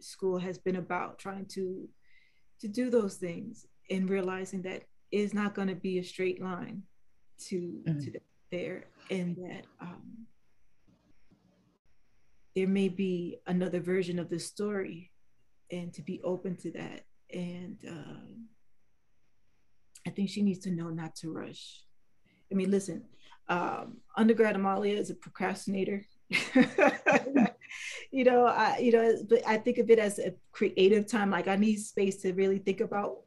school 0.00 0.38
has 0.38 0.56
been 0.56 0.76
about 0.76 1.18
trying 1.18 1.46
to 1.46 1.88
to 2.60 2.68
do 2.68 2.88
those 2.88 3.16
things 3.16 3.66
and 3.90 4.08
realizing 4.08 4.62
that 4.62 4.84
is 5.14 5.32
not 5.34 5.54
going 5.54 5.68
to 5.68 5.74
be 5.74 5.98
a 5.98 6.04
straight 6.04 6.42
line 6.42 6.82
to 7.38 7.80
mm-hmm. 7.86 8.00
to 8.00 8.20
there 8.50 8.84
and 9.10 9.36
that 9.36 9.64
um, 9.80 10.26
there 12.54 12.68
may 12.68 12.88
be 12.88 13.38
another 13.46 13.80
version 13.80 14.18
of 14.18 14.28
the 14.28 14.38
story 14.38 15.10
and 15.70 15.92
to 15.92 16.02
be 16.02 16.20
open 16.22 16.56
to 16.56 16.70
that 16.70 17.04
and 17.32 17.78
um, 17.88 18.46
i 20.06 20.10
think 20.10 20.28
she 20.28 20.42
needs 20.42 20.60
to 20.60 20.70
know 20.70 20.90
not 20.90 21.16
to 21.16 21.32
rush 21.32 21.82
i 22.52 22.54
mean 22.54 22.70
listen 22.70 23.02
um, 23.48 23.98
undergrad 24.16 24.56
Amalia 24.56 24.96
is 24.96 25.10
a 25.10 25.14
procrastinator. 25.14 26.04
you 28.10 28.24
know, 28.24 28.46
I 28.46 28.78
you 28.78 28.92
know, 28.92 29.16
but 29.28 29.46
I 29.46 29.58
think 29.58 29.78
of 29.78 29.90
it 29.90 29.98
as 29.98 30.18
a 30.18 30.34
creative 30.52 31.06
time. 31.06 31.30
Like 31.30 31.48
I 31.48 31.56
need 31.56 31.76
space 31.76 32.22
to 32.22 32.32
really 32.32 32.58
think 32.58 32.80
about, 32.80 33.18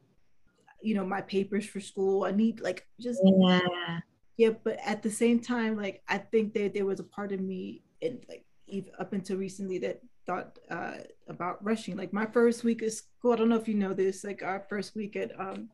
you 0.81 0.95
know, 0.95 1.05
my 1.05 1.21
papers 1.21 1.65
for 1.65 1.79
school. 1.79 2.23
I 2.23 2.31
need 2.31 2.59
like 2.61 2.85
just 2.99 3.21
yeah, 3.23 3.99
yeah. 4.37 4.49
But 4.63 4.79
at 4.85 5.03
the 5.03 5.11
same 5.11 5.39
time, 5.39 5.75
like 5.75 6.03
I 6.07 6.17
think 6.17 6.53
that 6.53 6.73
there 6.73 6.85
was 6.85 6.99
a 6.99 7.03
part 7.03 7.31
of 7.31 7.39
me, 7.39 7.83
and 8.01 8.23
like 8.29 8.45
even 8.67 8.91
up 8.99 9.13
until 9.13 9.37
recently, 9.37 9.79
that 9.79 10.01
thought 10.25 10.59
uh, 10.69 10.97
about 11.27 11.63
rushing. 11.63 11.97
Like 11.97 12.13
my 12.13 12.25
first 12.25 12.63
week 12.63 12.81
of 12.81 12.91
school, 12.91 13.33
I 13.33 13.37
don't 13.37 13.49
know 13.49 13.55
if 13.55 13.67
you 13.67 13.75
know 13.75 13.93
this. 13.93 14.23
Like 14.23 14.43
our 14.43 14.65
first 14.69 14.95
week 14.95 15.15
at 15.15 15.31
um, 15.39 15.69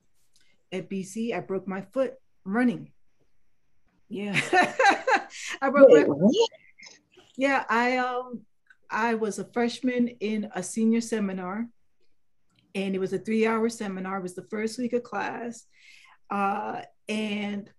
at 0.71 0.89
BC, 0.89 1.35
I 1.35 1.39
broke 1.39 1.67
my 1.67 1.81
foot 1.81 2.13
running. 2.45 2.91
Yeah, 4.09 4.39
I 5.61 5.69
broke 5.69 5.89
Wait, 5.89 6.07
my. 6.07 6.15
Yeah, 7.35 7.65
I 7.67 7.97
um 7.97 8.41
I 8.89 9.15
was 9.15 9.39
a 9.39 9.45
freshman 9.45 10.07
in 10.07 10.49
a 10.53 10.61
senior 10.61 11.01
seminar, 11.01 11.67
and 12.76 12.95
it 12.95 12.99
was 12.99 13.13
a 13.13 13.19
three-hour 13.19 13.69
seminar. 13.69 14.17
It 14.17 14.24
was 14.24 14.36
the 14.36 14.47
first 14.49 14.78
week 14.78 14.93
of 14.93 15.03
class, 15.03 15.65
uh, 16.30 16.82
and 17.07 17.69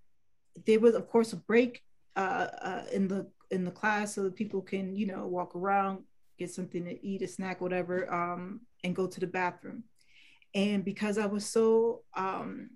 there 0.67 0.81
was, 0.81 0.95
of 0.95 1.09
course, 1.09 1.33
a 1.33 1.37
break 1.37 1.83
uh, 2.17 2.47
uh, 2.63 2.85
in 2.93 3.09
the 3.09 3.27
in 3.51 3.65
the 3.65 3.71
class 3.71 4.15
so 4.15 4.23
that 4.25 4.37
people 4.37 4.63
can, 4.63 4.97
you 4.97 5.07
know, 5.07 5.27
walk 5.27 5.55
around, 5.55 6.05
get 6.39 6.51
something 6.51 6.85
to 6.85 7.07
eat, 7.07 7.23
a 7.23 7.29
snack, 7.29 7.61
whatever, 7.61 8.13
um, 8.13 8.61
and 8.83 8.97
go 8.97 9.07
to 9.07 9.21
the 9.21 9.27
bathroom. 9.27 9.85
And 10.55 10.85
because 10.85 11.19
I 11.19 11.27
was 11.27 11.45
so 11.45 12.03
um, 12.15 12.71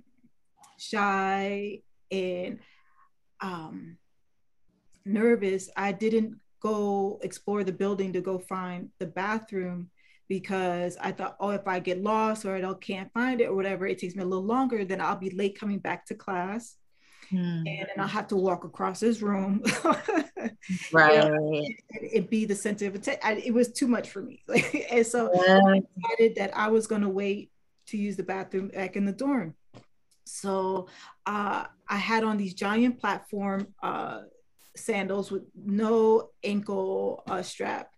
shy 0.78 1.80
and 2.10 2.58
um, 3.40 3.96
nervous, 5.04 5.70
I 5.76 5.92
didn't 5.92 6.36
go 6.60 7.20
explore 7.22 7.62
the 7.62 7.72
building 7.72 8.12
to 8.12 8.20
go 8.20 8.38
find 8.38 8.90
the 8.98 9.06
bathroom 9.06 9.90
because 10.28 10.96
I 11.00 11.12
thought, 11.12 11.36
oh, 11.40 11.50
if 11.50 11.66
I 11.66 11.80
get 11.80 12.02
lost 12.02 12.44
or 12.44 12.54
I 12.54 12.60
don't 12.60 12.80
can't 12.80 13.12
find 13.12 13.40
it 13.40 13.46
or 13.46 13.54
whatever, 13.54 13.86
it 13.86 13.98
takes 13.98 14.14
me 14.14 14.22
a 14.22 14.26
little 14.26 14.44
longer, 14.44 14.84
then 14.84 15.00
I'll 15.00 15.16
be 15.16 15.30
late 15.30 15.58
coming 15.58 15.78
back 15.78 16.06
to 16.06 16.14
class. 16.14 16.76
Hmm. 17.30 17.64
And 17.66 17.66
then 17.66 17.98
I'll 17.98 18.06
have 18.06 18.28
to 18.28 18.36
walk 18.36 18.64
across 18.64 19.00
this 19.00 19.20
room. 19.20 19.62
right. 20.92 21.24
and, 21.24 21.76
and 22.14 22.30
be 22.30 22.44
the 22.44 22.54
center 22.54 22.86
of 22.86 22.94
attention. 22.94 23.42
It 23.44 23.52
was 23.52 23.72
too 23.72 23.88
much 23.88 24.10
for 24.10 24.22
me. 24.22 24.42
and 24.90 25.06
so 25.06 25.30
yeah. 25.46 25.60
I 25.66 25.82
decided 25.96 26.36
that 26.36 26.56
I 26.56 26.68
was 26.68 26.86
going 26.86 27.02
to 27.02 27.08
wait 27.08 27.50
to 27.88 27.96
use 27.96 28.16
the 28.16 28.22
bathroom 28.22 28.68
back 28.68 28.96
in 28.96 29.04
the 29.04 29.12
dorm. 29.12 29.54
So 30.24 30.88
uh, 31.26 31.64
I 31.88 31.96
had 31.96 32.22
on 32.22 32.36
these 32.36 32.54
giant 32.54 32.98
platform 33.00 33.68
uh, 33.82 34.22
sandals 34.76 35.30
with 35.30 35.44
no 35.54 36.30
ankle 36.44 37.22
uh, 37.26 37.42
strap. 37.42 37.90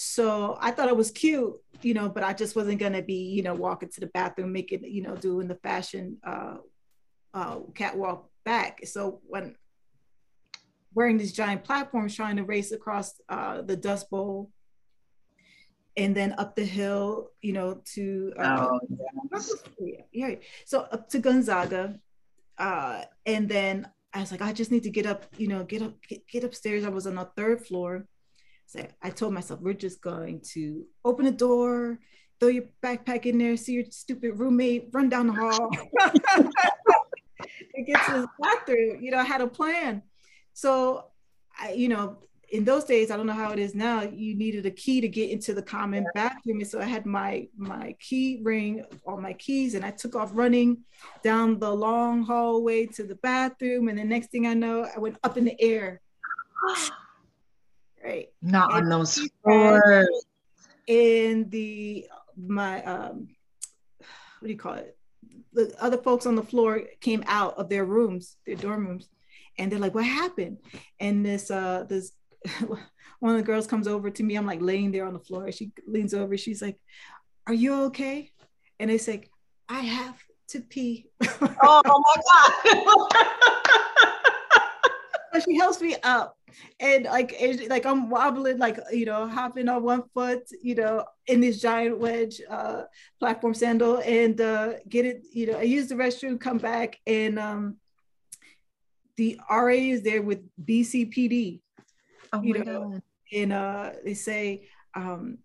So 0.00 0.56
I 0.60 0.70
thought 0.70 0.86
it 0.86 0.96
was 0.96 1.10
cute, 1.10 1.54
you 1.82 1.92
know, 1.92 2.08
but 2.08 2.22
I 2.22 2.32
just 2.32 2.54
wasn't 2.54 2.78
gonna 2.78 3.02
be, 3.02 3.16
you 3.16 3.42
know, 3.42 3.54
walking 3.54 3.88
to 3.88 4.00
the 4.00 4.06
bathroom, 4.06 4.52
making, 4.52 4.84
you 4.84 5.02
know, 5.02 5.16
doing 5.16 5.48
the 5.48 5.56
fashion 5.56 6.18
uh, 6.24 6.58
uh, 7.34 7.58
catwalk 7.74 8.30
back. 8.44 8.86
So 8.86 9.20
when 9.26 9.56
wearing 10.94 11.18
these 11.18 11.32
giant 11.32 11.64
platforms, 11.64 12.14
trying 12.14 12.36
to 12.36 12.44
race 12.44 12.70
across 12.70 13.20
uh, 13.28 13.62
the 13.62 13.74
Dust 13.74 14.08
Bowl, 14.08 14.52
and 15.96 16.14
then 16.16 16.32
up 16.38 16.54
the 16.54 16.64
hill, 16.64 17.32
you 17.42 17.52
know, 17.52 17.82
to 17.94 18.32
uh, 18.38 18.68
oh, 18.70 18.80
yeah. 19.80 20.00
yeah, 20.12 20.34
so 20.64 20.82
up 20.92 21.08
to 21.08 21.18
Gonzaga, 21.18 21.98
uh, 22.56 23.02
and 23.26 23.48
then 23.48 23.88
I 24.14 24.20
was 24.20 24.30
like, 24.30 24.42
I 24.42 24.52
just 24.52 24.70
need 24.70 24.84
to 24.84 24.90
get 24.90 25.06
up, 25.06 25.26
you 25.36 25.48
know, 25.48 25.64
get 25.64 25.82
up, 25.82 25.94
get, 26.08 26.24
get 26.28 26.44
upstairs. 26.44 26.84
I 26.84 26.88
was 26.88 27.08
on 27.08 27.16
the 27.16 27.28
third 27.36 27.66
floor. 27.66 28.06
So 28.68 28.86
I 29.02 29.08
told 29.08 29.32
myself, 29.32 29.60
we're 29.60 29.72
just 29.72 30.02
going 30.02 30.42
to 30.52 30.84
open 31.02 31.24
a 31.24 31.30
door, 31.30 31.98
throw 32.38 32.50
your 32.50 32.64
backpack 32.82 33.24
in 33.24 33.38
there, 33.38 33.56
see 33.56 33.72
your 33.72 33.84
stupid 33.88 34.38
roommate, 34.38 34.90
run 34.92 35.08
down 35.08 35.26
the 35.26 35.32
hall, 35.32 35.70
and 37.74 37.86
get 37.86 38.04
to 38.04 38.12
the 38.12 38.28
bathroom. 38.38 39.02
You 39.02 39.12
know, 39.12 39.18
I 39.20 39.24
had 39.24 39.40
a 39.40 39.46
plan. 39.46 40.02
So, 40.52 41.06
I, 41.58 41.72
you 41.72 41.88
know, 41.88 42.18
in 42.50 42.64
those 42.64 42.84
days, 42.84 43.10
I 43.10 43.16
don't 43.16 43.26
know 43.26 43.32
how 43.32 43.52
it 43.52 43.58
is 43.58 43.74
now. 43.74 44.02
You 44.02 44.34
needed 44.34 44.66
a 44.66 44.70
key 44.70 45.00
to 45.00 45.08
get 45.08 45.30
into 45.30 45.54
the 45.54 45.62
common 45.62 46.04
bathroom, 46.14 46.58
and 46.60 46.68
so 46.68 46.78
I 46.78 46.84
had 46.84 47.06
my 47.06 47.48
my 47.56 47.94
key 48.00 48.40
ring, 48.42 48.84
all 49.06 49.18
my 49.18 49.32
keys, 49.32 49.74
and 49.74 49.84
I 49.84 49.92
took 49.92 50.14
off 50.14 50.30
running 50.34 50.84
down 51.22 51.58
the 51.58 51.74
long 51.74 52.22
hallway 52.22 52.84
to 52.86 53.04
the 53.04 53.14
bathroom. 53.16 53.88
And 53.88 53.98
the 53.98 54.04
next 54.04 54.30
thing 54.30 54.46
I 54.46 54.52
know, 54.52 54.86
I 54.94 54.98
went 54.98 55.16
up 55.24 55.38
in 55.38 55.46
the 55.46 55.58
air. 55.58 56.02
Right. 58.04 58.28
Not 58.42 58.74
and 58.74 58.84
on 58.84 58.88
those 58.88 59.28
floors. 59.42 60.08
In 60.86 61.48
the 61.50 62.06
my 62.36 62.82
um, 62.84 63.28
what 63.98 64.46
do 64.46 64.52
you 64.52 64.58
call 64.58 64.74
it? 64.74 64.96
The 65.52 65.74
other 65.80 65.98
folks 65.98 66.26
on 66.26 66.34
the 66.34 66.42
floor 66.42 66.82
came 67.00 67.24
out 67.26 67.58
of 67.58 67.68
their 67.68 67.84
rooms, 67.84 68.36
their 68.46 68.54
dorm 68.54 68.86
rooms, 68.86 69.08
and 69.58 69.70
they're 69.70 69.78
like, 69.78 69.94
"What 69.94 70.04
happened?" 70.04 70.58
And 71.00 71.24
this 71.24 71.50
uh 71.50 71.84
this 71.88 72.12
one 73.20 73.32
of 73.32 73.38
the 73.38 73.46
girls 73.46 73.66
comes 73.66 73.88
over 73.88 74.10
to 74.10 74.22
me. 74.22 74.36
I'm 74.36 74.46
like 74.46 74.62
laying 74.62 74.92
there 74.92 75.06
on 75.06 75.12
the 75.12 75.18
floor. 75.18 75.50
She 75.52 75.72
leans 75.86 76.14
over. 76.14 76.36
She's 76.36 76.62
like, 76.62 76.78
"Are 77.46 77.54
you 77.54 77.84
okay?" 77.84 78.30
And 78.78 78.90
it's 78.90 79.08
like, 79.08 79.30
"I 79.68 79.80
have 79.80 80.16
to 80.48 80.60
pee." 80.60 81.10
oh, 81.40 81.82
my 81.84 82.16
god! 82.64 83.08
so 85.34 85.40
she 85.40 85.56
helps 85.56 85.80
me 85.80 85.96
up, 86.02 86.37
and 86.80 87.04
like, 87.04 87.34
like 87.68 87.86
I'm 87.86 88.10
wobbling, 88.10 88.58
like 88.58 88.78
you 88.92 89.06
know, 89.06 89.26
hopping 89.26 89.68
on 89.68 89.82
one 89.82 90.04
foot, 90.14 90.42
you 90.62 90.74
know, 90.74 91.04
in 91.26 91.40
this 91.40 91.60
giant 91.60 91.98
wedge 91.98 92.40
uh, 92.48 92.82
platform 93.18 93.54
sandal, 93.54 93.98
and 93.98 94.40
uh, 94.40 94.74
get 94.88 95.06
it. 95.06 95.24
You 95.32 95.52
know, 95.52 95.58
I 95.58 95.62
use 95.62 95.88
the 95.88 95.94
restroom, 95.94 96.40
come 96.40 96.58
back, 96.58 96.98
and 97.06 97.38
um, 97.38 97.76
the 99.16 99.40
RA 99.50 99.72
is 99.72 100.02
there 100.02 100.22
with 100.22 100.40
BCPD 100.64 101.60
Oh 102.32 102.42
you 102.42 102.64
know, 102.64 102.90
God. 102.90 103.02
and 103.32 103.52
uh, 103.52 103.90
they 104.04 104.14
say, 104.14 104.68
um, 104.94 105.38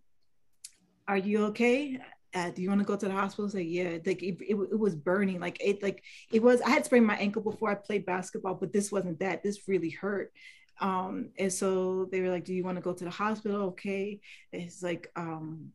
"Are 1.08 1.18
you 1.18 1.46
okay? 1.48 2.00
Uh, 2.34 2.50
do 2.50 2.62
you 2.62 2.70
want 2.70 2.82
to 2.82 2.86
go 2.86 2.96
to 2.96 3.08
the 3.08 3.14
hospital?" 3.14 3.50
Say, 3.50 3.64
"Yeah." 3.64 3.98
Like 4.06 4.22
it, 4.22 4.42
it, 4.42 4.56
it, 4.56 4.80
was 4.80 4.96
burning. 4.96 5.40
Like 5.40 5.58
it, 5.62 5.82
like 5.82 6.04
it 6.32 6.42
was. 6.42 6.62
I 6.62 6.70
had 6.70 6.86
sprained 6.86 7.06
my 7.06 7.16
ankle 7.16 7.42
before 7.42 7.70
I 7.70 7.76
played 7.76 8.06
basketball, 8.06 8.56
but 8.56 8.74
this 8.74 8.92
wasn't 8.92 9.20
that. 9.20 9.44
This 9.44 9.68
really 9.68 9.92
hurt. 9.92 10.32
Um, 10.84 11.30
and 11.40 11.52
so 11.52 12.06
they 12.12 12.22
were 12.22 12.30
like, 12.30 12.46
"Do 12.46 12.54
you 12.54 12.64
want 12.64 12.78
to 12.78 12.84
go 12.84 12.94
to 12.94 13.04
the 13.04 13.10
hospital?" 13.10 13.64
Okay. 13.70 14.20
It's 14.52 14.84
like, 14.84 15.10
um, 15.16 15.72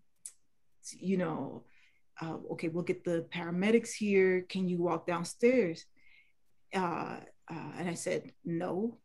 you 1.01 1.17
know, 1.17 1.65
uh, 2.21 2.37
okay, 2.53 2.69
we'll 2.69 2.85
get 2.85 3.05
the 3.05 3.27
paramedics 3.33 3.93
here. 3.93 4.43
Can 4.43 4.69
you 4.69 4.79
walk 4.79 5.07
downstairs? 5.07 5.85
Uh, 6.75 7.17
uh, 7.51 7.71
and 7.79 7.89
I 7.89 7.95
said, 7.95 8.33
no. 8.45 8.99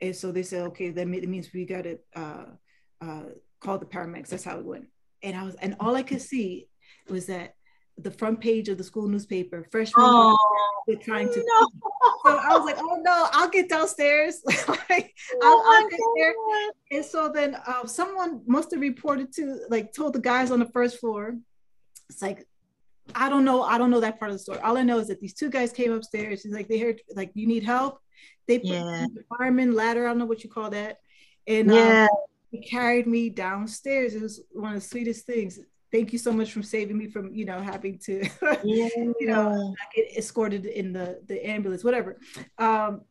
And 0.00 0.14
so 0.14 0.32
they 0.32 0.42
said, 0.42 0.62
okay, 0.68 0.90
that 0.90 1.08
means 1.08 1.52
we 1.52 1.64
got 1.64 1.84
to 1.84 1.98
uh, 2.14 2.44
uh, 3.00 3.22
call 3.60 3.78
the 3.78 3.86
paramedics. 3.86 4.28
That's 4.28 4.44
how 4.44 4.58
it 4.58 4.64
went. 4.64 4.86
And 5.22 5.36
I 5.36 5.44
was, 5.44 5.54
and 5.56 5.76
all 5.80 5.96
I 5.96 6.02
could 6.02 6.22
see 6.22 6.68
was 7.08 7.26
that 7.26 7.54
the 7.98 8.10
front 8.10 8.40
page 8.40 8.68
of 8.68 8.78
the 8.78 8.84
school 8.84 9.08
newspaper, 9.08 9.66
freshman, 9.70 10.04
oh, 10.06 10.36
they're 10.86 10.96
trying 10.96 11.32
to. 11.32 11.38
No. 11.38 11.68
So 12.24 12.38
I 12.38 12.56
was 12.56 12.64
like, 12.64 12.78
oh 12.78 13.00
no, 13.02 13.28
I'll 13.32 13.48
get 13.48 13.68
downstairs. 13.68 14.40
like, 14.46 15.14
I'll, 15.42 15.62
oh 15.64 15.82
I'll 15.82 15.88
get 15.88 16.00
there. 16.16 16.34
And 16.92 17.04
so 17.04 17.30
then 17.32 17.56
uh, 17.66 17.86
someone 17.86 18.42
must 18.46 18.70
have 18.70 18.80
reported 18.80 19.32
to, 19.34 19.60
like, 19.68 19.92
told 19.92 20.12
the 20.14 20.20
guys 20.20 20.50
on 20.50 20.58
the 20.58 20.66
first 20.66 20.98
floor. 20.98 21.36
It's 22.08 22.22
like, 22.22 22.46
I 23.14 23.28
don't 23.28 23.44
know. 23.44 23.62
I 23.62 23.78
don't 23.78 23.90
know 23.90 24.00
that 24.00 24.18
part 24.18 24.30
of 24.30 24.36
the 24.36 24.42
story. 24.42 24.60
All 24.60 24.76
I 24.76 24.82
know 24.82 24.98
is 24.98 25.08
that 25.08 25.20
these 25.20 25.34
two 25.34 25.50
guys 25.50 25.72
came 25.72 25.92
upstairs. 25.92 26.42
He's 26.42 26.52
like, 26.52 26.68
they 26.68 26.78
heard, 26.78 27.00
like, 27.14 27.32
you 27.34 27.46
need 27.46 27.64
help. 27.64 28.00
They 28.46 28.58
put 28.58 28.68
yeah. 28.68 29.06
the 29.14 29.24
fireman 29.28 29.74
ladder, 29.74 30.06
I 30.06 30.10
don't 30.10 30.18
know 30.18 30.26
what 30.26 30.42
you 30.42 30.50
call 30.50 30.70
that. 30.70 30.98
And 31.46 31.70
um, 31.70 31.76
yeah. 31.76 32.08
Um, 32.10 32.18
he 32.50 32.60
carried 32.60 33.06
me 33.06 33.28
downstairs. 33.28 34.14
It 34.14 34.22
was 34.22 34.40
one 34.52 34.74
of 34.74 34.80
the 34.80 34.88
sweetest 34.88 35.26
things. 35.26 35.60
Thank 35.90 36.12
you 36.12 36.18
so 36.18 36.32
much 36.32 36.52
for 36.52 36.62
saving 36.62 36.98
me 36.98 37.06
from, 37.08 37.32
you 37.34 37.44
know, 37.44 37.60
having 37.60 37.98
to, 38.00 38.28
yeah. 38.62 38.88
you 38.96 39.14
know, 39.26 39.74
get 39.94 40.16
escorted 40.16 40.66
in 40.66 40.92
the, 40.92 41.20
the 41.26 41.46
ambulance, 41.46 41.82
whatever. 41.82 42.18
Um, 42.58 43.02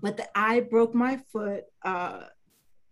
but 0.00 0.16
the, 0.16 0.38
I 0.38 0.60
broke 0.60 0.94
my 0.94 1.20
foot 1.32 1.64
uh, 1.84 2.22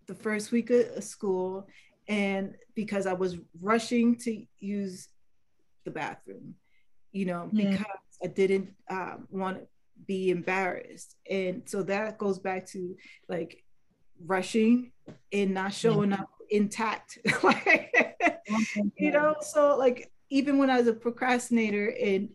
the 0.06 0.14
first 0.14 0.52
week 0.52 0.70
of 0.70 1.02
school. 1.02 1.66
And 2.08 2.54
because 2.74 3.06
I 3.06 3.14
was 3.14 3.36
rushing 3.60 4.16
to 4.18 4.44
use 4.58 5.08
the 5.84 5.90
bathroom, 5.90 6.54
you 7.12 7.24
know, 7.24 7.48
yeah. 7.52 7.70
because 7.70 7.86
I 8.22 8.26
didn't 8.28 8.74
um, 8.90 9.26
want 9.30 9.58
to 9.58 9.66
be 10.06 10.30
embarrassed. 10.30 11.16
And 11.28 11.62
so 11.66 11.82
that 11.84 12.18
goes 12.18 12.38
back 12.38 12.66
to 12.68 12.96
like 13.28 13.64
rushing 14.24 14.92
and 15.32 15.54
not 15.54 15.72
showing 15.72 16.12
up 16.12 16.28
intact. 16.50 17.18
Like 17.42 17.92
you 18.96 19.10
know, 19.10 19.34
so 19.40 19.76
like 19.76 20.10
even 20.30 20.58
when 20.58 20.70
I 20.70 20.78
was 20.78 20.86
a 20.86 20.92
procrastinator 20.92 21.94
and 22.00 22.28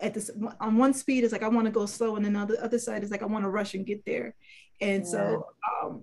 at 0.00 0.14
this 0.14 0.30
on 0.60 0.76
one 0.76 0.94
speed 0.94 1.24
it's 1.24 1.32
like 1.32 1.42
I 1.42 1.48
want 1.48 1.66
to 1.66 1.72
go 1.72 1.86
slow 1.86 2.16
and 2.16 2.24
then 2.24 2.36
on 2.36 2.46
the 2.46 2.62
other 2.62 2.78
side 2.78 3.02
is 3.02 3.10
like 3.10 3.22
I 3.22 3.26
want 3.26 3.44
to 3.44 3.50
rush 3.50 3.74
and 3.74 3.86
get 3.86 4.04
there. 4.04 4.34
And 4.80 5.04
yeah. 5.04 5.10
so 5.10 5.46
um, 5.82 6.02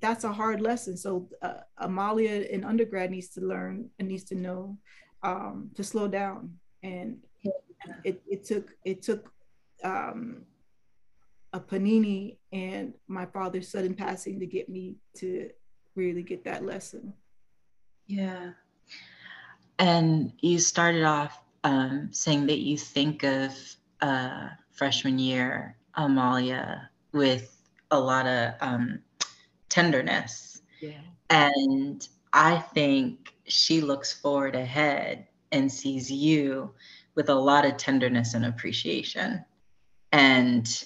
that's 0.00 0.24
a 0.24 0.32
hard 0.32 0.60
lesson. 0.60 0.96
So 0.96 1.28
uh, 1.42 1.60
Amalia 1.78 2.46
in 2.50 2.64
undergrad 2.64 3.10
needs 3.10 3.28
to 3.30 3.40
learn 3.40 3.90
and 3.98 4.08
needs 4.08 4.24
to 4.24 4.34
know 4.34 4.78
um, 5.22 5.70
to 5.74 5.84
slow 5.84 6.08
down. 6.08 6.54
And 6.82 7.18
it, 8.04 8.22
it 8.26 8.44
took 8.44 8.72
it 8.84 9.02
took 9.02 9.30
um, 9.84 10.44
a 11.52 11.60
panini 11.60 12.36
and 12.52 12.94
my 13.06 13.26
father's 13.26 13.68
sudden 13.68 13.94
passing 13.94 14.40
to 14.40 14.46
get 14.46 14.68
me 14.68 14.96
to 15.16 15.50
really 15.98 16.22
get 16.22 16.44
that 16.44 16.64
lesson. 16.64 17.12
Yeah. 18.06 18.52
And 19.78 20.32
you 20.40 20.58
started 20.58 21.04
off 21.04 21.42
um, 21.64 22.08
saying 22.12 22.46
that 22.46 22.60
you 22.60 22.78
think 22.78 23.24
of 23.24 23.52
uh, 24.00 24.48
freshman 24.72 25.18
year 25.18 25.76
Amalia 25.94 26.88
with 27.12 27.60
a 27.90 27.98
lot 27.98 28.26
of 28.26 28.54
um, 28.60 29.00
tenderness. 29.68 30.62
Yeah. 30.80 31.00
And 31.28 32.06
I 32.32 32.58
think 32.58 33.34
she 33.46 33.80
looks 33.80 34.12
forward 34.12 34.54
ahead 34.54 35.26
and 35.50 35.70
sees 35.70 36.10
you 36.10 36.72
with 37.14 37.28
a 37.28 37.34
lot 37.34 37.64
of 37.64 37.76
tenderness 37.76 38.34
and 38.34 38.46
appreciation. 38.46 39.44
And 40.12 40.84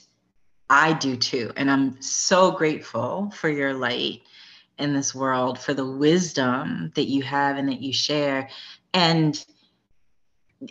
I 0.71 0.95
do 0.95 1.17
too. 1.17 1.53
And 1.57 1.71
I'm 1.71 2.01
so 2.01 2.51
grateful 2.51 3.31
for 3.35 3.51
your 3.51 3.75
light 3.75 4.23
in 4.83 4.95
this 4.95 5.15
world, 5.15 5.59
for 5.59 5.75
the 5.75 5.87
wisdom 5.87 6.93
that 6.95 7.05
you 7.05 7.23
have 7.23 7.57
and 7.57 7.69
that 7.69 7.81
you 7.81 7.93
share. 7.93 8.49
And 8.93 9.45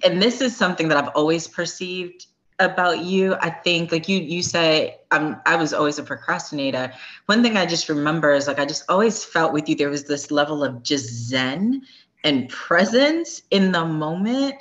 and 0.03 0.21
this 0.21 0.41
is 0.41 0.55
something 0.55 0.87
that 0.87 0.97
I've 0.97 1.13
always 1.15 1.47
perceived 1.47 2.27
about 2.59 3.03
you. 3.03 3.35
I 3.41 3.49
think 3.49 3.91
like 3.91 4.07
you 4.07 4.19
you 4.19 4.43
say 4.43 4.97
um, 5.11 5.41
I 5.45 5.55
was 5.55 5.73
always 5.73 5.99
a 5.99 6.03
procrastinator. 6.03 6.93
One 7.25 7.41
thing 7.41 7.57
I 7.57 7.65
just 7.65 7.89
remember 7.89 8.31
is 8.33 8.47
like 8.47 8.59
I 8.59 8.65
just 8.65 8.83
always 8.89 9.23
felt 9.23 9.53
with 9.53 9.67
you 9.67 9.75
there 9.75 9.89
was 9.89 10.05
this 10.05 10.31
level 10.31 10.63
of 10.63 10.83
just 10.83 11.05
zen 11.05 11.81
and 12.23 12.47
presence 12.49 13.41
in 13.51 13.71
the 13.71 13.85
moment. 13.85 14.55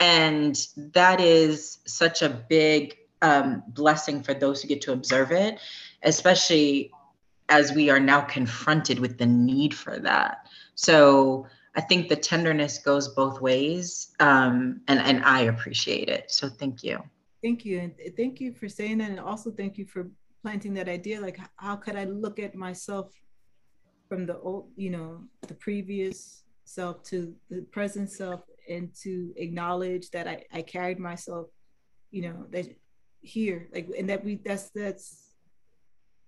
And 0.00 0.66
that 0.94 1.20
is 1.20 1.78
such 1.84 2.22
a 2.22 2.28
big 2.28 2.96
um, 3.20 3.62
blessing 3.68 4.22
for 4.22 4.34
those 4.34 4.60
who 4.60 4.68
get 4.68 4.80
to 4.82 4.92
observe 4.92 5.30
it, 5.30 5.60
especially 6.02 6.90
as 7.48 7.72
we 7.72 7.90
are 7.90 8.00
now 8.00 8.20
confronted 8.20 8.98
with 8.98 9.18
the 9.18 9.26
need 9.26 9.74
for 9.74 9.98
that. 9.98 10.46
So 10.74 11.46
I 11.74 11.80
think 11.80 12.08
the 12.08 12.16
tenderness 12.16 12.78
goes 12.78 13.08
both 13.08 13.40
ways, 13.40 14.14
um, 14.20 14.80
and 14.88 14.98
and 15.00 15.24
I 15.24 15.42
appreciate 15.42 16.08
it. 16.08 16.30
So 16.30 16.48
thank 16.48 16.82
you. 16.82 17.02
Thank 17.42 17.64
you, 17.64 17.80
and 17.80 17.94
thank 18.16 18.40
you 18.40 18.52
for 18.52 18.68
saying 18.68 18.98
that, 18.98 19.10
and 19.10 19.20
also 19.20 19.50
thank 19.50 19.78
you 19.78 19.86
for 19.86 20.10
planting 20.42 20.74
that 20.74 20.88
idea. 20.88 21.20
Like, 21.20 21.38
how 21.56 21.76
could 21.76 21.96
I 21.96 22.04
look 22.04 22.38
at 22.38 22.54
myself 22.54 23.12
from 24.08 24.26
the 24.26 24.38
old, 24.38 24.70
you 24.76 24.90
know, 24.90 25.22
the 25.48 25.54
previous 25.54 26.44
self 26.64 27.02
to 27.04 27.34
the 27.50 27.62
present 27.72 28.10
self, 28.10 28.42
and 28.68 28.94
to 29.02 29.32
acknowledge 29.36 30.10
that 30.10 30.28
I, 30.28 30.44
I 30.52 30.62
carried 30.62 30.98
myself, 30.98 31.48
you 32.10 32.22
know, 32.22 32.46
that 32.50 32.66
here 33.22 33.68
like 33.72 33.88
and 33.96 34.08
that 34.10 34.24
we 34.24 34.34
that's 34.44 34.70
that's 34.70 35.31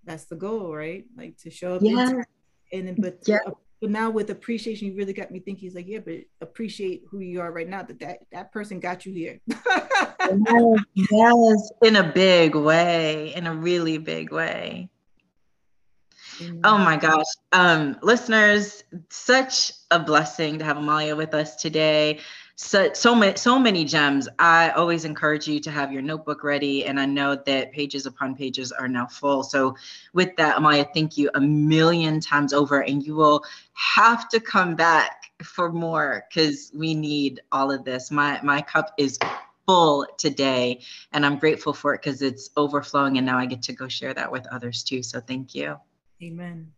that's 0.05 0.25
the 0.25 0.37
goal 0.37 0.75
right 0.75 1.05
like 1.17 1.37
to 1.37 1.51
show 1.51 1.75
up 1.75 1.83
yeah. 1.83 2.23
and 2.73 2.89
then 2.89 2.97
but 2.99 3.19
yeah. 3.27 3.39
but 3.81 3.91
now 3.91 4.11
with 4.11 4.31
appreciation 4.31 4.89
you 4.89 4.95
really 4.95 5.13
got 5.13 5.31
me 5.31 5.41
thinking 5.41 5.67
it's 5.67 5.77
like 5.77 5.89
yeah 5.89 5.99
but 5.99 6.17
appreciate 6.41 7.03
who 7.11 7.21
you 7.21 7.41
are 7.41 7.53
right 7.53 7.69
now 7.69 7.83
that 7.83 7.99
that, 7.99 8.19
that 8.33 8.53
person 8.53 8.81
got 8.81 9.05
you 9.07 9.13
here 9.13 9.41
yes, 9.49 10.81
yes 10.95 11.73
in 11.83 11.97
a 11.97 12.13
big 12.13 12.55
way 12.55 13.33
in 13.35 13.47
a 13.47 13.55
really 13.55 13.99
big 13.99 14.33
way 14.33 14.89
Oh 16.65 16.79
my 16.79 16.97
gosh. 16.97 17.27
Um, 17.53 17.97
listeners, 18.03 18.83
such 19.11 19.73
a 19.91 20.01
blessing 20.01 20.59
to 20.59 20.65
have 20.65 20.77
Amalia 20.77 21.15
with 21.15 21.35
us 21.35 21.57
today 21.57 22.21
so 22.57 22.93
so 22.93 23.15
many 23.15 23.37
so 23.37 23.59
many 23.59 23.85
gems. 23.85 24.29
I 24.39 24.71
always 24.71 25.05
encourage 25.05 25.49
you 25.49 25.59
to 25.61 25.71
have 25.71 25.93
your 25.93 26.03
notebook 26.03 26.45
ready 26.45 26.85
and 26.87 27.01
i 27.01 27.07
know 27.07 27.35
that 27.35 27.73
pages 27.73 28.07
upon 28.07 28.37
pages 28.37 28.71
are 28.71 28.89
now 28.89 29.07
full. 29.07 29.43
So 29.43 29.75
with 30.13 30.37
that 30.37 30.59
amalia 30.59 30.87
thank 30.95 31.19
you 31.19 31.31
a 31.35 31.41
million 31.41 32.21
times 32.21 32.53
over 32.53 32.83
and 32.83 33.05
you 33.05 33.17
will 33.17 33.45
have 33.73 34.29
to 34.29 34.41
come 34.41 34.77
back 34.77 35.33
for 35.43 35.73
more 35.73 36.25
because 36.29 36.71
we 36.75 36.95
need 36.95 37.41
all 37.51 37.73
of 37.73 37.85
this. 37.85 38.11
My 38.11 38.41
my 38.43 38.63
cup 38.63 38.93
is 38.99 39.19
full 39.67 40.07
today 40.19 40.79
and 41.13 41.25
i'm 41.25 41.39
grateful 41.39 41.73
for 41.73 41.95
it 41.95 42.03
because 42.03 42.21
it's 42.21 42.51
overflowing 42.57 43.17
and 43.17 43.25
now 43.27 43.39
i 43.39 43.47
get 43.47 43.63
to 43.63 43.73
go 43.73 43.89
share 43.89 44.15
that 44.15 44.31
with 44.31 44.47
others 44.49 44.83
too. 44.85 45.03
So 45.03 45.21
thank 45.21 45.55
you. 45.55 45.77
Amen 46.23 46.73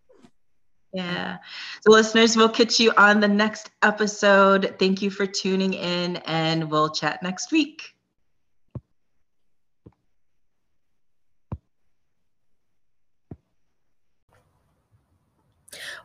yeah. 0.96 1.38
So, 1.82 1.92
listeners, 1.92 2.36
we'll 2.36 2.48
catch 2.48 2.80
you 2.80 2.92
on 2.96 3.20
the 3.20 3.28
next 3.28 3.70
episode. 3.82 4.76
Thank 4.78 5.02
you 5.02 5.10
for 5.10 5.26
tuning 5.26 5.74
in, 5.74 6.16
and 6.24 6.70
we'll 6.70 6.90
chat 6.90 7.22
next 7.22 7.52
week. 7.52 7.94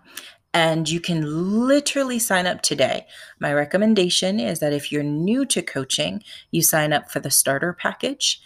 and 0.54 0.88
you 0.88 1.00
can 1.00 1.66
literally 1.66 2.18
sign 2.18 2.46
up 2.46 2.62
today. 2.62 3.06
My 3.38 3.52
recommendation 3.52 4.40
is 4.40 4.60
that 4.60 4.72
if 4.72 4.90
you're 4.90 5.02
new 5.02 5.44
to 5.46 5.62
coaching, 5.62 6.22
you 6.50 6.62
sign 6.62 6.92
up 6.92 7.10
for 7.10 7.20
the 7.20 7.30
starter 7.30 7.72
package. 7.72 8.40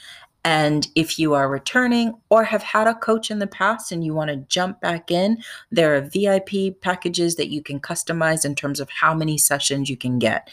And 0.45 0.89
if 0.97 1.21
you 1.21 1.35
are 1.35 1.49
returning 1.49 2.15
or 2.29 2.43
have 2.43 2.65
had 2.65 2.89
a 2.89 2.97
coach 2.97 3.31
in 3.31 3.39
the 3.39 3.47
past 3.47 3.93
and 3.93 4.05
you 4.05 4.13
want 4.13 4.31
to 4.31 4.37
jump 4.37 4.81
back 4.81 5.13
in, 5.13 5.41
there 5.71 5.95
are 5.95 6.01
VIP 6.01 6.81
packages 6.81 7.37
that 7.37 7.51
you 7.51 7.63
can 7.63 7.79
customize 7.79 8.45
in 8.45 8.57
terms 8.57 8.81
of 8.81 8.91
how 8.91 9.15
many 9.15 9.39
sessions 9.39 9.89
you 9.89 9.97
can 9.97 10.19
get. 10.19 10.51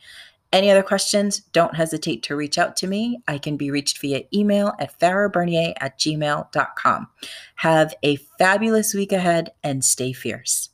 Any 0.54 0.72
other 0.72 0.84
questions? 0.84 1.40
Don't 1.52 1.76
hesitate 1.76 2.24
to 2.24 2.36
reach 2.36 2.58
out 2.58 2.76
to 2.78 2.88
me. 2.88 3.22
I 3.28 3.38
can 3.38 3.58
be 3.58 3.70
reached 3.70 4.00
via 4.00 4.22
email 4.34 4.74
at 4.80 4.98
farahbernier 5.00 5.74
at 5.80 6.00
gmail.com. 6.00 7.08
Have 7.56 7.94
a 8.04 8.16
fabulous 8.38 8.94
week 8.94 9.12
ahead 9.12 9.52
and 9.64 9.84
stay 9.84 10.14
fierce. 10.14 10.70